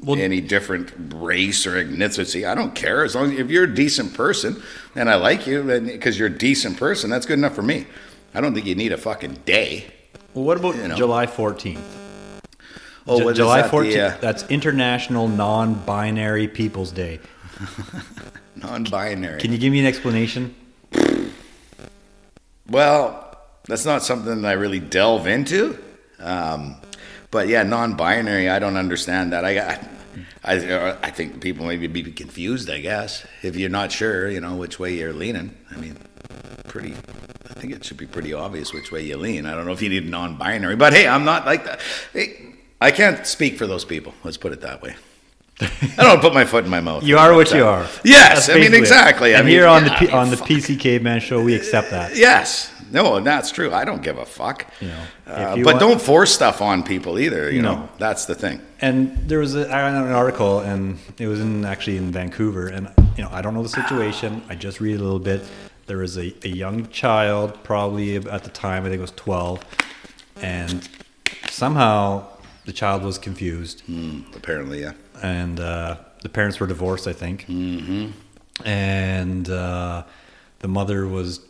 Well- 0.00 0.18
any 0.20 0.40
different 0.40 0.92
race 1.14 1.66
or 1.66 1.72
ethnicity. 1.84 2.48
I 2.48 2.54
don't 2.54 2.74
care 2.74 3.04
as 3.04 3.14
long 3.14 3.32
as 3.32 3.38
if 3.38 3.50
you're 3.50 3.64
a 3.64 3.74
decent 3.74 4.14
person 4.14 4.62
and 4.94 5.10
I 5.10 5.16
like 5.16 5.46
you 5.46 5.62
because 5.80 6.18
you're 6.18 6.28
a 6.28 6.38
decent 6.38 6.76
person. 6.76 7.10
That's 7.10 7.26
good 7.26 7.38
enough 7.38 7.54
for 7.54 7.62
me. 7.62 7.86
I 8.34 8.40
don't 8.40 8.54
think 8.54 8.66
you 8.66 8.74
need 8.74 8.92
a 8.92 8.96
fucking 8.98 9.40
day. 9.44 9.92
Well, 10.34 10.44
what 10.44 10.56
about 10.58 10.76
you 10.76 10.86
know. 10.88 10.94
July 10.96 11.26
fourteenth? 11.26 11.96
Oh, 13.06 13.24
what 13.24 13.32
is 13.32 13.36
July 13.38 13.58
that, 13.58 13.62
the, 13.64 13.70
fourteenth. 13.70 13.96
uh, 13.96 14.16
That's 14.20 14.44
International 14.50 15.28
Non-Binary 15.28 16.46
People's 16.48 16.92
Day. 16.92 17.20
non-binary. 18.56 19.40
Can 19.40 19.50
you 19.50 19.58
give 19.58 19.72
me 19.72 19.80
an 19.80 19.86
explanation? 19.86 20.54
Well, 22.68 23.36
that's 23.66 23.84
not 23.84 24.02
something 24.02 24.42
that 24.42 24.48
I 24.48 24.52
really 24.52 24.80
delve 24.80 25.26
into. 25.26 25.78
Um, 26.18 26.76
but 27.30 27.48
yeah, 27.48 27.62
non-binary, 27.62 28.48
I 28.48 28.58
don't 28.58 28.76
understand 28.76 29.32
that. 29.32 29.44
I, 29.44 29.58
I, 29.58 29.78
I, 30.44 30.96
I 31.02 31.10
think 31.10 31.40
people 31.40 31.66
maybe 31.66 31.86
be 31.86 32.02
confused. 32.12 32.70
I 32.70 32.80
guess 32.80 33.26
if 33.42 33.56
you're 33.56 33.70
not 33.70 33.92
sure, 33.92 34.30
you 34.30 34.40
know, 34.40 34.56
which 34.56 34.78
way 34.78 34.94
you're 34.94 35.12
leaning. 35.12 35.56
I 35.70 35.76
mean, 35.76 35.96
pretty. 36.68 36.94
I 37.50 37.60
think 37.60 37.72
it 37.72 37.84
should 37.84 37.96
be 37.96 38.06
pretty 38.06 38.32
obvious 38.32 38.72
which 38.72 38.92
way 38.92 39.02
you 39.02 39.16
lean. 39.16 39.46
I 39.46 39.54
don't 39.54 39.66
know 39.66 39.72
if 39.72 39.82
you 39.82 39.88
need 39.88 40.08
non-binary, 40.08 40.76
but 40.76 40.92
hey, 40.92 41.08
I'm 41.08 41.24
not 41.24 41.44
like 41.44 41.64
that. 41.64 41.80
Hey, 42.12 42.54
I 42.80 42.90
can't 42.92 43.26
speak 43.26 43.58
for 43.58 43.66
those 43.66 43.84
people. 43.84 44.14
Let's 44.22 44.36
put 44.36 44.52
it 44.52 44.60
that 44.60 44.80
way. 44.80 44.94
I 45.60 46.04
don't 46.04 46.20
put 46.20 46.32
my 46.34 46.44
foot 46.44 46.64
in 46.64 46.70
my 46.70 46.80
mouth. 46.80 47.02
You 47.02 47.18
are 47.18 47.34
what 47.34 47.52
you 47.52 47.64
are. 47.64 47.86
Yes, 48.04 48.46
That's 48.46 48.48
I 48.50 48.54
mean 48.54 48.74
it. 48.74 48.78
exactly. 48.78 49.34
I 49.34 49.38
And 49.38 49.46
mean, 49.46 49.56
here 49.56 49.66
on 49.66 49.82
yeah, 49.84 49.88
the 49.88 49.94
I 49.94 49.98
P- 49.98 50.10
on 50.12 50.30
the. 50.30 50.36
PC 50.36 50.78
Caveman 50.78 51.20
Show, 51.20 51.42
we 51.42 51.54
accept 51.54 51.90
that. 51.90 52.16
Yes. 52.16 52.72
No, 52.90 53.20
that's 53.20 53.50
true. 53.50 53.70
I 53.72 53.84
don't 53.84 54.02
give 54.02 54.16
a 54.18 54.24
fuck. 54.24 54.66
You 54.80 54.88
know, 54.88 55.00
Uh, 55.26 55.56
but 55.56 55.64
want- 55.66 55.80
don't 55.80 56.00
force 56.00 56.32
stuff 56.32 56.62
on 56.62 56.82
people 56.82 57.18
either. 57.18 57.50
You 57.50 57.60
No. 57.62 57.72
know, 57.74 57.88
that's 57.98 58.24
the 58.24 58.34
thing. 58.34 58.60
And 58.80 59.14
there 59.28 59.40
was 59.40 59.56
a, 59.56 59.68
I 59.68 59.88
an 59.90 60.12
article, 60.12 60.60
and 60.60 60.98
it 61.18 61.26
was 61.26 61.40
in 61.40 61.64
actually 61.64 61.96
in 61.98 62.12
Vancouver, 62.12 62.68
and 62.68 62.88
you 63.16 63.24
know 63.24 63.30
I 63.32 63.42
don't 63.42 63.52
know 63.54 63.62
the 63.62 63.68
situation. 63.68 64.42
I 64.48 64.54
just 64.54 64.80
read 64.80 64.98
a 65.00 65.02
little 65.02 65.18
bit. 65.18 65.42
There 65.86 65.98
was 65.98 66.16
a, 66.16 66.32
a 66.44 66.48
young 66.48 66.86
child, 66.88 67.62
probably 67.64 68.16
at 68.16 68.44
the 68.44 68.50
time 68.50 68.84
I 68.84 68.88
think 68.88 68.98
it 68.98 69.02
was 69.02 69.10
twelve, 69.16 69.58
and 70.40 70.88
somehow 71.50 72.24
the 72.68 72.72
child 72.74 73.02
was 73.02 73.16
confused, 73.16 73.82
Apparently, 74.36 74.82
yeah. 74.82 74.92
and 75.22 75.58
uh, 75.58 75.96
the 76.22 76.28
parents 76.28 76.60
were 76.60 76.66
divorced, 76.66 77.06
I 77.08 77.14
think, 77.14 77.46
mm-hmm. 77.46 78.10
and 78.68 79.48
uh, 79.48 80.02
the 80.58 80.68
mother 80.68 81.06
was 81.08 81.40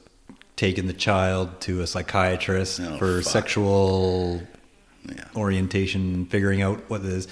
taking 0.55 0.87
the 0.87 0.93
child 0.93 1.61
to 1.63 1.81
a 1.81 1.87
psychiatrist 1.87 2.81
Oh, 2.81 2.97
for 2.99 3.21
fuck. 3.23 3.33
sexual 3.33 4.43
Yeah. 5.09 5.25
orientation, 5.35 6.27
figuring 6.27 6.63
out 6.63 6.79
what 6.89 7.01
it 7.01 7.07
is. 7.19 7.27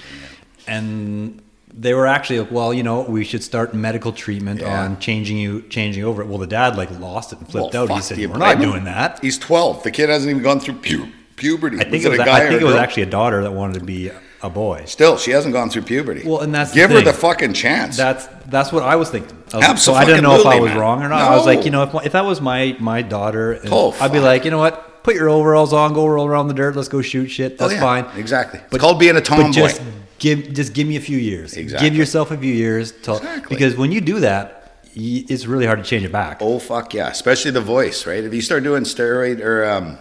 And 0.66 1.40
they 1.72 1.94
were 1.94 2.06
actually 2.08 2.40
like, 2.40 2.50
well, 2.50 2.72
you 2.74 2.82
know, 2.82 3.02
we 3.02 3.22
should 3.24 3.44
start 3.44 3.72
medical 3.74 4.12
treatment 4.12 4.60
Yeah. 4.62 4.82
on 4.82 4.98
changing 4.98 5.36
you, 5.38 5.62
changing 5.68 6.02
over 6.04 6.22
it. 6.22 6.26
Well, 6.28 6.38
the 6.38 6.46
dad 6.46 6.76
like 6.76 6.90
lost 6.98 7.32
it 7.32 7.38
and 7.38 7.48
flipped 7.48 7.74
Well, 7.74 7.84
out. 7.92 7.96
He 7.96 8.02
said, 8.02 8.18
"We're 8.30 8.38
not 8.38 8.58
doing 8.60 8.84
that." 8.84 9.18
He's 9.22 9.38
12. 9.38 9.82
The 9.84 9.90
kid 9.92 10.08
hasn't 10.08 10.30
even 10.30 10.42
gone 10.42 10.58
through 10.60 10.74
pu- 10.86 11.08
puberty. 11.36 11.76
I 11.78 11.84
think 11.84 11.92
Was 11.92 12.04
it 12.06 12.10
was. 12.10 12.18
a 12.20 12.24
guy 12.24 12.44
I 12.44 12.48
think 12.48 12.60
it 12.60 12.64
was 12.64 12.74
girl? 12.74 12.82
actually 12.82 13.02
a 13.04 13.06
daughter 13.10 13.42
that 13.42 13.52
wanted 13.52 13.78
to 13.80 13.84
be 13.84 14.10
a 14.42 14.50
boy. 14.50 14.84
Still, 14.86 15.16
she 15.16 15.30
hasn't 15.30 15.52
gone 15.54 15.70
through 15.70 15.82
puberty. 15.82 16.22
Well, 16.26 16.40
and 16.40 16.54
that's 16.54 16.70
the 16.70 16.76
give 16.76 16.90
her 16.90 17.00
the 17.00 17.12
fucking 17.12 17.52
chance. 17.54 17.96
That's 17.96 18.26
that's 18.46 18.72
what 18.72 18.82
I 18.82 18.96
was 18.96 19.10
thinking. 19.10 19.36
I 19.54 19.72
was, 19.72 19.82
so 19.82 19.94
I 19.94 20.04
didn't 20.04 20.22
know 20.22 20.38
if 20.40 20.46
I 20.46 20.60
was 20.60 20.70
man. 20.70 20.78
wrong 20.80 21.02
or 21.02 21.08
not. 21.08 21.20
I 21.20 21.36
was 21.36 21.46
like, 21.46 21.64
you 21.64 21.70
know, 21.70 21.82
if, 21.84 22.06
if 22.06 22.12
that 22.12 22.24
was 22.24 22.40
my 22.40 22.76
my 22.80 23.02
daughter, 23.02 23.52
and 23.52 23.68
Oh, 23.72 23.96
I'd 24.00 24.12
be 24.12 24.20
like, 24.20 24.44
you 24.44 24.50
know 24.50 24.58
what, 24.58 25.02
put 25.04 25.14
your 25.14 25.28
overalls 25.28 25.72
on, 25.72 25.94
go 25.94 26.06
roll 26.06 26.26
around 26.26 26.48
the 26.48 26.54
dirt, 26.54 26.76
let's 26.76 26.88
go 26.88 27.00
shoot 27.02 27.28
shit. 27.28 27.52
Oh, 27.58 27.68
That's 27.68 27.74
yeah, 27.74 27.80
fine. 27.80 28.18
Exactly. 28.18 28.60
It's 28.70 28.78
called 28.78 28.98
being 28.98 29.12
a 29.16 29.20
But 29.20 29.24
tomboy. 29.24 29.52
just 29.52 29.80
give 30.18 30.52
just 30.52 30.74
give 30.74 30.86
me 30.86 30.96
a 30.96 31.00
few 31.00 31.18
years. 31.18 31.54
Exactly. 31.56 31.88
Give 31.88 31.96
yourself 31.96 32.30
a 32.30 32.36
few 32.36 32.52
years 32.52 32.92
till 33.02 33.16
Exactly. 33.18 33.54
because 33.56 33.76
when 33.76 33.90
you 33.92 34.00
do 34.00 34.20
that, 34.20 34.52
it's 34.94 35.46
really 35.46 35.66
hard 35.66 35.78
to 35.82 35.84
change 35.88 36.04
it 36.04 36.12
back. 36.12 36.38
Oh 36.40 36.58
fuck 36.58 36.94
yeah! 36.94 37.08
Especially 37.08 37.50
the 37.50 37.60
voice, 37.60 38.06
right? 38.06 38.22
If 38.24 38.32
you 38.34 38.40
start 38.42 38.62
doing 38.64 38.84
steroid 38.84 39.40
or 39.44 39.64
um, 39.68 39.98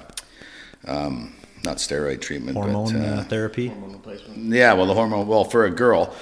um, 0.87 1.33
not 1.63 1.77
steroid 1.77 2.21
treatment, 2.21 2.55
Hormone 2.57 2.93
but, 2.93 3.01
uh, 3.01 3.05
uh, 3.15 3.23
therapy. 3.23 3.71
yeah, 4.35 4.73
well, 4.73 4.85
the 4.85 4.93
hormone. 4.93 5.27
Well, 5.27 5.43
for 5.43 5.65
a 5.65 5.69
girl, 5.71 6.13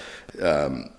um, 0.42 0.90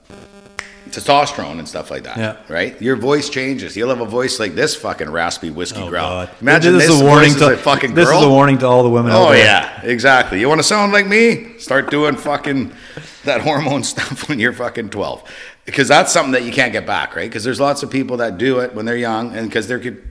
testosterone 0.91 1.59
and 1.59 1.69
stuff 1.69 1.91
like 1.91 2.05
that. 2.05 2.17
Yeah. 2.17 2.37
Right. 2.49 2.81
Your 2.81 2.97
voice 2.97 3.29
changes. 3.31 3.77
You'll 3.77 3.89
have 3.89 4.01
a 4.01 4.07
voice 4.07 4.39
like 4.39 4.55
this 4.55 4.77
fucking 4.77 5.11
raspy 5.11 5.51
whiskey 5.51 5.81
Oh 5.81 5.89
growl. 5.89 6.27
God! 6.27 6.31
Imagine 6.41 6.75
this, 6.75 6.87
this, 6.89 6.95
is 6.97 7.01
a 7.01 7.05
warning 7.05 7.35
to 7.37 7.53
a 7.55 7.57
fucking 7.57 7.95
this 7.95 8.09
girl. 8.09 8.19
is 8.21 8.25
a 8.27 8.31
warning 8.31 8.59
to 8.59 8.67
all 8.67 8.83
the 8.83 8.91
women. 8.91 9.13
out 9.13 9.29
Oh 9.29 9.33
there. 9.33 9.45
yeah, 9.45 9.81
exactly. 9.83 10.41
You 10.41 10.49
want 10.49 10.61
to 10.61 10.65
sound 10.65 10.93
like 10.93 11.07
me? 11.07 11.59
Start 11.59 11.91
doing 11.91 12.17
fucking 12.17 12.73
that 13.25 13.41
hormone 13.41 13.83
stuff 13.93 14.29
when 14.29 14.39
you're 14.39 14.53
fucking 14.53 14.91
12. 14.91 15.23
Because 15.65 15.89
that's 15.89 16.13
something 16.13 16.33
that 16.33 16.45
you 16.45 16.53
can't 16.53 16.73
get 16.73 16.87
back, 16.87 17.17
right? 17.17 17.29
Because 17.29 17.43
there's 17.43 17.59
lots 17.61 17.83
of 17.83 17.91
people 17.91 18.19
that 18.19 18.37
do 18.37 18.59
it 18.61 18.75
when 18.75 18.85
they're 18.85 18.97
young 18.99 19.35
and 19.35 19.49
because 19.49 19.67
they're 19.67 19.81
con- 19.81 20.03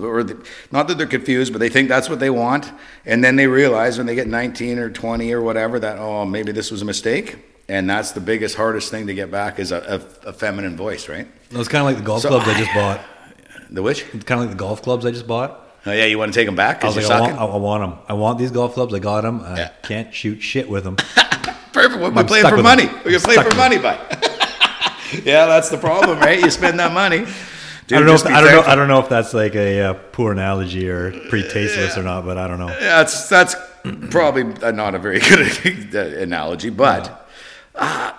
or 0.00 0.22
the- 0.22 0.36
not 0.72 0.88
that 0.88 0.98
they're 0.98 1.06
confused, 1.06 1.52
but 1.52 1.58
they 1.58 1.68
think 1.68 1.88
that's 1.88 2.08
what 2.08 2.20
they 2.20 2.30
want, 2.30 2.72
and 3.06 3.22
then 3.24 3.36
they 3.36 3.46
realize 3.46 3.98
when 3.98 4.06
they 4.06 4.14
get 4.14 4.26
19 4.26 4.78
or 4.78 4.90
20 4.90 5.32
or 5.32 5.40
whatever 5.42 5.78
that 5.80 5.98
oh 5.98 6.24
maybe 6.24 6.52
this 6.52 6.70
was 6.70 6.82
a 6.82 6.84
mistake, 6.84 7.36
and 7.68 7.88
that's 7.88 8.12
the 8.12 8.20
biggest 8.20 8.56
hardest 8.56 8.90
thing 8.90 9.06
to 9.06 9.14
get 9.14 9.30
back 9.30 9.58
is 9.58 9.72
a, 9.72 10.00
a, 10.24 10.28
a 10.28 10.32
feminine 10.32 10.76
voice, 10.76 11.08
right? 11.08 11.26
It 11.50 11.56
was 11.56 11.68
kind 11.68 11.80
of 11.80 11.86
like 11.86 11.96
the 11.96 12.02
golf 12.04 12.22
So 12.22 12.28
clubs 12.28 12.46
I, 12.48 12.52
I- 12.54 12.58
just 12.58 12.74
bought. 12.74 13.00
The 13.70 13.82
which? 13.82 14.04
It's 14.12 14.24
kind 14.24 14.40
of 14.40 14.46
like 14.46 14.56
the 14.56 14.62
golf 14.62 14.82
clubs 14.82 15.04
I 15.06 15.10
just 15.10 15.26
bought. 15.26 15.60
Oh 15.86 15.92
yeah, 15.92 16.04
you 16.04 16.16
want 16.18 16.32
to 16.32 16.38
take 16.38 16.46
them 16.46 16.54
back 16.56 16.82
I 16.82 16.86
was 16.86 16.96
like, 16.96 17.06
I 17.06 17.20
want, 17.20 17.38
I, 17.38 17.44
want 17.56 17.82
them. 17.82 17.98
I 18.08 18.12
want 18.14 18.38
these 18.38 18.50
golf 18.50 18.74
clubs. 18.74 18.94
I 18.94 19.00
got 19.00 19.22
them. 19.22 19.40
I 19.42 19.56
Yeah. 19.56 19.68
can't 19.82 20.14
shoot 20.14 20.40
shit 20.40 20.68
with 20.68 20.84
them. 20.84 20.96
Perfect. 21.72 22.00
What 22.00 22.12
am 22.12 22.18
I 22.18 22.22
playing 22.22 22.46
for 22.46 22.56
money? 22.62 22.86
them. 22.86 23.00
We 23.04 23.10
can 23.12 23.20
play 23.20 23.34
for 23.34 23.54
money, 23.56 23.78
by. 23.78 23.94
yeah, 25.24 25.46
that's 25.46 25.68
the 25.70 25.76
problem, 25.76 26.20
right? 26.20 26.38
You 26.40 26.50
spend 26.50 26.78
that 26.78 26.92
money. 26.92 27.26
Dude, 27.86 27.98
I 27.98 28.00
don't 28.00 28.06
know. 28.06 28.14
If, 28.14 28.26
I 28.26 28.40
don't 28.40 28.52
know. 28.52 28.62
I 28.62 28.74
don't 28.74 28.88
know 28.88 29.00
if 29.00 29.08
that's 29.08 29.34
like 29.34 29.54
a 29.54 29.80
uh, 29.82 29.94
poor 30.12 30.32
analogy 30.32 30.88
or 30.88 31.10
pretty 31.28 31.48
tasteless 31.48 31.98
or 31.98 32.02
not. 32.02 32.24
But 32.24 32.38
I 32.38 32.46
don't 32.46 32.58
know. 32.58 32.68
Yeah, 32.68 33.02
that's 33.02 33.28
that's 33.28 33.54
probably 34.10 34.44
not 34.44 34.94
a 34.94 34.98
very 34.98 35.20
good 35.90 36.14
analogy, 36.14 36.70
but 36.70 37.28
uh, 37.74 38.12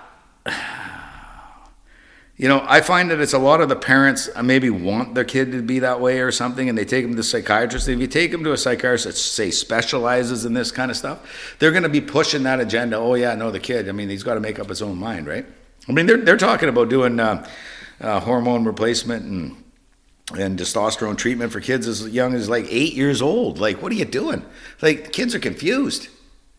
you 2.38 2.50
know, 2.50 2.66
I 2.68 2.82
find 2.82 3.10
that 3.12 3.22
it's 3.22 3.34
a 3.34 3.40
lot 3.40 3.62
of 3.62 3.70
the 3.70 3.78
parents 3.78 4.30
maybe 4.44 4.70
want 4.70 5.16
their 5.16 5.24
kid 5.24 5.54
to 5.54 5.62
be 5.62 5.80
that 5.80 6.02
way 6.02 6.20
or 6.20 6.32
something, 6.32 6.68
and 6.68 6.78
they 6.78 6.84
take 6.84 7.06
them 7.06 7.16
to 7.16 7.24
psychiatrists. 7.24 7.88
If 7.88 7.98
you 8.00 8.08
take 8.08 8.32
them 8.32 8.44
to 8.44 8.52
a 8.52 8.58
psychiatrist 8.58 9.06
that 9.06 9.14
say 9.14 9.52
specializes 9.52 10.44
in 10.44 10.54
this 10.54 10.70
kind 10.70 10.92
of 10.92 10.98
stuff, 10.98 11.56
they're 11.60 11.72
going 11.72 11.84
to 11.84 11.90
be 11.90 12.02
pushing 12.02 12.44
that 12.44 12.60
agenda. 12.60 12.98
Oh 12.98 13.14
yeah, 13.14 13.36
no, 13.36 13.52
the 13.52 13.60
kid. 13.60 13.88
I 13.88 13.94
mean, 13.94 14.10
he's 14.10 14.24
got 14.24 14.34
to 14.34 14.42
make 14.42 14.60
up 14.60 14.68
his 14.68 14.82
own 14.82 14.98
mind, 14.98 15.28
right? 15.28 15.46
I 15.88 15.92
mean, 15.94 16.08
they're 16.08 16.18
they're 16.18 16.38
talking 16.38 16.68
about 16.68 16.90
doing 16.90 17.20
uh, 17.20 17.48
uh, 18.02 18.20
hormone 18.20 18.66
replacement 18.66 19.26
and 19.26 19.62
and 20.36 20.58
testosterone 20.58 21.16
treatment 21.18 21.52
for 21.52 21.60
kids 21.62 21.88
as 21.88 22.08
young 22.10 22.34
as 22.34 22.50
like 22.50 22.66
eight 22.70 22.94
years 22.94 23.22
old. 23.22 23.60
Like, 23.60 23.82
what 23.84 23.92
are 23.92 23.96
you 23.96 24.06
doing? 24.06 24.44
Like, 24.82 25.14
kids 25.14 25.36
are 25.36 25.40
confused. 25.40 26.08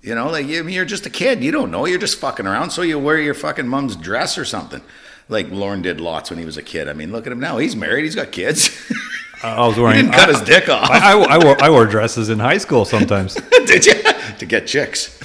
You 0.02 0.14
know, 0.14 0.30
like 0.30 0.46
you- 0.46 0.68
you're 0.68 0.84
just 0.84 1.04
a 1.04 1.10
kid. 1.10 1.42
You 1.42 1.50
don't 1.50 1.72
know. 1.72 1.84
You're 1.84 1.98
just 1.98 2.18
fucking 2.20 2.46
around. 2.46 2.70
So 2.70 2.82
you 2.82 2.96
wear 2.98 3.18
your 3.18 3.34
fucking 3.34 3.66
mom's 3.66 3.96
dress 3.96 4.38
or 4.38 4.44
something. 4.44 4.82
Like 5.28 5.50
Lorne 5.50 5.82
did 5.82 6.00
lots 6.00 6.30
when 6.30 6.38
he 6.38 6.44
was 6.44 6.56
a 6.56 6.62
kid. 6.62 6.88
I 6.88 6.92
mean, 6.92 7.10
look 7.10 7.26
at 7.26 7.32
him 7.32 7.40
now. 7.40 7.58
He's 7.58 7.74
married. 7.74 8.04
He's 8.04 8.14
got 8.14 8.30
kids. 8.30 8.70
I 9.42 9.66
was 9.66 9.74
he 9.74 9.82
wearing. 9.82 10.02
didn't 10.02 10.14
cut 10.14 10.28
I, 10.28 10.32
his 10.38 10.42
dick 10.42 10.68
off. 10.68 10.88
I, 10.88 11.12
I, 11.12 11.34
I 11.34 11.44
wore, 11.44 11.62
I 11.64 11.70
wore 11.70 11.86
dresses 11.86 12.28
in 12.28 12.38
high 12.38 12.58
school 12.58 12.84
sometimes. 12.84 13.34
did 13.66 13.84
you? 13.84 13.94
To 14.38 14.46
get 14.46 14.68
chicks. 14.68 15.18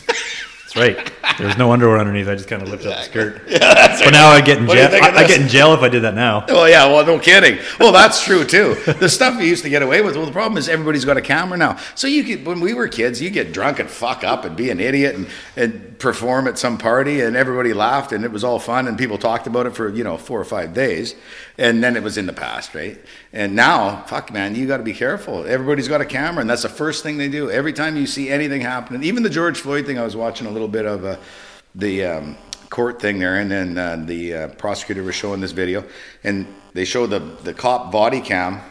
That's 0.73 0.97
right. 0.97 1.37
There 1.37 1.47
was 1.47 1.57
no 1.57 1.71
underwear 1.71 1.97
underneath. 1.97 2.27
I 2.27 2.35
just 2.35 2.47
kind 2.47 2.61
of 2.61 2.69
lifted 2.69 2.91
up 2.91 2.97
the 2.99 3.03
skirt. 3.03 3.41
that's 3.47 4.01
But 4.01 4.11
now 4.11 4.29
I 4.29 4.41
get 4.41 4.57
in 4.57 4.67
What 4.67 4.75
jail. 4.75 4.89
I, 5.03 5.09
I 5.09 5.27
get 5.27 5.41
in 5.41 5.47
jail 5.47 5.73
if 5.73 5.81
I 5.81 5.89
did 5.89 6.03
that 6.03 6.15
now. 6.15 6.45
Well, 6.51 6.69
yeah, 6.69 6.85
well, 6.85 7.05
no 7.05 7.17
kidding. 7.17 7.59
Well, 7.79 7.91
that's 7.91 8.23
true 8.23 8.43
too. 8.43 8.75
The 8.75 9.09
stuff 9.09 9.37
we 9.37 9.47
used 9.47 9.63
to 9.63 9.69
get 9.69 9.81
away 9.81 10.01
with. 10.01 10.15
Well, 10.15 10.25
the 10.25 10.31
problem 10.31 10.57
is 10.57 10.67
everybody's 10.69 11.05
got 11.05 11.17
a 11.17 11.21
camera 11.21 11.57
now. 11.57 11.77
So 11.95 12.07
you 12.07 12.23
could, 12.23 12.45
when 12.45 12.59
we 12.59 12.73
were 12.73 12.87
kids, 12.87 13.21
you 13.21 13.29
get 13.29 13.51
drunk 13.51 13.79
and 13.79 13.89
fuck 13.89 14.23
up 14.23 14.43
and 14.45 14.55
be 14.55 14.69
an 14.69 14.79
idiot 14.79 15.15
and, 15.15 15.27
and 15.55 15.90
perform 16.01 16.47
at 16.47 16.57
some 16.57 16.77
party, 16.77 17.21
and 17.21 17.35
everybody 17.35 17.73
laughed, 17.73 18.11
and 18.11 18.25
it 18.25 18.31
was 18.31 18.43
all 18.43 18.59
fun, 18.59 18.87
and 18.87 18.97
people 18.97 19.17
talked 19.17 19.47
about 19.47 19.65
it 19.65 19.75
for 19.75 19.87
you 19.89 20.03
know 20.03 20.17
four 20.17 20.39
or 20.39 20.45
five 20.45 20.73
days, 20.73 21.15
and 21.57 21.83
then 21.83 21.95
it 21.95 22.03
was 22.03 22.17
in 22.17 22.25
the 22.25 22.33
past, 22.33 22.73
right? 22.75 22.99
And 23.31 23.55
now, 23.55 24.03
fuck, 24.07 24.33
man, 24.33 24.55
you 24.55 24.67
got 24.67 24.77
to 24.77 24.83
be 24.83 24.93
careful. 24.93 25.45
Everybody's 25.45 25.87
got 25.87 26.01
a 26.01 26.05
camera, 26.05 26.41
and 26.41 26.49
that's 26.49 26.63
the 26.63 26.69
first 26.69 27.03
thing 27.03 27.17
they 27.17 27.29
do. 27.29 27.49
Every 27.49 27.73
time 27.73 27.95
you 27.95 28.07
see 28.07 28.29
anything 28.29 28.61
happening, 28.61 29.03
even 29.03 29.23
the 29.23 29.29
George 29.29 29.59
Floyd 29.59 29.85
thing, 29.85 29.97
I 29.97 30.03
was 30.03 30.15
watching 30.15 30.47
a 30.47 30.51
little 30.51 30.67
bit 30.67 30.85
of 30.85 31.05
uh, 31.05 31.17
the. 31.75 32.05
Um, 32.05 32.37
court 32.69 33.01
thing 33.01 33.19
there, 33.19 33.35
and 33.35 33.51
then 33.51 33.77
uh, 33.77 34.01
the 34.05 34.33
uh, 34.33 34.47
prosecutor 34.47 35.03
was 35.03 35.13
showing 35.13 35.41
this 35.41 35.51
video, 35.51 35.83
and 36.23 36.47
they 36.73 36.85
show 36.85 37.05
the 37.05 37.19
the 37.19 37.53
cop 37.53 37.91
body 37.91 38.21
cam, 38.21 38.61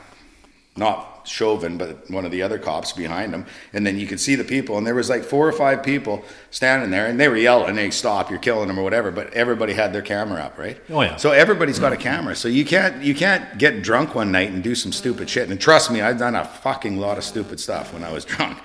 not 0.74 1.09
Chauvin, 1.30 1.78
but 1.78 2.10
one 2.10 2.24
of 2.24 2.30
the 2.30 2.42
other 2.42 2.58
cops 2.58 2.92
behind 2.92 3.32
him, 3.32 3.46
and 3.72 3.86
then 3.86 3.98
you 3.98 4.06
could 4.06 4.20
see 4.20 4.34
the 4.34 4.44
people, 4.44 4.76
and 4.76 4.86
there 4.86 4.94
was 4.94 5.08
like 5.08 5.22
four 5.22 5.46
or 5.46 5.52
five 5.52 5.82
people 5.82 6.24
standing 6.50 6.90
there, 6.90 7.06
and 7.06 7.18
they 7.18 7.28
were 7.28 7.36
yelling, 7.36 7.76
"Hey, 7.76 7.90
stop! 7.90 8.30
You're 8.30 8.38
killing 8.40 8.68
them!" 8.68 8.78
or 8.78 8.82
whatever. 8.82 9.10
But 9.10 9.32
everybody 9.32 9.72
had 9.72 9.92
their 9.92 10.02
camera 10.02 10.42
up, 10.42 10.58
right? 10.58 10.78
Oh, 10.90 11.02
yeah. 11.02 11.16
So 11.16 11.30
everybody's 11.30 11.78
got 11.78 11.92
a 11.92 11.96
camera, 11.96 12.34
so 12.34 12.48
you 12.48 12.64
can't 12.64 13.02
you 13.02 13.14
can't 13.14 13.58
get 13.58 13.82
drunk 13.82 14.14
one 14.14 14.32
night 14.32 14.50
and 14.50 14.62
do 14.62 14.74
some 14.74 14.92
stupid 14.92 15.30
shit. 15.30 15.48
And 15.48 15.60
trust 15.60 15.90
me, 15.90 16.00
I've 16.00 16.18
done 16.18 16.34
a 16.34 16.44
fucking 16.44 16.98
lot 16.98 17.16
of 17.16 17.24
stupid 17.24 17.60
stuff 17.60 17.92
when 17.92 18.04
I 18.04 18.12
was 18.12 18.24
drunk 18.32 18.58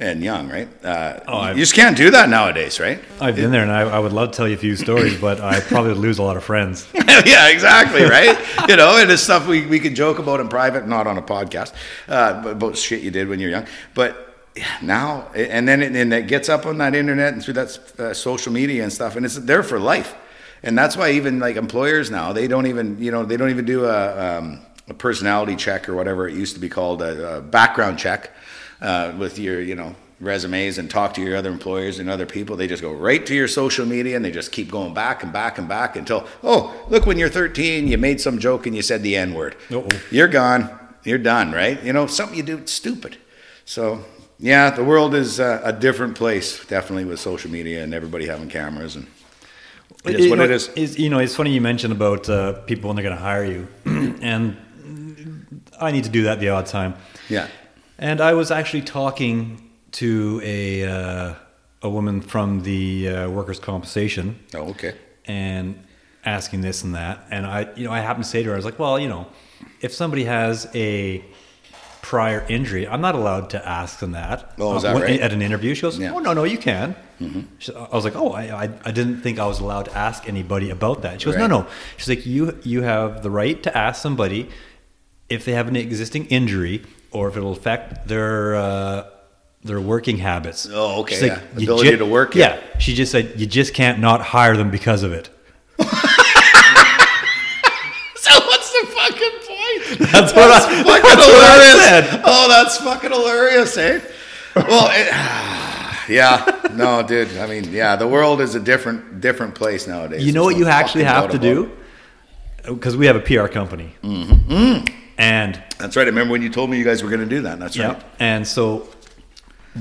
and 0.00 0.22
young, 0.24 0.48
right? 0.48 0.66
Uh, 0.84 1.20
Oh, 1.28 1.38
I've- 1.38 1.58
you 1.58 1.62
just 1.62 1.74
can't 1.74 1.96
do 1.96 2.10
that 2.10 2.28
nowadays, 2.28 2.80
right? 2.80 2.98
I've 3.20 3.36
been 3.36 3.50
there, 3.52 3.62
and 3.62 3.70
I, 3.70 3.82
I 3.82 3.98
would 3.98 4.12
love 4.12 4.30
to 4.32 4.36
tell 4.36 4.48
you 4.48 4.54
a 4.54 4.58
few 4.58 4.74
stories, 4.74 5.20
but 5.20 5.40
I 5.40 5.60
probably 5.60 5.90
would 5.90 5.98
lose 5.98 6.18
a 6.18 6.22
lot 6.22 6.36
of 6.36 6.42
friends. 6.44 6.88
yeah, 6.94 7.48
exactly, 7.48 8.02
right? 8.04 8.36
you 8.68 8.76
know, 8.76 8.96
and 8.98 9.10
it's 9.10 9.22
stuff 9.22 9.46
we, 9.46 9.66
we 9.66 9.78
can 9.78 9.94
joke 9.94 10.18
about 10.18 10.40
in 10.40 10.48
private, 10.48 10.88
not 10.88 11.06
on 11.06 11.18
a 11.18 11.22
podcast, 11.22 11.74
uh, 12.08 12.42
about 12.46 12.76
shit 12.76 13.02
you 13.02 13.10
did 13.10 13.28
when 13.28 13.38
you're 13.40 13.50
young. 13.50 13.66
But 13.94 14.26
now, 14.82 15.28
and 15.34 15.68
then 15.68 15.82
it, 15.82 15.94
and 15.94 16.12
it 16.12 16.26
gets 16.26 16.48
up 16.48 16.64
on 16.66 16.78
that 16.78 16.94
internet 16.94 17.34
and 17.34 17.42
through 17.44 17.54
that 17.54 17.78
uh, 18.00 18.14
social 18.14 18.52
media 18.52 18.82
and 18.82 18.92
stuff, 18.92 19.16
and 19.16 19.24
it's 19.26 19.36
there 19.36 19.62
for 19.62 19.78
life. 19.78 20.14
And 20.62 20.76
that's 20.76 20.96
why 20.96 21.12
even 21.12 21.38
like 21.40 21.56
employers 21.56 22.10
now, 22.10 22.32
they 22.32 22.48
don't 22.48 22.66
even, 22.66 22.98
you 23.02 23.10
know, 23.10 23.24
they 23.24 23.36
don't 23.36 23.50
even 23.50 23.64
do 23.64 23.84
a, 23.86 24.38
um, 24.38 24.60
a 24.88 24.94
personality 24.94 25.56
check 25.56 25.88
or 25.88 25.94
whatever 25.94 26.26
it 26.28 26.34
used 26.34 26.54
to 26.54 26.60
be 26.60 26.68
called, 26.68 27.00
a, 27.02 27.36
a 27.36 27.40
background 27.40 27.98
check 27.98 28.30
uh, 28.80 29.12
with 29.18 29.38
your, 29.38 29.60
you 29.60 29.74
know, 29.74 29.94
resumes 30.20 30.76
and 30.78 30.90
talk 30.90 31.14
to 31.14 31.22
your 31.22 31.36
other 31.36 31.50
employers 31.50 31.98
and 31.98 32.10
other 32.10 32.26
people. 32.26 32.56
They 32.56 32.66
just 32.66 32.82
go 32.82 32.92
right 32.92 33.24
to 33.26 33.34
your 33.34 33.48
social 33.48 33.86
media 33.86 34.16
and 34.16 34.24
they 34.24 34.30
just 34.30 34.52
keep 34.52 34.70
going 34.70 34.92
back 34.94 35.22
and 35.22 35.32
back 35.32 35.58
and 35.58 35.68
back 35.68 35.96
until, 35.96 36.26
oh, 36.42 36.74
look, 36.88 37.06
when 37.06 37.18
you're 37.18 37.30
13, 37.30 37.88
you 37.88 37.96
made 37.98 38.20
some 38.20 38.38
joke 38.38 38.66
and 38.66 38.76
you 38.76 38.82
said 38.82 39.02
the 39.02 39.16
N 39.16 39.34
word. 39.34 39.56
You're 40.10 40.28
gone. 40.28 40.78
You're 41.04 41.18
done, 41.18 41.52
right? 41.52 41.82
You 41.82 41.92
know, 41.94 42.06
something 42.06 42.36
you 42.36 42.42
do, 42.42 42.58
it's 42.58 42.72
stupid. 42.72 43.16
So, 43.64 44.04
yeah, 44.38 44.70
the 44.70 44.84
world 44.84 45.14
is 45.14 45.40
uh, 45.40 45.60
a 45.64 45.72
different 45.72 46.14
place, 46.16 46.64
definitely, 46.66 47.06
with 47.06 47.20
social 47.20 47.50
media 47.50 47.82
and 47.82 47.94
everybody 47.94 48.26
having 48.26 48.48
cameras. 48.48 48.96
And 48.96 49.06
it 50.04 50.16
is 50.16 50.24
You 50.24 50.30
what 50.30 50.38
know, 50.38 50.44
it 50.44 50.50
is. 50.50 50.70
It's, 50.76 50.98
you 50.98 51.08
know, 51.08 51.18
it's 51.18 51.34
funny 51.34 51.52
you 51.52 51.60
mentioned 51.60 51.92
about 51.92 52.28
uh, 52.28 52.52
people 52.62 52.88
when 52.88 52.96
they're 52.96 53.02
going 53.02 53.16
to 53.16 53.22
hire 53.22 53.44
you, 53.44 53.68
and 54.22 54.56
I 55.80 55.90
need 55.90 56.04
to 56.04 56.10
do 56.10 56.24
that 56.24 56.40
the 56.40 56.50
odd 56.50 56.66
time. 56.66 56.94
Yeah. 57.28 57.48
And 58.00 58.20
I 58.20 58.32
was 58.34 58.50
actually 58.50 58.82
talking 58.82 59.70
to 59.92 60.40
a 60.42 60.84
uh, 60.84 61.34
a 61.82 61.88
woman 61.90 62.20
from 62.22 62.62
the 62.62 63.08
uh, 63.08 63.30
workers' 63.30 63.58
compensation 63.60 64.38
Oh, 64.54 64.70
okay. 64.70 64.94
and 65.26 65.82
asking 66.24 66.60
this 66.62 66.82
and 66.84 66.94
that, 66.94 67.24
and 67.30 67.46
I, 67.46 67.68
you 67.76 67.84
know, 67.84 67.92
I 67.92 68.00
happened 68.00 68.24
to 68.24 68.30
say 68.30 68.42
to 68.42 68.48
her, 68.48 68.54
I 68.54 68.56
was 68.56 68.64
like, 68.64 68.78
well, 68.78 68.98
you 68.98 69.08
know, 69.08 69.26
if 69.80 69.92
somebody 69.94 70.24
has 70.24 70.68
a 70.74 71.24
prior 72.02 72.44
injury, 72.48 72.86
I'm 72.88 73.00
not 73.00 73.14
allowed 73.14 73.50
to 73.50 73.66
ask 73.68 73.98
them 74.00 74.12
that. 74.12 74.52
Oh, 74.58 74.76
is 74.76 74.84
uh, 74.84 74.88
that 74.88 74.94
when- 74.94 75.02
right? 75.04 75.20
At 75.20 75.32
an 75.32 75.42
interview, 75.42 75.74
she 75.74 75.82
goes, 75.82 75.98
Yeah. 75.98 76.08
Mm-hmm. 76.08 76.16
oh 76.16 76.20
no, 76.20 76.32
no, 76.32 76.44
you 76.44 76.58
can. 76.58 76.94
She- 77.58 77.74
I 77.74 77.94
was 77.94 78.04
like, 78.04 78.16
oh, 78.16 78.32
I, 78.32 78.64
I, 78.64 78.70
I 78.84 78.90
didn't 78.92 79.20
think 79.20 79.38
I 79.38 79.46
was 79.46 79.60
allowed 79.60 79.84
to 79.86 79.96
ask 79.96 80.26
anybody 80.28 80.70
about 80.70 81.02
that. 81.02 81.20
She 81.20 81.26
goes, 81.26 81.36
Right. 81.36 81.48
no, 81.48 81.60
no. 81.62 81.66
She's 81.98 82.08
like, 82.08 82.24
you, 82.26 82.58
you 82.64 82.80
have 82.82 83.22
the 83.22 83.30
right 83.30 83.62
to 83.62 83.76
ask 83.76 84.00
somebody 84.02 84.48
if 85.28 85.44
they 85.44 85.52
have 85.52 85.68
an 85.68 85.76
existing 85.76 86.26
injury 86.26 86.82
or 87.12 87.28
if 87.28 87.36
it'll 87.36 87.52
affect 87.52 88.06
their 88.08 88.54
uh, 88.56 89.06
their 89.64 89.80
working 89.80 90.18
habits. 90.18 90.68
Oh, 90.70 91.00
okay, 91.02 91.26
yeah. 91.26 91.40
"You 91.56 91.64
Ability 91.64 91.96
to 91.98 92.06
work, 92.06 92.34
yeah." 92.34 92.56
Yeah. 92.56 92.78
She 92.78 92.94
just 92.94 93.12
said 93.12 93.34
you 93.40 93.46
just 93.46 93.74
can't 93.74 93.98
not 93.98 94.20
hire 94.22 94.56
them 94.56 94.70
because 94.70 95.02
of 95.02 95.12
it. 95.12 95.28
So 98.16 98.34
what's 98.34 98.70
the 98.72 98.86
fucking 98.86 99.38
point? 99.48 100.10
That's 100.12 100.32
what 100.34 100.50
I- 100.50 100.60
fucking 100.60 100.84
that's 100.84 101.26
what 101.26 101.42
I 101.42 101.54
hilarious. 101.54 102.10
said. 102.10 102.22
Oh, 102.24 102.48
that's 102.48 102.76
fucking 102.78 103.10
hilarious, 103.10 103.76
eh? 103.78 104.00
Well, 104.56 104.88
it, 104.92 106.08
yeah, 106.14 106.60
no, 106.74 107.02
dude. 107.02 107.34
I 107.38 107.46
mean, 107.46 107.72
yeah, 107.72 107.96
the 107.96 108.06
world 108.06 108.40
is 108.42 108.54
a 108.54 108.60
different 108.60 109.20
different 109.22 109.54
place 109.54 109.86
nowadays. 109.86 110.24
You 110.24 110.32
know 110.32 110.44
what 110.44 110.56
you 110.56 110.66
actually 110.66 111.04
have 111.04 111.30
to 111.30 111.38
doubt 111.38 111.46
about 111.46 111.70
it. 111.72 112.66
do? 112.66 112.74
Because 112.74 112.94
we 112.96 113.06
have 113.06 113.16
a 113.16 113.20
PR 113.20 113.46
company. 113.46 113.94
Mm-hmm. 114.02 114.84
And 115.20 115.62
That's 115.78 115.96
right. 115.96 116.04
I 116.04 116.06
remember 116.10 116.32
when 116.32 116.42
you 116.42 116.48
told 116.50 116.70
me 116.70 116.78
you 116.78 116.84
guys 116.84 117.02
were 117.02 117.10
going 117.10 117.20
to 117.20 117.26
do 117.36 117.42
that. 117.42 117.58
That's 117.58 117.76
yeah, 117.76 117.88
right. 117.88 118.02
and 118.18 118.46
so 118.46 118.88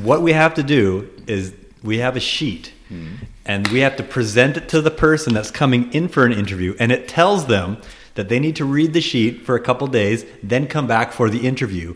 what 0.04 0.22
we 0.22 0.34
have 0.34 0.54
to 0.56 0.64
do 0.64 1.10
is 1.28 1.54
we 1.82 1.98
have 2.00 2.16
a 2.16 2.20
sheet 2.20 2.74
Hmm. 2.90 3.08
and 3.46 3.68
we 3.68 3.82
have 3.82 3.96
to 3.98 4.04
present 4.04 4.58
it 4.58 4.68
to 4.70 4.82
the 4.82 4.90
person 4.90 5.32
that's 5.36 5.52
coming 5.52 5.94
in 5.94 6.08
for 6.08 6.26
an 6.26 6.34
interview 6.34 6.76
and 6.80 6.92
it 6.92 7.08
tells 7.08 7.46
them 7.46 7.78
that 8.16 8.30
they 8.30 8.40
need 8.40 8.56
to 8.56 8.66
read 8.66 8.94
the 8.94 9.00
sheet 9.02 9.46
for 9.46 9.54
a 9.56 9.60
couple 9.60 9.86
days 9.86 10.26
then 10.42 10.66
come 10.66 10.88
back 10.88 11.12
for 11.12 11.30
the 11.30 11.46
interview 11.48 11.94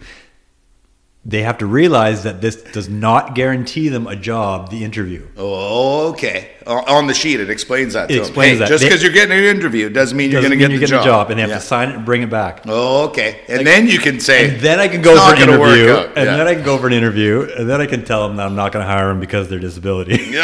they 1.25 1.41
have 1.43 1.57
to 1.59 1.65
realize 1.65 2.23
that 2.23 2.41
this 2.41 2.57
does 2.57 2.89
not 2.89 3.33
guarantee 3.33 3.87
them 3.87 4.07
a 4.07 4.15
job 4.15 4.69
the 4.69 4.83
interview 4.83 5.25
Oh, 5.37 6.09
okay. 6.09 6.49
On 6.67 7.07
the 7.07 7.13
sheet, 7.13 7.39
it 7.39 7.49
explains 7.49 7.93
that. 7.93 8.11
It 8.11 8.17
explains 8.19 8.53
Hey, 8.53 8.57
that. 8.59 8.67
Just 8.67 8.83
because 8.83 9.01
you're 9.01 9.11
getting 9.13 9.37
an 9.37 9.43
interview 9.45 9.89
doesn't 9.89 10.17
mean 10.17 10.31
you're 10.31 10.41
going 10.41 10.51
to 10.51 10.57
get, 10.57 10.69
the, 10.69 10.99
a 10.99 11.03
job 11.03 11.29
and 11.29 11.37
they 11.37 11.41
have 11.41 11.49
Yeah. 11.49 11.55
to 11.59 11.61
sign 11.61 11.89
it 11.89 11.95
and 11.95 12.05
bring 12.05 12.23
it 12.23 12.29
back 12.29 12.63
Oh, 12.67 13.05
okay. 13.07 13.41
And 13.47 13.65
then 13.65 13.87
you 13.87 13.99
can 13.99 14.19
say, 14.19 14.49
and 14.51 14.59
then 14.61 14.79
I 14.79 14.87
can 14.87 14.99
"It's 14.99 15.05
go 15.09 15.15
for 15.15 15.35
an 15.35 15.41
interview, 15.41 15.91
out." 15.91 16.05
and 16.17 16.27
then 16.27 16.47
I 16.47 16.55
can 16.55 16.63
go 16.63 16.77
for 16.77 16.87
an 16.87 16.93
interview, 16.93 17.49
and 17.57 17.69
then 17.69 17.79
I 17.81 17.85
can 17.85 18.03
tell 18.03 18.27
them 18.27 18.37
that 18.37 18.45
I'm 18.45 18.55
not 18.55 18.71
going 18.73 18.85
to 18.85 18.91
hire 18.91 19.07
them 19.07 19.19
because 19.21 19.45
of 19.45 19.49
their 19.51 19.59
disability. 19.59 20.35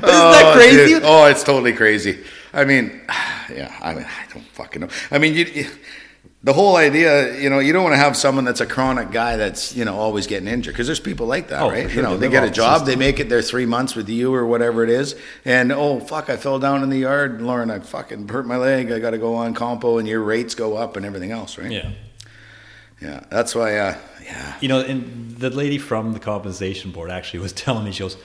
But 0.00 0.10
isn't 0.10 0.30
that 0.32 0.42
Oh, 0.46 0.52
crazy? 0.56 0.86
dude. 0.94 1.02
Oh, 1.04 1.24
it's 1.26 1.42
totally 1.44 1.72
crazy. 1.72 2.18
I 2.52 2.64
mean, 2.64 3.00
yeah, 3.52 3.72
I 3.80 3.94
mean, 3.94 4.04
I 4.04 4.32
don't 4.32 4.44
fucking 4.48 4.82
know. 4.82 4.88
I 5.10 5.18
mean, 5.18 5.34
you, 5.34 5.44
you- 5.44 5.70
the 6.44 6.52
whole 6.52 6.76
idea, 6.76 7.40
you 7.40 7.48
know, 7.48 7.58
you 7.58 7.72
don't 7.72 7.82
want 7.84 7.94
to 7.94 7.98
have 7.98 8.16
someone 8.16 8.44
that's 8.44 8.60
a 8.60 8.66
chronic 8.66 9.10
guy 9.10 9.36
that's, 9.38 9.74
you 9.74 9.84
know, 9.84 9.96
always 9.96 10.26
getting 10.26 10.46
injured 10.46 10.74
because 10.74 10.86
there's 10.86 11.00
people 11.00 11.26
like 11.26 11.48
that, 11.48 11.62
Oh, 11.62 11.70
right? 11.70 11.88
sure. 11.88 11.96
You 11.96 12.02
know, 12.02 12.16
They 12.18 12.26
they 12.26 12.32
get 12.32 12.44
a 12.44 12.50
job, 12.50 12.80
system. 12.80 12.86
they 12.88 12.96
make 12.96 13.18
it 13.18 13.30
their 13.30 13.40
three 13.40 13.64
months 13.64 13.94
with 13.96 14.10
you 14.10 14.32
or 14.34 14.44
whatever 14.46 14.84
it 14.84 14.90
is, 14.90 15.16
and 15.46 15.72
oh 15.72 16.00
fuck, 16.00 16.28
I 16.28 16.36
fell 16.36 16.58
down 16.58 16.82
in 16.82 16.90
the 16.90 16.98
yard, 16.98 17.40
Lorne, 17.40 17.70
I 17.70 17.78
fucking 17.78 18.28
hurt 18.28 18.46
my 18.46 18.58
leg, 18.58 18.92
I 18.92 18.98
got 18.98 19.10
to 19.12 19.18
go 19.18 19.34
on 19.36 19.54
compo, 19.54 19.96
and 19.98 20.06
your 20.06 20.20
rates 20.22 20.54
go 20.54 20.76
up 20.76 20.96
and 20.98 21.06
everything 21.06 21.32
else, 21.32 21.56
right? 21.56 21.70
Yeah. 21.72 21.90
yeah. 23.00 23.20
That's 23.30 23.54
why, 23.54 23.78
uh, 23.78 23.96
yeah. 24.22 24.56
You 24.60 24.68
know, 24.68 24.80
and 24.80 25.36
the 25.38 25.48
lady 25.50 25.78
from 25.78 26.12
the 26.12 26.20
compensation 26.20 26.90
board 26.90 27.10
actually 27.10 27.40
was 27.40 27.52
telling 27.64 27.84
me, 27.84 27.92
she 27.92 28.00
goes, 28.00 28.16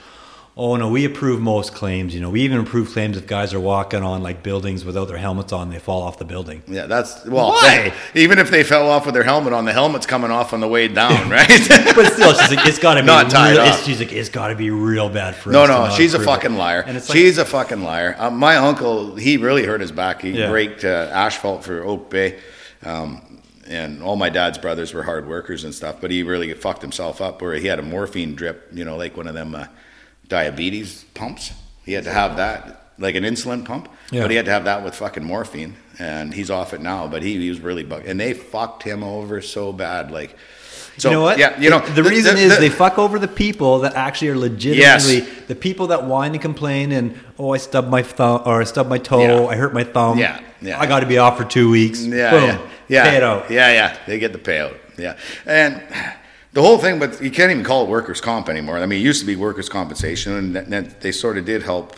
Oh 0.56 0.76
no, 0.76 0.90
we 0.90 1.04
approve 1.06 1.40
most 1.40 1.72
claims. 1.74 2.14
You 2.14 2.20
know, 2.20 2.28
we 2.28 2.42
even 2.42 2.58
approve 2.58 2.90
claims 2.90 3.16
if 3.16 3.26
guys 3.26 3.54
are 3.54 3.60
walking 3.60 4.02
on 4.02 4.22
like 4.22 4.42
buildings 4.42 4.84
without 4.84 5.06
their 5.06 5.16
helmets 5.16 5.52
on, 5.52 5.70
they 5.70 5.78
fall 5.78 6.02
off 6.02 6.18
the 6.18 6.24
building. 6.24 6.62
Yeah, 6.66 6.86
that's 6.86 7.24
well. 7.24 7.50
Why? 7.50 7.94
Even 8.14 8.38
if 8.38 8.50
they 8.50 8.62
fell 8.64 8.90
off 8.90 9.06
with 9.06 9.14
their 9.14 9.22
helmet 9.22 9.52
on, 9.54 9.64
the 9.64 9.72
helmet's 9.72 10.06
coming 10.06 10.30
off 10.30 10.52
on 10.52 10.60
the 10.60 10.68
way 10.68 10.88
down, 10.88 11.30
right? 11.30 11.46
But 11.48 12.12
still, 12.12 12.34
she's 12.34 12.54
like, 12.54 12.66
it's 12.66 12.78
got 12.80 12.94
to 12.94 13.00
be 13.00 13.06
Not 13.06 13.30
tied 13.30 13.52
real, 13.52 13.60
up. 13.60 13.74
it's, 13.74 13.86
She's 13.86 14.00
like, 14.00 14.12
it's 14.12 14.28
got 14.28 14.48
to 14.48 14.54
be 14.56 14.70
real 14.70 15.08
bad 15.08 15.34
for 15.36 15.50
No, 15.50 15.62
us. 15.62 15.68
to 15.68 15.74
no, 15.88 15.90
she's 15.96 16.12
a 16.14 16.16
approve 16.16 16.28
it." 16.28 16.30
fucking 16.32 16.56
liar. 16.56 16.80
And 16.86 16.96
it's 16.96 17.08
like, 17.08 17.16
she's 17.16 17.38
a 17.38 17.44
fucking 17.44 17.82
liar. 17.82 18.16
Um, 18.18 18.36
my 18.36 18.56
uncle, 18.56 19.14
he 19.16 19.36
really 19.38 19.64
hurt 19.64 19.80
his 19.80 19.92
back. 19.92 20.20
He 20.20 20.32
Yeah. 20.32 20.50
braked 20.50 20.84
uh, 20.84 21.08
asphalt 21.12 21.64
for 21.64 21.82
Oak 21.84 22.10
Bay. 22.10 22.38
Um, 22.84 23.40
and 23.68 24.02
all 24.02 24.16
my 24.16 24.28
dad's 24.30 24.58
brothers 24.58 24.92
were 24.92 25.04
hard 25.04 25.28
workers 25.28 25.62
and 25.64 25.72
stuff, 25.72 26.00
but 26.00 26.10
he 26.10 26.24
really 26.24 26.52
fucked 26.54 26.82
himself 26.82 27.20
up 27.20 27.40
where 27.40 27.54
he 27.54 27.68
had 27.68 27.78
a 27.78 27.82
morphine 27.82 28.34
drip, 28.34 28.68
you 28.72 28.84
know, 28.84 28.96
like 28.96 29.16
one 29.16 29.28
of 29.28 29.34
them 29.34 29.54
uh, 29.54 29.66
diabetes 30.30 31.04
pumps. 31.12 31.52
He 31.84 31.92
had 31.92 32.04
to 32.04 32.12
have 32.12 32.36
that, 32.38 32.92
like 32.98 33.14
an 33.16 33.24
insulin 33.24 33.64
pump, 33.64 33.88
Yeah. 34.10 34.22
but 34.22 34.30
he 34.30 34.36
had 34.36 34.46
to 34.46 34.50
have 34.52 34.64
that 34.64 34.82
with 34.82 34.94
fucking 34.94 35.24
morphine, 35.24 35.76
and 35.98 36.32
he's 36.32 36.50
off 36.50 36.72
it 36.72 36.80
now. 36.80 37.06
But 37.06 37.22
he, 37.22 37.38
he 37.38 37.50
was 37.50 37.60
really 37.60 37.82
bug, 37.84 38.06
and 38.06 38.18
they 38.18 38.32
fucked 38.32 38.82
him 38.84 39.02
over 39.04 39.42
so 39.42 39.72
bad, 39.72 40.10
like. 40.10 40.34
So, 40.98 41.08
you 41.08 41.16
know 41.16 41.22
what? 41.22 41.38
Yeah, 41.38 41.58
you 41.58 41.70
know 41.70 41.80
the, 41.80 42.02
reason 42.02 42.34
the- 42.34 42.42
is 42.42 42.54
the- 42.54 42.60
they 42.60 42.68
fuck 42.68 42.98
over 42.98 43.18
the 43.18 43.28
people 43.28 43.80
that 43.80 43.94
actually 43.94 44.28
are 44.28 44.36
legitimately 44.36 45.20
the 45.46 45.54
people 45.54 45.86
that 45.88 46.04
whine 46.04 46.32
and 46.32 46.42
complain 46.42 46.92
and 46.92 47.18
oh 47.38 47.54
I 47.54 47.56
stubbed 47.58 47.88
my 47.88 48.02
thumb 48.02 48.42
or 48.44 48.60
I 48.60 48.64
stubbed 48.64 48.90
my 48.90 48.98
toe, 48.98 49.20
Yeah. 49.44 49.46
I 49.46 49.54
hurt 49.56 49.72
my 49.72 49.84
thumb. 49.84 50.18
Yeah, 50.18 50.40
yeah. 50.60 50.78
I 50.78 50.84
got 50.86 51.00
to 51.00 51.06
be 51.06 51.16
off 51.16 51.38
for 51.38 51.44
two 51.44 51.70
weeks. 51.70 52.04
Yeah, 52.04 52.30
Boom, 52.32 52.44
yeah, 52.48 52.58
yeah, 52.88 53.04
pay 53.10 53.16
it 53.16 53.22
out. 53.22 53.50
Yeah, 53.50 53.72
yeah, 53.72 53.96
they 54.06 54.18
get 54.18 54.32
the 54.32 54.38
payout. 54.38 54.76
Yeah, 54.98 55.16
and 55.46 55.80
the 56.52 56.62
whole 56.62 56.78
thing, 56.78 56.98
but 56.98 57.22
you 57.22 57.30
can't 57.30 57.50
even 57.50 57.64
call 57.64 57.84
it 57.84 57.88
workers' 57.88 58.20
comp 58.20 58.48
anymore. 58.48 58.78
I 58.78 58.86
mean, 58.86 59.00
it 59.00 59.04
used 59.04 59.20
to 59.20 59.26
be 59.26 59.36
workers' 59.36 59.68
compensation, 59.68 60.56
and 60.56 60.86
they 61.00 61.12
sort 61.12 61.38
of 61.38 61.44
did 61.44 61.62
help. 61.62 61.96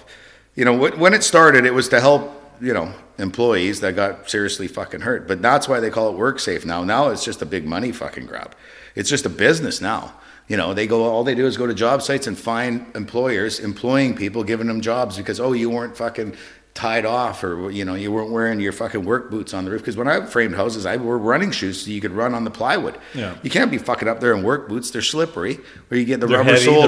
You 0.55 0.65
know, 0.65 0.91
when 0.91 1.15
it 1.15 1.23
started, 1.23 1.65
it 1.65 1.73
was 1.73 1.89
to 1.89 2.01
help 2.01 2.39
you 2.61 2.75
know 2.75 2.93
employees 3.19 3.81
that 3.81 3.97
got 3.97 4.29
seriously 4.31 4.69
fucking 4.69 5.01
hurt. 5.01 5.27
But 5.27 5.43
that's 5.43 5.69
why 5.69 5.81
they 5.81 5.91
call 5.91 6.11
it 6.11 6.17
work 6.17 6.39
safe 6.39 6.65
now. 6.67 6.85
Now 6.85 7.09
it's 7.09 7.25
just 7.25 7.43
a 7.43 7.47
big 7.47 7.65
money 7.67 7.93
fucking 7.93 8.27
grab. 8.27 8.55
It's 8.95 9.09
just 9.09 9.27
a 9.27 9.31
business 9.31 9.81
now. 9.81 10.15
You 10.49 10.57
know, 10.57 10.75
they 10.75 10.87
go. 10.87 11.05
All 11.05 11.25
they 11.25 11.35
do 11.35 11.47
is 11.47 11.57
go 11.57 11.67
to 11.67 11.75
job 11.75 12.03
sites 12.03 12.27
and 12.27 12.39
find 12.39 12.87
employers 12.95 13.59
employing 13.59 14.15
people, 14.15 14.45
giving 14.45 14.67
them 14.67 14.81
jobs 14.81 15.17
because 15.17 15.41
oh, 15.41 15.53
you 15.53 15.71
weren't 15.71 15.97
fucking 15.97 16.37
tied 16.75 17.05
off 17.05 17.45
or 17.45 17.71
you 17.71 17.85
know 17.85 17.93
you 17.95 18.11
weren't 18.11 18.31
wearing 18.31 18.59
your 18.59 18.73
fucking 18.73 19.05
work 19.05 19.31
boots 19.31 19.53
on 19.53 19.67
the 19.67 19.71
roof. 19.71 19.83
Because 19.83 19.95
when 19.97 20.09
I 20.09 20.25
framed 20.25 20.55
houses 20.55 20.87
I 20.87 20.97
wore 20.97 21.19
running 21.19 21.51
shoes 21.51 21.83
so 21.85 21.91
you 21.91 22.01
could 22.01 22.13
run 22.13 22.35
on 22.35 22.45
the 22.45 22.51
plywood. 22.51 22.97
Yeah. 23.15 23.35
you 23.43 23.51
can't 23.51 23.71
be 23.71 23.77
fucking 23.77 24.09
up 24.09 24.21
there 24.21 24.33
in 24.33 24.43
work 24.43 24.71
boots. 24.71 24.91
They're 24.91 25.03
slippery 25.03 25.61
Where 25.89 26.01
you 26.01 26.07
get 26.07 26.21
the 26.21 26.27
They're 26.27 26.39
rubber 26.39 26.53
heavy, 26.53 26.65
sole 26.65 26.85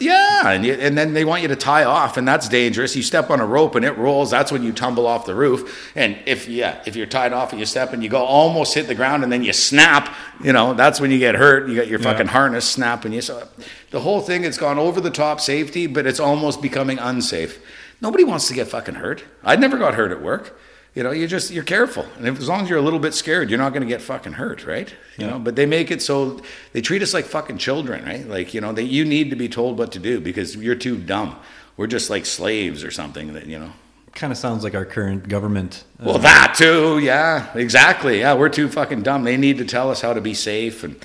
yeah 0.00 0.48
and, 0.48 0.64
you, 0.64 0.72
and 0.72 0.96
then 0.96 1.12
they 1.12 1.26
want 1.26 1.42
you 1.42 1.48
to 1.48 1.56
tie 1.56 1.84
off 1.84 2.16
and 2.16 2.26
that's 2.26 2.48
dangerous. 2.48 2.96
You 2.96 3.02
step 3.02 3.28
on 3.28 3.40
a 3.40 3.46
rope 3.46 3.74
and 3.74 3.84
it 3.84 3.98
rolls 3.98 4.30
that's 4.30 4.50
when 4.50 4.62
you 4.62 4.72
tumble 4.72 5.06
off 5.06 5.26
the 5.26 5.34
roof. 5.34 5.92
And 5.94 6.16
if 6.24 6.48
yeah 6.48 6.82
if 6.86 6.96
you're 6.96 7.06
tied 7.06 7.34
off 7.34 7.50
and 7.50 7.60
you 7.60 7.66
step 7.66 7.92
and 7.92 8.02
you 8.02 8.08
go 8.08 8.24
almost 8.24 8.72
hit 8.72 8.86
the 8.86 8.94
ground 8.94 9.22
and 9.22 9.30
then 9.30 9.42
you 9.44 9.52
snap 9.52 10.14
you 10.42 10.54
know 10.54 10.72
that's 10.72 10.98
when 10.98 11.10
you 11.10 11.18
get 11.18 11.34
hurt. 11.34 11.68
You 11.68 11.76
got 11.76 11.88
your 11.88 12.00
Yeah. 12.00 12.10
fucking 12.10 12.28
harness 12.28 12.66
snapping 12.66 13.12
you. 13.12 13.20
So 13.20 13.46
the 13.90 14.00
whole 14.00 14.22
thing 14.22 14.44
it's 14.44 14.56
gone 14.56 14.78
over 14.78 14.98
the 14.98 15.10
top 15.10 15.40
safety 15.42 15.86
but 15.86 16.06
it's 16.06 16.20
almost 16.20 16.62
becoming 16.62 16.98
unsafe 16.98 17.58
nobody 18.00 18.24
wants 18.24 18.48
to 18.48 18.54
get 18.54 18.68
fucking 18.68 18.96
hurt. 18.96 19.24
I 19.42 19.56
never 19.56 19.78
got 19.78 19.94
hurt 19.94 20.10
at 20.10 20.22
work. 20.22 20.58
You 20.94 21.04
know 21.04 21.12
you 21.12 21.28
just 21.28 21.52
you're 21.52 21.64
careful. 21.64 22.04
And 22.16 22.26
if, 22.26 22.38
as 22.38 22.48
long 22.48 22.62
as 22.62 22.68
you're 22.68 22.78
a 22.78 22.82
little 22.82 22.98
bit 22.98 23.14
scared 23.14 23.48
you're 23.48 23.58
not 23.58 23.72
going 23.72 23.82
to 23.82 23.88
get 23.88 24.02
fucking 24.02 24.32
hurt 24.32 24.66
right? 24.66 24.92
You 25.18 25.26
know 25.26 25.38
but 25.38 25.54
they 25.54 25.66
make 25.66 25.90
it 25.90 26.02
so 26.02 26.40
they 26.72 26.80
treat 26.80 27.00
us 27.02 27.14
like 27.14 27.26
fucking 27.26 27.58
children 27.58 28.04
right? 28.04 28.26
Like 28.26 28.54
you 28.54 28.60
know 28.60 28.72
that 28.72 28.84
you 28.84 29.04
need 29.04 29.30
to 29.30 29.36
be 29.36 29.48
told 29.48 29.78
what 29.78 29.92
to 29.92 30.00
do 30.00 30.20
because 30.20 30.56
you're 30.56 30.74
too 30.74 30.96
dumb. 30.98 31.36
We're 31.76 31.86
just 31.86 32.10
like 32.10 32.26
slaves 32.26 32.82
or 32.82 32.90
something 32.90 33.32
that 33.34 33.46
you 33.46 33.58
know. 33.58 33.72
Kind 34.12 34.32
of 34.32 34.38
sounds 34.38 34.64
like 34.64 34.74
our 34.74 34.84
current 34.84 35.28
government. 35.28 35.84
Uh, 36.00 36.06
well 36.06 36.18
that 36.18 36.56
too 36.58 36.98
yeah 36.98 37.56
exactly. 37.56 38.18
Yeah 38.18 38.34
we're 38.34 38.48
too 38.48 38.68
fucking 38.68 39.02
dumb. 39.02 39.22
They 39.22 39.36
need 39.36 39.58
to 39.58 39.64
tell 39.64 39.92
us 39.92 40.00
how 40.00 40.12
to 40.12 40.20
be 40.20 40.34
safe 40.34 40.82
and 40.82 40.96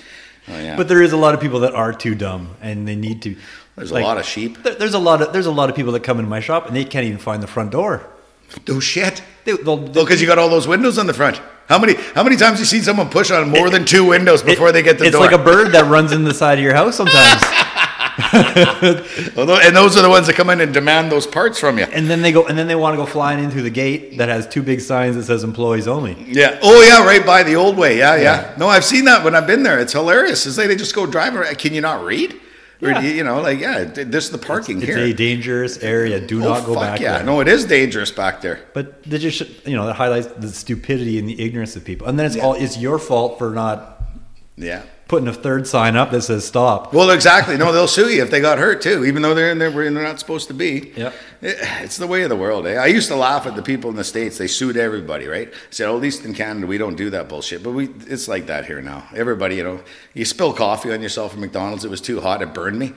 oh, 0.47 0.59
yeah. 0.59 0.75
But 0.75 0.87
there 0.87 1.03
is 1.03 1.13
a 1.13 1.17
lot 1.17 1.35
of 1.35 1.39
people 1.41 1.59
that 1.59 1.75
are 1.75 1.93
too 1.93 2.15
dumb 2.15 2.55
and 2.59 2.87
they 2.87 2.95
need 2.95 3.21
to. 3.21 3.35
There's 3.75 3.91
like, 3.91 4.03
a 4.03 4.07
lot 4.07 4.17
of 4.17 4.25
sheep 4.25 4.61
there- 4.63 4.75
There's 4.75 4.93
a 4.93 4.99
lot 4.99 5.21
of 5.21 5.33
there's 5.33 5.45
a 5.47 5.51
lot 5.51 5.69
of 5.69 5.75
people 5.75 5.91
that 5.93 6.03
come 6.03 6.17
into 6.19 6.29
my 6.29 6.39
shop 6.39 6.67
and 6.67 6.75
they 6.75 6.85
can't 6.85 7.05
even 7.05 7.19
find 7.19 7.41
the 7.43 7.47
front 7.47 7.71
door. 7.71 8.07
oh 8.69 8.79
shit 8.79 9.21
They, 9.43 9.53
they'll, 9.53 9.77
Well, 9.77 10.05
because 10.05 10.21
you 10.21 10.27
got 10.27 10.37
all 10.39 10.49
those 10.49 10.67
windows 10.67 10.97
on 10.97 11.07
the 11.07 11.13
front. 11.13 11.41
How 11.67 11.79
many 11.79 11.95
how 12.13 12.23
many 12.23 12.35
times 12.37 12.59
you 12.59 12.65
seen 12.65 12.83
someone 12.83 13.09
push 13.09 13.31
on 13.31 13.49
more 13.49 13.69
than 13.69 13.85
two 13.85 14.05
windows 14.05 14.43
before 14.43 14.71
they 14.71 14.83
get 14.83 14.99
the 14.99 15.05
it's 15.05 15.15
door? 15.15 15.25
like 15.25 15.33
a 15.33 15.43
bird 15.43 15.71
that 15.73 15.85
runs 15.89 16.11
in 16.11 16.23
the 16.23 16.33
side 16.33 16.57
of 16.59 16.63
your 16.63 16.75
house 16.75 16.95
sometimes, 16.95 17.41
and 18.33 19.75
those 19.75 19.97
are 19.97 20.01
the 20.03 20.09
ones 20.09 20.27
that 20.27 20.35
come 20.35 20.49
in 20.49 20.61
and 20.61 20.73
demand 20.73 21.11
those 21.11 21.25
parts 21.27 21.59
from 21.59 21.77
you. 21.77 21.85
and 21.85 22.07
then 22.09 22.21
they 22.21 22.31
go 22.31 22.45
and 22.45 22.57
then 22.57 22.67
they 22.67 22.75
want 22.75 22.93
to 22.93 22.97
go 22.97 23.05
flying 23.05 23.43
in 23.43 23.49
through 23.51 23.63
the 23.63 23.69
gate 23.69 24.17
that 24.19 24.29
has 24.29 24.47
two 24.47 24.61
big 24.63 24.79
signs 24.79 25.15
that 25.15 25.23
says 25.23 25.43
employees 25.43 25.87
only. 25.87 26.15
Yeah. 26.27 26.59
Oh 26.61 26.81
yeah, 26.81 27.05
right 27.05 27.25
by 27.25 27.43
the 27.43 27.55
old 27.55 27.77
way. 27.77 27.97
Yeah, 27.97 28.15
yeah. 28.15 28.55
No, 28.57 28.67
I've 28.67 28.85
seen 28.85 29.05
that 29.05 29.23
when 29.23 29.35
I've 29.35 29.47
been 29.47 29.63
there. 29.63 29.79
It's 29.79 29.93
hilarious. 29.93 30.45
It's 30.45 30.57
like 30.57 30.67
they 30.67 30.75
just 30.75 30.93
go 30.95 31.05
driving. 31.05 31.43
Can 31.55 31.73
you 31.73 31.81
not 31.81 32.03
read? 32.05 32.39
Or 32.85 32.91
Yeah. 32.91 33.01
do 33.01 33.07
you, 33.07 33.13
you 33.15 33.23
know, 33.23 33.41
like 33.41 33.59
yeah, 33.59 33.83
this 33.83 34.25
is 34.25 34.31
the 34.31 34.37
parking 34.37 34.77
It's 34.77 34.85
here. 34.87 34.97
a 34.99 35.13
dangerous 35.13 35.77
area. 35.79 36.19
Do 36.19 36.43
oh, 36.43 36.49
not 36.49 36.65
go 36.65 36.73
fuck 36.75 36.83
back 36.83 36.99
yeah. 36.99 37.17
there. 37.17 37.25
No, 37.25 37.39
it 37.39 37.47
is 37.47 37.65
dangerous 37.65 38.11
back 38.11 38.41
there. 38.41 38.59
But 38.73 39.03
they 39.03 39.17
just 39.17 39.41
you 39.67 39.75
know 39.75 39.85
that 39.87 39.95
highlights 39.95 40.27
the 40.27 40.49
stupidity 40.49 41.19
and 41.19 41.27
the 41.27 41.39
ignorance 41.41 41.75
of 41.75 41.83
people, 41.83 42.07
and 42.07 42.17
then 42.19 42.25
it's 42.27 42.35
Yeah. 42.35 42.43
all 42.43 42.53
it's 42.53 42.77
your 42.77 42.99
fault 42.99 43.37
for 43.39 43.49
not 43.51 44.01
Yeah. 44.57 44.83
Putting 45.07 45.27
a 45.27 45.33
third 45.33 45.67
sign 45.67 45.95
up 45.95 46.09
that 46.11 46.21
says 46.23 46.45
stop. 46.45 46.91
Well, 46.93 47.11
exactly. 47.11 47.57
No, 47.57 47.71
they'll 47.71 47.87
sue 47.87 48.09
you 48.09 48.23
if 48.23 48.31
they 48.31 48.41
got 48.41 48.57
hurt 48.57 48.81
too, 48.81 49.05
even 49.05 49.21
though 49.21 49.35
they're 49.35 49.51
in 49.51 49.59
there 49.59 49.69
where 49.71 49.89
they're 49.91 50.03
not 50.03 50.19
supposed 50.19 50.47
to 50.47 50.53
be. 50.53 50.93
Yeah, 50.95 51.11
It- 51.41 51.57
it's 51.83 51.97
the 51.97 52.07
way 52.07 52.23
of 52.23 52.29
the 52.29 52.35
world. 52.35 52.65
Eh? 52.65 52.75
I 52.75 52.87
used 52.87 53.07
to 53.09 53.15
laugh 53.15 53.45
at 53.45 53.55
the 53.55 53.61
people 53.61 53.89
in 53.91 53.95
the 53.95 54.03
states. 54.03 54.37
They 54.37 54.47
sued 54.47 54.77
everybody, 54.77 55.27
right? 55.27 55.53
Said, 55.69 55.87
"Oh, 55.87 55.95
at 55.95 56.01
least 56.01 56.25
in 56.25 56.33
Canada 56.33 56.65
we 56.65 56.77
don't 56.79 56.95
do 56.95 57.09
that 57.11 57.29
bullshit." 57.29 57.61
But 57.63 57.71
we, 57.71 57.89
it's 58.07 58.27
like 58.27 58.47
that 58.47 58.65
here 58.65 58.81
now. 58.81 59.03
Everybody, 59.15 59.55
you 59.57 59.63
know, 59.63 59.79
you 60.13 60.25
spill 60.25 60.53
coffee 60.53 60.91
on 60.91 61.01
yourself 61.01 61.33
at 61.33 61.39
McDonald's. 61.39 61.85
It 61.85 61.91
was 61.91 62.01
too 62.01 62.21
hot. 62.21 62.41
It 62.41 62.53
burned 62.53 62.79
me. 62.79 62.93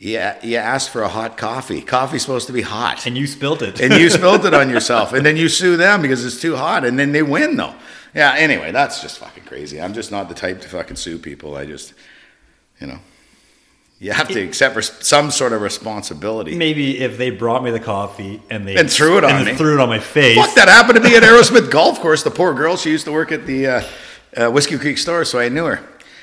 Yeah, 0.00 0.36
you 0.44 0.58
asked 0.58 0.90
for 0.90 1.02
a 1.02 1.08
hot 1.08 1.36
coffee. 1.36 1.80
Coffee's 1.82 2.22
supposed 2.22 2.46
to 2.46 2.52
be 2.52 2.62
hot, 2.62 3.04
And 3.04 3.18
you 3.18 3.26
spilt 3.26 3.62
it. 3.62 3.80
and 3.80 3.92
you 3.94 4.08
spilled 4.18 4.46
it 4.46 4.54
on 4.54 4.70
yourself, 4.70 5.12
and 5.12 5.26
then 5.26 5.36
you 5.36 5.48
sue 5.48 5.76
them 5.76 6.02
because 6.02 6.24
it's 6.24 6.40
too 6.40 6.54
hot, 6.54 6.84
and 6.84 6.96
then 6.96 7.10
they 7.10 7.22
win 7.22 7.56
though. 7.56 7.74
Yeah. 8.14 8.34
Anyway, 8.36 8.72
that's 8.72 9.00
just 9.02 9.18
fucking 9.18 9.44
crazy. 9.44 9.80
I'm 9.80 9.94
just 9.94 10.10
not 10.10 10.28
the 10.28 10.34
type 10.34 10.60
to 10.62 10.68
fucking 10.68 10.96
sue 10.96 11.18
people. 11.18 11.56
I 11.56 11.66
just, 11.66 11.94
you 12.80 12.86
know, 12.86 12.98
you 14.00 14.12
have 14.12 14.28
to 14.28 14.40
accept 14.40 14.76
res- 14.76 14.92
some 15.06 15.30
sort 15.30 15.52
of 15.52 15.60
responsibility. 15.60 16.54
Maybe 16.56 16.98
if 17.00 17.18
they 17.18 17.30
brought 17.30 17.64
me 17.64 17.70
the 17.72 17.80
coffee 17.80 18.40
and 18.48 18.66
they 18.66 18.76
And 18.76 18.90
threw 18.90 19.18
it 19.18 19.24
on 19.24 19.30
and 19.36 19.44
me. 19.46 19.54
threw 19.54 19.74
it 19.74 19.80
on 19.80 19.88
my 19.88 19.98
face. 19.98 20.36
Fuck, 20.36 20.54
that 20.54 20.68
happened 20.68 20.96
to 20.96 21.02
me 21.02 21.16
at 21.16 21.22
Arrowsmith 21.24 21.70
Golf 21.70 22.00
Course. 22.00 22.22
The 22.22 22.30
poor 22.30 22.54
girl, 22.54 22.76
she 22.76 22.90
used 22.90 23.04
to 23.06 23.12
work 23.12 23.32
at 23.32 23.44
the 23.46 23.66
uh, 23.66 23.82
uh, 24.36 24.50
Whiskey 24.50 24.78
Creek 24.78 24.98
store, 24.98 25.24
so 25.24 25.38
I 25.40 25.48
knew 25.48 25.64
her. 25.64 25.80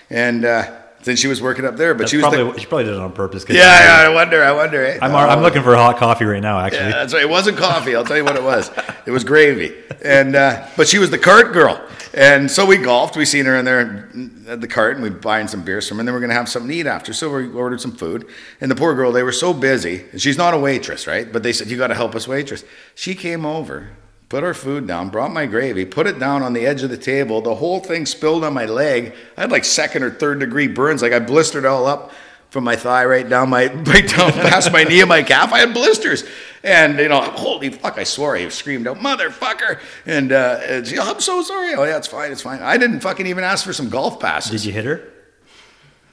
And 0.10 0.46
uh, 0.46 0.72
then 1.06 1.16
she 1.16 1.28
was 1.28 1.42
working 1.42 1.66
up 1.66 1.78
there, 1.78 1.94
but 1.94 2.00
That's 2.00 2.12
she 2.12 2.18
was 2.18 2.24
probably 2.24 2.52
the, 2.52 2.60
she 2.60 2.66
probably 2.66 2.86
did 2.86 2.94
it 2.96 3.00
on 3.00 3.12
purpose. 3.14 3.46
yeah, 3.48 3.56
yeah. 3.56 4.10
I 4.10 4.14
wonder, 4.14 4.44
I 4.44 4.52
wonder. 4.52 4.84
Eh? 4.84 4.98
I'm, 5.02 5.16
I'm 5.16 5.42
looking 5.42 5.62
for 5.62 5.76
hot 5.76 5.98
coffee 5.98 6.26
right 6.26 6.42
now. 6.42 6.60
Actually, 6.60 6.80
Yeah, 6.80 6.92
that's 6.92 7.14
right. 7.14 7.24
It 7.24 7.30
wasn't 7.30 7.58
coffee. 7.58 7.96
I'll 7.96 8.04
tell 8.04 8.18
you 8.18 8.26
what 8.26 8.36
it 8.36 8.44
was. 8.44 8.72
It 9.06 9.12
was 9.12 9.24
gravy. 9.24 9.74
And 10.04 10.36
uh, 10.36 10.68
but 10.76 10.88
she 10.88 10.98
was 10.98 11.12
the 11.12 11.18
cart 11.18 11.54
girl. 11.54 11.80
And 12.14 12.50
so 12.50 12.66
we 12.66 12.78
golfed. 12.78 13.18
We 13.18 13.26
seen 13.26 13.46
her 13.46 13.56
in 13.56 13.66
there 13.66 14.10
at 14.48 14.62
the 14.62 14.68
cart, 14.68 14.96
and 14.96 15.04
we 15.04 15.10
buying 15.10 15.48
some 15.48 15.64
beers 15.64 15.88
from 15.88 15.98
her. 15.98 16.02
And 16.02 16.08
then 16.08 16.16
we're 16.16 16.22
gonna 16.22 16.34
have 16.34 16.50
something 16.50 16.70
to 16.70 16.76
eat 16.76 16.88
after. 16.88 17.14
So 17.14 17.34
we 17.36 17.50
ordered 17.50 17.82
some 17.82 17.92
food. 17.92 18.28
And 18.60 18.72
the 18.72 18.76
poor 18.76 18.96
girl, 18.96 19.12
they 19.12 19.24
were 19.24 19.32
so 19.32 19.54
busy. 19.54 20.06
And 20.12 20.22
she's 20.22 20.38
not 20.38 20.54
a 20.54 20.58
waitress, 20.58 21.08
right? 21.08 21.32
But 21.32 21.44
they 21.44 21.54
said 21.54 21.68
you 21.68 21.78
got 21.78 21.88
to 21.88 21.96
help 21.96 22.16
us, 22.16 22.28
waitress. 22.28 22.64
She 22.96 23.16
came 23.16 23.46
over. 23.46 23.90
Put 24.28 24.44
our 24.44 24.56
food 24.56 24.88
down, 24.88 25.10
brought 25.10 25.32
my 25.32 25.46
gravy, 25.46 25.86
put 25.86 26.08
it 26.08 26.18
down 26.18 26.42
on 26.42 26.54
the 26.54 26.66
edge 26.66 26.82
of 26.82 26.90
the 26.90 26.98
table. 26.98 27.42
The 27.42 27.56
whole 27.56 27.80
thing 27.80 28.08
spilled 28.08 28.44
on 28.44 28.54
my 28.54 28.66
leg. 28.66 29.14
I 29.38 29.42
had 29.42 29.52
like 29.52 29.64
second 29.64 30.02
or 30.02 30.10
third 30.10 30.40
degree 30.40 30.68
burns. 30.68 31.04
Like 31.04 31.14
I 31.14 31.20
blistered 31.20 31.66
all 31.66 31.86
up 31.86 32.12
from 32.50 32.64
my 32.64 32.76
thigh 32.76 33.06
right 33.06 33.28
down 33.28 33.50
my 33.50 33.66
right 33.74 34.08
down 34.08 34.32
past 34.32 34.72
my 34.72 34.84
knee 34.84 35.02
and 35.02 35.10
my 35.10 35.22
calf. 35.22 35.54
I 35.54 35.60
had 35.60 35.74
blisters, 35.74 36.24
and 36.64 36.98
you 36.98 37.08
know, 37.08 37.22
holy 37.22 37.70
fuck! 37.70 38.00
I 38.00 38.04
swore. 38.04 38.36
I 38.36 38.50
screamed 38.50 38.88
out, 38.88 38.98
"Motherfucker!" 38.98 39.80
And, 40.08 40.32
uh, 40.32 40.60
and 40.64 40.88
she, 40.88 40.98
I'm 40.98 41.20
so 41.20 41.44
sorry. 41.44 41.76
Oh 41.76 41.84
yeah, 41.84 41.98
it's 41.98 42.08
fine. 42.08 42.32
It's 42.32 42.42
fine. 42.42 42.62
I 42.64 42.78
didn't 42.78 43.02
fucking 43.02 43.28
even 43.28 43.44
ask 43.44 43.64
for 43.64 43.74
some 43.74 43.90
golf 43.90 44.20
passes. 44.20 44.52
did 44.52 44.66
you 44.66 44.72
hit 44.72 44.86
her? 44.86 45.08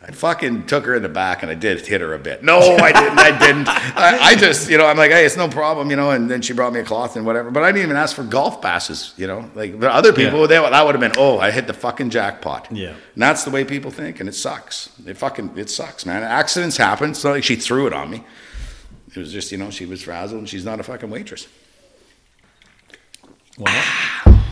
I 0.04 0.10
fucking 0.10 0.66
took 0.66 0.84
her 0.86 0.96
in 0.96 1.02
the 1.02 1.08
back 1.08 1.42
and 1.42 1.50
I 1.50 1.54
did 1.54 1.86
hit 1.86 2.00
her 2.00 2.12
a 2.12 2.18
bit. 2.18 2.42
No, 2.42 2.58
I 2.58 2.90
didn't. 2.90 3.18
I 3.20 3.38
didn't. 3.38 3.68
I, 3.68 4.18
I 4.20 4.34
just, 4.34 4.68
you 4.68 4.76
know, 4.76 4.84
I'm 4.84 4.96
like, 4.96 5.12
hey, 5.12 5.24
it's 5.24 5.36
no 5.36 5.48
problem, 5.48 5.90
you 5.90 5.96
know. 5.96 6.10
And 6.10 6.28
then 6.28 6.42
she 6.42 6.52
brought 6.54 6.72
me 6.72 6.80
a 6.80 6.84
cloth 6.84 7.14
and 7.14 7.24
whatever. 7.24 7.52
But 7.52 7.62
I 7.62 7.70
didn't 7.70 7.84
even 7.84 7.96
ask 7.96 8.16
for 8.16 8.24
golf 8.24 8.60
passes, 8.60 9.14
you 9.16 9.28
know. 9.28 9.48
Like 9.54 9.78
the 9.78 9.88
other 9.92 10.12
people, 10.12 10.40
Yeah. 10.40 10.46
they, 10.48 10.70
that 10.70 10.84
would 10.84 10.96
have 10.96 11.00
been, 11.00 11.12
oh, 11.16 11.38
I 11.38 11.52
hit 11.52 11.68
the 11.68 11.72
fucking 11.72 12.10
jackpot. 12.10 12.66
Yeah. 12.72 12.88
And 12.88 13.22
that's 13.22 13.44
the 13.44 13.50
way 13.50 13.64
people 13.64 13.92
think, 13.92 14.18
and 14.18 14.28
it 14.28 14.34
sucks. 14.34 14.90
It 15.06 15.16
fucking, 15.16 15.52
it 15.56 15.70
sucks, 15.70 16.04
man. 16.04 16.24
Accidents 16.24 16.76
happen. 16.76 17.10
It's 17.10 17.22
not 17.22 17.30
like 17.30 17.44
she 17.44 17.54
threw 17.54 17.86
it 17.86 17.92
on 17.92 18.10
me. 18.10 18.24
It 19.14 19.18
was 19.18 19.32
just, 19.32 19.52
you 19.52 19.58
know, 19.58 19.70
she 19.70 19.86
was 19.86 20.02
frazzled 20.02 20.40
and 20.40 20.48
she's 20.48 20.64
not 20.64 20.80
a 20.80 20.82
fucking 20.82 21.10
waitress. 21.10 21.46
Well, 23.56 23.66
ah. 23.68 24.48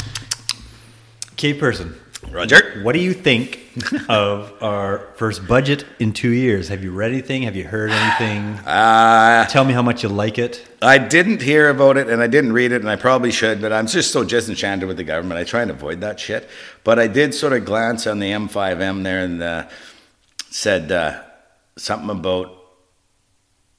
K 1.37 1.55
person, 1.55 1.99
Roger. 2.31 2.81
what 2.83 2.93
do 2.93 2.99
you 3.01 3.13
think 3.15 3.61
of 4.09 4.53
our 4.63 5.09
first 5.17 5.47
budget 5.49 5.85
in 5.99 6.13
two 6.13 6.31
years? 6.31 6.69
Have 6.69 6.85
you 6.85 6.93
read 6.93 7.13
anything? 7.13 7.43
Have 7.43 7.57
you 7.57 7.65
heard 7.65 7.91
anything? 7.91 8.43
Uh, 8.67 9.47
Tell 9.47 9.65
me 9.65 9.73
how 9.73 9.83
much 9.83 10.03
you 10.03 10.09
like 10.11 10.39
it. 10.39 10.67
I 10.83 10.99
didn't 10.99 11.41
hear 11.43 11.71
about 11.71 11.97
it 11.97 12.09
and 12.09 12.21
I 12.23 12.27
didn't 12.27 12.53
read 12.53 12.73
it 12.73 12.83
and 12.83 12.91
I 12.91 12.97
probably 12.97 13.31
should, 13.33 13.61
but 13.61 13.73
I'm 13.73 13.87
just 13.87 14.13
so 14.13 14.23
disenchanted 14.23 14.87
with 14.87 14.97
the 14.99 15.05
government. 15.05 15.39
I 15.41 15.45
try 15.45 15.63
and 15.63 15.71
avoid 15.71 16.01
that 16.03 16.21
shit. 16.21 16.49
But 16.85 16.99
I 16.99 17.07
did 17.07 17.35
sort 17.35 17.53
of 17.53 17.65
glance 17.65 18.07
on 18.07 18.19
the 18.19 18.31
M5M 18.31 19.03
there 19.03 19.25
and 19.25 19.43
uh, 19.43 19.69
said 20.51 20.93
uh, 20.93 21.23
something 21.77 22.11
about 22.11 22.60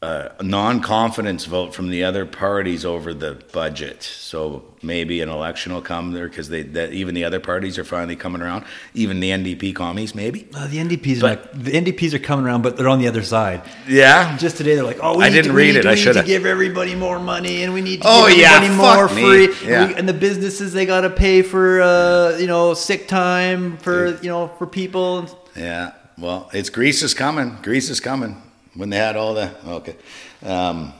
a 0.04 0.42
non-confidence 0.42 1.46
vote 1.46 1.76
from 1.76 1.92
the 1.92 2.04
other 2.04 2.26
parties 2.26 2.84
over 2.86 3.14
the 3.14 3.36
budget. 3.52 4.02
So 4.02 4.64
maybe 4.82 5.22
an 5.22 5.30
election 5.30 5.74
will 5.74 5.84
come 5.84 6.12
there 6.12 6.28
because 6.28 6.50
they 6.50 6.64
that 6.64 6.92
even 6.92 7.14
the 7.14 7.24
other 7.24 7.40
parties 7.40 7.78
are 7.78 7.84
finally 7.84 8.16
coming 8.16 8.42
around. 8.42 8.66
Even 8.96 9.20
the 9.20 9.30
NDP 9.30 9.76
commies, 9.76 10.16
maybe. 10.16 10.48
Uh, 10.56 10.66
the 10.66 10.78
NDPs, 10.80 11.18
are 11.20 11.22
But- 11.36 11.56
not, 11.56 11.64
the 11.66 11.72
NDPs 11.74 12.14
are 12.16 12.20
coming 12.20 12.46
around, 12.46 12.64
but 12.64 12.78
they're 12.78 12.90
on 12.90 12.98
the 12.98 13.08
other 13.08 13.22
side. 13.22 13.62
Yeah. 13.88 14.36
Just 14.38 14.58
today, 14.58 14.74
they're 14.74 14.84
like, 14.84 14.98
"Oh, 15.04 15.20
we 15.20 15.26
I 15.26 15.30
need 15.30 15.36
didn't 15.36 15.52
to, 15.52 15.58
read 15.58 15.76
it. 15.76 15.84
to- 15.84 15.90
I 15.92 15.96
shoulda. 15.96 16.22
to 16.22 16.28
give 16.28 16.48
everybody 16.48 16.96
more 16.96 17.20
money, 17.20 17.62
and 17.62 17.72
we 17.72 17.82
need 17.82 18.02
to 18.02 18.08
Oh, 18.10 18.28
give 18.28 18.40
yeah, 18.40 18.56
everybody 18.56 18.76
more 18.96 19.08
me. 19.08 19.22
free, 19.48 19.70
Yeah. 19.70 19.82
and, 19.84 19.90
we, 19.92 19.96
and 20.00 20.10
the 20.10 20.14
businesses 20.14 20.74
they 20.74 20.88
got 20.88 21.02
to 21.02 21.12
pay 21.12 21.44
for, 21.44 21.80
uh, 21.80 22.38
you 22.40 22.48
know, 22.48 22.74
sick 22.74 23.08
time 23.08 23.78
for 23.78 24.18
you 24.24 24.30
know 24.30 24.50
for 24.58 24.66
people." 24.66 25.30
Yeah. 25.56 25.92
Well, 26.18 26.50
it's 26.54 26.72
Greece 26.72 27.04
is 27.04 27.14
coming. 27.14 27.58
Greece 27.62 27.92
is 27.92 28.00
coming. 28.00 28.42
When 28.74 28.90
they 28.90 28.98
had 28.98 29.16
all 29.16 29.34
the 29.34 29.52
okay. 29.68 29.96
Um, 30.44 30.94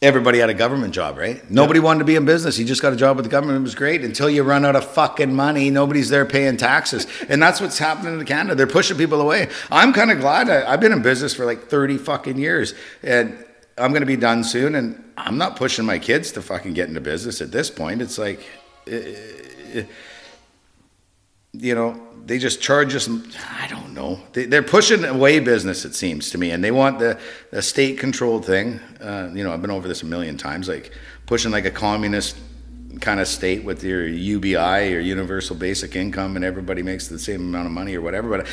everybody 0.00 0.38
had 0.38 0.50
a 0.50 0.54
government 0.54 0.92
job, 0.92 1.16
right? 1.16 1.48
Nobody 1.48 1.78
wanted 1.78 2.00
to 2.00 2.04
be 2.04 2.16
in 2.16 2.24
business. 2.24 2.58
You 2.58 2.64
just 2.64 2.82
got 2.82 2.92
a 2.92 2.96
job 2.96 3.16
with 3.16 3.24
the 3.24 3.30
government. 3.30 3.58
It 3.58 3.62
was 3.62 3.76
great 3.76 4.04
until 4.04 4.28
you 4.28 4.42
run 4.42 4.64
out 4.64 4.74
of 4.74 4.84
fucking 4.84 5.32
money. 5.32 5.70
Nobody's 5.70 6.08
there 6.08 6.24
paying 6.26 6.56
taxes, 6.56 7.06
and 7.28 7.40
that's 7.40 7.60
what's 7.60 7.78
happening 7.78 8.18
in 8.18 8.26
Canada. 8.26 8.56
They're 8.56 8.66
pushing 8.66 8.96
people 8.96 9.20
away. 9.20 9.48
I'm 9.70 9.92
kind 9.92 10.10
of 10.10 10.18
glad. 10.18 10.50
I, 10.50 10.72
I've 10.72 10.80
been 10.80 10.92
in 10.92 11.02
business 11.02 11.32
for 11.34 11.44
like 11.44 11.68
30 11.68 11.98
fucking 11.98 12.38
years, 12.38 12.74
and 13.04 13.44
I'm 13.78 13.90
going 13.92 14.02
to 14.02 14.06
be 14.06 14.16
done 14.16 14.42
soon. 14.42 14.74
And 14.74 15.02
I'm 15.16 15.38
not 15.38 15.54
pushing 15.56 15.86
my 15.86 16.00
kids 16.00 16.32
to 16.32 16.42
fucking 16.42 16.72
get 16.74 16.88
into 16.88 17.00
business 17.00 17.40
at 17.40 17.52
this 17.52 17.70
point. 17.70 18.02
It's 18.02 18.18
like. 18.18 18.40
eh, 18.88 19.84
you 21.52 21.74
know, 21.74 22.00
they 22.24 22.38
just 22.38 22.60
charge 22.62 22.94
us. 22.94 23.08
I 23.08 23.66
don't 23.68 23.94
know. 23.94 24.20
They, 24.32 24.46
they're 24.46 24.62
pushing 24.62 25.04
away 25.04 25.40
business. 25.40 25.84
It 25.84 25.94
seems 25.94 26.30
to 26.30 26.38
me, 26.38 26.50
and 26.50 26.62
they 26.62 26.70
want 26.70 26.98
the, 26.98 27.18
the 27.50 27.62
state 27.62 27.98
controlled 27.98 28.46
thing. 28.46 28.80
Uh, 29.00 29.30
you 29.34 29.44
know, 29.44 29.52
I've 29.52 29.60
been 29.60 29.70
over 29.70 29.88
this 29.88 30.02
a 30.02 30.06
million 30.06 30.36
times. 30.36 30.68
Like 30.68 30.92
pushing 31.26 31.50
like 31.50 31.64
a 31.64 31.70
communist 31.70 32.36
kind 33.00 33.20
of 33.20 33.28
state 33.28 33.64
with 33.64 33.82
your 33.82 34.06
UBI, 34.06 34.94
or 34.94 35.00
universal 35.00 35.56
basic 35.56 35.96
income, 35.96 36.36
and 36.36 36.44
everybody 36.44 36.82
makes 36.82 37.08
the 37.08 37.18
same 37.18 37.40
amount 37.40 37.66
of 37.66 37.72
money 37.72 37.96
or 37.96 38.00
whatever. 38.00 38.28
But 38.28 38.46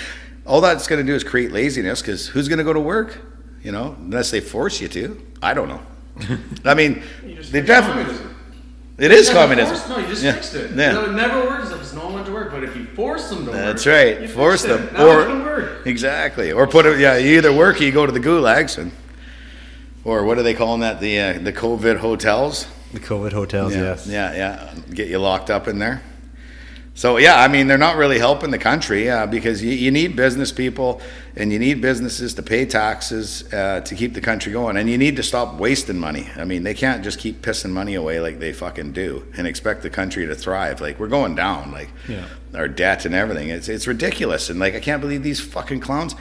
all 0.46 0.62
that's 0.62 0.88
going 0.88 1.06
to 1.06 1.10
do 1.10 1.16
is 1.16 1.24
create 1.24 1.52
laziness 1.52 2.02
because 2.02 2.28
who's 2.28 2.48
going 2.48 2.58
to 2.60 2.64
go 2.64 2.74
to 2.74 2.80
work? 2.80 3.22
You 3.62 3.72
know, 3.72 3.96
unless 4.00 4.32
they 4.32 4.40
force 4.40 4.82
you 4.82 4.88
to. 4.90 5.26
I 5.42 5.54
don't 5.54 5.68
know. 5.70 5.82
I 6.66 6.74
mean, 6.74 7.04
they 7.52 7.62
definitely. 7.62 8.16
Communism. 9.00 9.04
It 9.04 9.12
is 9.12 9.28
You 9.28 9.34
never 9.34 9.42
communism. 9.48 9.76
force- 9.78 9.90
no, 9.90 9.98
you 10.04 10.08
just 10.10 10.24
Yeah. 10.24 10.32
fixed 10.34 10.56
it. 10.56 10.72
Yeah. 10.76 10.92
No, 10.94 11.06
it 11.06 11.12
never 11.14 11.40
works 11.42 11.72
if 11.72 11.94
no 11.96 12.06
one 12.06 12.14
went 12.14 12.26
to 12.28 12.32
work. 12.34 12.52
But 12.52 12.64
if 12.64 12.76
you 12.76 12.86
force 12.96 13.30
them 13.30 13.46
to 13.46 13.52
work, 13.52 13.60
That's 13.60 13.86
right. 13.88 14.22
you 14.22 14.28
Force 14.28 14.64
them, 14.64 14.90
it. 14.94 15.00
Or 15.00 15.18
work. 15.28 15.70
exactly, 15.86 16.52
or 16.52 16.68
put 16.68 16.86
it. 16.86 17.00
Yeah, 17.00 17.18
you 17.18 17.38
either 17.38 17.52
work 17.54 17.80
or 17.80 17.84
you 17.84 17.92
go 17.92 18.06
to 18.06 18.12
the 18.12 18.20
gulags, 18.20 18.78
and 18.78 18.92
or 20.04 20.24
what 20.24 20.38
are 20.38 20.44
they 20.44 20.54
calling 20.54 20.82
that? 20.82 21.00
The 21.00 21.20
uh, 21.20 21.34
the 21.44 21.54
COVID 21.54 21.98
hotels. 21.98 22.68
The 22.94 23.00
COVID 23.00 23.34
hotels, 23.34 23.76
yeah, 23.76 23.82
yes. 23.82 24.08
yeah, 24.08 24.34
yeah. 24.36 24.70
Get 24.94 25.08
you 25.10 25.20
locked 25.20 25.50
up 25.50 25.68
in 25.68 25.78
there. 25.80 26.02
So 27.00 27.16
yeah, 27.16 27.40
I 27.40 27.48
mean 27.48 27.68
they're 27.68 27.78
not 27.78 27.96
really 27.96 28.20
helping 28.20 28.52
the 28.52 28.58
country 28.58 29.10
uh, 29.10 29.26
because 29.26 29.64
you, 29.64 29.72
you 29.72 29.90
need 29.90 30.18
business 30.18 30.52
people 30.52 31.00
and 31.38 31.50
you 31.50 31.58
need 31.58 31.80
businesses 31.80 32.34
to 32.34 32.44
pay 32.44 32.66
taxes 32.66 33.46
uh, 33.54 33.80
to 33.86 33.96
keep 33.96 34.14
the 34.16 34.20
country 34.20 34.52
going, 34.52 34.76
and 34.76 34.90
you 34.90 34.98
need 34.98 35.16
to 35.16 35.24
stop 35.24 35.56
wasting 35.58 35.98
money. 35.98 36.28
I 36.36 36.44
mean 36.44 36.64
they 36.64 36.74
can't 36.74 37.02
just 37.02 37.18
keep 37.18 37.42
pissing 37.42 37.70
money 37.72 37.96
away 37.96 38.20
like 38.20 38.40
they 38.40 38.52
fucking 38.52 38.92
do 38.92 39.26
and 39.38 39.48
expect 39.48 39.82
the 39.82 39.90
country 39.90 40.28
to 40.28 40.36
thrive. 40.36 40.82
Like 40.82 41.00
we're 41.00 41.08
going 41.08 41.36
down, 41.36 41.72
like 41.72 41.88
Yeah. 42.10 42.26
our 42.54 42.68
debt 42.68 43.06
and 43.06 43.16
everything. 43.16 43.48
It's 43.48 43.70
it's 43.70 43.88
ridiculous, 43.88 44.50
and 44.50 44.60
like 44.60 44.76
I 44.76 44.82
can't 44.82 45.00
believe 45.00 45.24
these 45.24 45.40
fucking 45.40 45.80
clowns. 45.80 46.16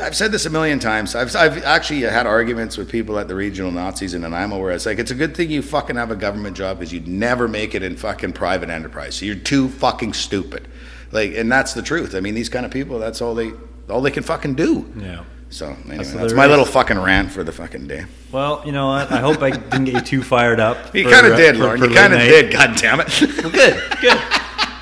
I've 0.00 0.16
said 0.16 0.32
this 0.32 0.46
a 0.46 0.50
million 0.50 0.78
times. 0.78 1.14
I've, 1.14 1.34
I've 1.36 1.62
actually 1.62 2.00
had 2.02 2.26
arguments 2.26 2.78
with 2.78 2.90
people 2.90 3.18
at 3.18 3.28
the 3.28 3.34
regional 3.34 3.70
Nazis 3.70 4.14
in 4.14 4.22
Nanaimo 4.22 4.58
where 4.58 4.70
it's 4.72 4.86
like, 4.86 4.98
it's 4.98 5.10
a 5.10 5.14
good 5.14 5.36
thing 5.36 5.50
you 5.50 5.60
fucking 5.60 5.96
have 5.96 6.10
a 6.10 6.16
government 6.16 6.56
job 6.56 6.78
because 6.78 6.92
you'd 6.92 7.06
never 7.06 7.46
make 7.48 7.74
it 7.74 7.82
in 7.82 7.96
fucking 7.96 8.32
private 8.32 8.70
enterprise. 8.70 9.20
You're 9.20 9.34
too 9.34 9.68
fucking 9.68 10.14
stupid. 10.14 10.68
Like, 11.12 11.34
and 11.34 11.52
that's 11.52 11.74
the 11.74 11.82
truth. 11.82 12.14
I 12.14 12.20
mean, 12.20 12.34
these 12.34 12.48
kind 12.48 12.64
of 12.64 12.72
people, 12.72 12.98
that's 12.98 13.20
all 13.20 13.34
they, 13.34 13.52
all 13.90 14.00
they 14.00 14.10
can 14.10 14.22
fucking 14.22 14.54
do. 14.54 14.90
Yeah. 14.96 15.24
So 15.50 15.66
anyway, 15.66 15.98
That's 15.98 16.12
that's, 16.14 16.32
my 16.32 16.46
little 16.46 16.64
fucking 16.64 16.98
rant 16.98 17.30
for 17.30 17.44
the 17.44 17.52
fucking 17.52 17.86
day. 17.86 18.06
Well, 18.32 18.62
you 18.66 18.72
know 18.72 18.88
what? 18.88 19.12
I 19.12 19.20
hope 19.20 19.40
I 19.42 19.50
didn't 19.50 19.84
get 19.84 19.94
you 19.94 20.00
too 20.00 20.22
fired 20.22 20.58
up. 20.58 20.76
You 20.94 21.08
kind 21.08 21.26
of 21.26 21.36
did, 21.36 21.56
Lorne. 21.56 21.78
for 21.78 21.86
You 21.86 21.94
kind 21.94 22.12
of 22.12 22.20
did. 22.20 22.52
God 22.52 22.76
damn 22.76 23.00
it. 23.00 23.20
Well, 23.42 23.52
good, 23.52 23.80
good. 24.00 24.18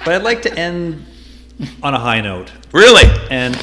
But 0.04 0.14
I'd 0.14 0.22
like 0.22 0.40
to 0.42 0.58
end 0.58 1.04
on 1.82 1.92
a 1.92 1.98
high 1.98 2.20
note. 2.22 2.52
really? 2.72 3.04
And 3.30 3.54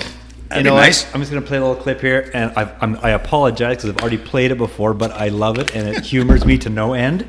That'd 0.49 0.63
be 0.63 0.69
know, 0.69 0.75
what? 0.75 0.81
nice. 0.81 1.13
I'm 1.13 1.21
just 1.21 1.31
going 1.31 1.43
to 1.43 1.47
play 1.47 1.57
a 1.57 1.61
little 1.65 1.75
clip 1.81 2.01
here, 2.01 2.31
and 2.33 2.51
I, 2.57 2.75
I'm, 2.81 2.97
I 3.03 3.11
apologize 3.11 3.77
because 3.77 3.91
I've 3.91 3.97
already 4.01 4.17
played 4.17 4.51
it 4.51 4.57
before, 4.57 4.93
but 4.95 5.11
I 5.11 5.27
love 5.29 5.59
it, 5.59 5.75
and 5.75 5.87
it 5.87 6.03
humors 6.05 6.43
me 6.45 6.57
to 6.59 6.69
no 6.69 6.93
end. 6.93 7.27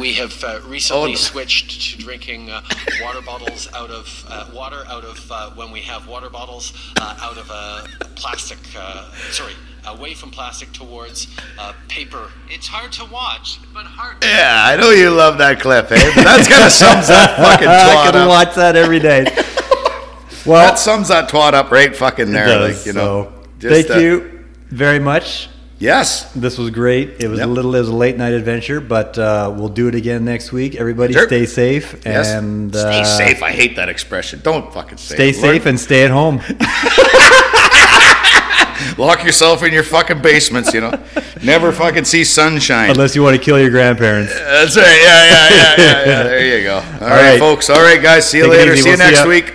We 0.00 0.14
have 0.14 0.42
uh, 0.44 0.60
recently 0.66 1.12
Oh. 1.12 1.14
switched 1.14 1.92
to 1.92 1.98
drinking 1.98 2.50
uh, 2.50 2.62
water 3.02 3.20
bottles 3.22 3.68
out 3.74 3.90
of 3.90 4.24
uh, 4.28 4.50
water 4.54 4.82
out 4.88 5.04
of 5.04 5.30
uh, 5.30 5.50
when 5.52 5.70
we 5.70 5.80
have 5.80 6.06
water 6.08 6.28
bottles 6.30 6.72
uh, 7.00 7.16
out 7.22 7.38
of 7.38 7.48
a 7.50 7.86
plastic. 8.14 8.58
Uh, 8.76 9.10
sorry, 9.30 9.52
away 9.86 10.12
from 10.14 10.30
plastic 10.30 10.72
towards 10.72 11.28
uh, 11.58 11.72
paper. 11.88 12.30
It's 12.50 12.66
hard 12.66 12.92
to 12.92 13.04
watch, 13.06 13.58
but 13.72 13.84
hard. 13.86 14.22
Yeah, 14.22 14.64
I 14.66 14.76
know 14.76 14.90
you 14.90 15.10
love 15.10 15.38
that 15.38 15.60
clip, 15.60 15.90
eh? 15.90 16.12
But 16.14 16.24
that's 16.24 16.48
kind 16.48 16.64
of 16.64 16.72
sums 16.72 17.08
up 17.10 17.36
fucking 17.36 17.68
I 17.68 18.10
can 18.10 18.28
watch 18.28 18.54
that 18.56 18.76
every 18.76 18.98
day. 19.00 19.24
Well, 20.46 20.66
That 20.68 20.78
sums 20.78 21.08
that 21.08 21.28
twat 21.28 21.54
up 21.54 21.70
right 21.70 21.94
fucking 21.96 22.32
there. 22.32 22.46
does, 22.46 22.76
like, 22.78 22.86
you 22.86 22.92
know. 22.92 23.32
so 23.32 23.48
just, 23.58 23.88
thank 23.88 23.96
uh, 23.98 24.00
you 24.00 24.44
very 24.68 24.98
much. 24.98 25.48
Yes. 25.78 26.30
This 26.32 26.56
was 26.56 26.70
great. 26.70 27.16
It 27.20 27.28
was 27.28 27.38
Yep. 27.40 27.48
a 27.48 27.50
little, 27.50 27.74
it 27.74 27.80
was 27.80 27.88
a 27.88 27.94
late 27.94 28.16
night 28.16 28.32
adventure, 28.32 28.80
but 28.80 29.18
uh, 29.18 29.52
we'll 29.54 29.68
do 29.68 29.88
it 29.88 29.94
again 29.94 30.24
next 30.24 30.52
week. 30.52 30.76
Everybody, 30.76 31.12
Sure. 31.14 31.26
stay 31.26 31.46
safe 31.46 32.00
Yes. 32.06 32.28
and 32.30 32.74
stay 32.74 33.00
uh, 33.00 33.04
safe. 33.04 33.42
I 33.42 33.50
hate 33.52 33.76
that 33.76 33.88
expression. 33.88 34.40
Don't 34.42 34.72
fucking 34.72 34.98
say 34.98 35.14
Stay 35.14 35.28
it. 35.30 35.36
safe 35.36 35.66
and 35.66 35.78
stay 35.78 36.04
at 36.04 36.10
home. 36.10 36.40
Lock 38.98 39.24
yourself 39.24 39.62
in 39.64 39.72
your 39.72 39.82
fucking 39.82 40.20
basements, 40.22 40.72
you 40.72 40.80
know. 40.80 40.92
Never 41.42 41.72
fucking 41.72 42.04
see 42.04 42.22
sunshine. 42.24 42.90
Unless 42.90 43.16
you 43.16 43.22
want 43.22 43.36
to 43.36 43.42
kill 43.42 43.58
your 43.58 43.70
grandparents. 43.70 44.32
That's 44.32 44.76
right. 44.76 44.84
Yeah, 44.86 45.24
yeah, 45.24 45.48
yeah, 45.50 45.74
yeah, 45.78 46.06
yeah. 46.06 46.22
There 46.28 46.58
you 46.58 46.64
go. 46.64 46.76
All, 46.76 46.82
right, 46.82 47.30
right. 47.30 47.38
folks. 47.38 47.68
All 47.70 47.80
right, 47.82 48.00
guys. 48.00 48.28
See 48.30 48.38
you 48.38 48.44
Take 48.44 48.52
later. 48.52 48.76
See 48.76 48.90
you 48.90 48.96
We'll 48.96 48.96
see 48.98 49.04
next 49.04 49.20
ya. 49.24 49.28
week. 49.28 49.53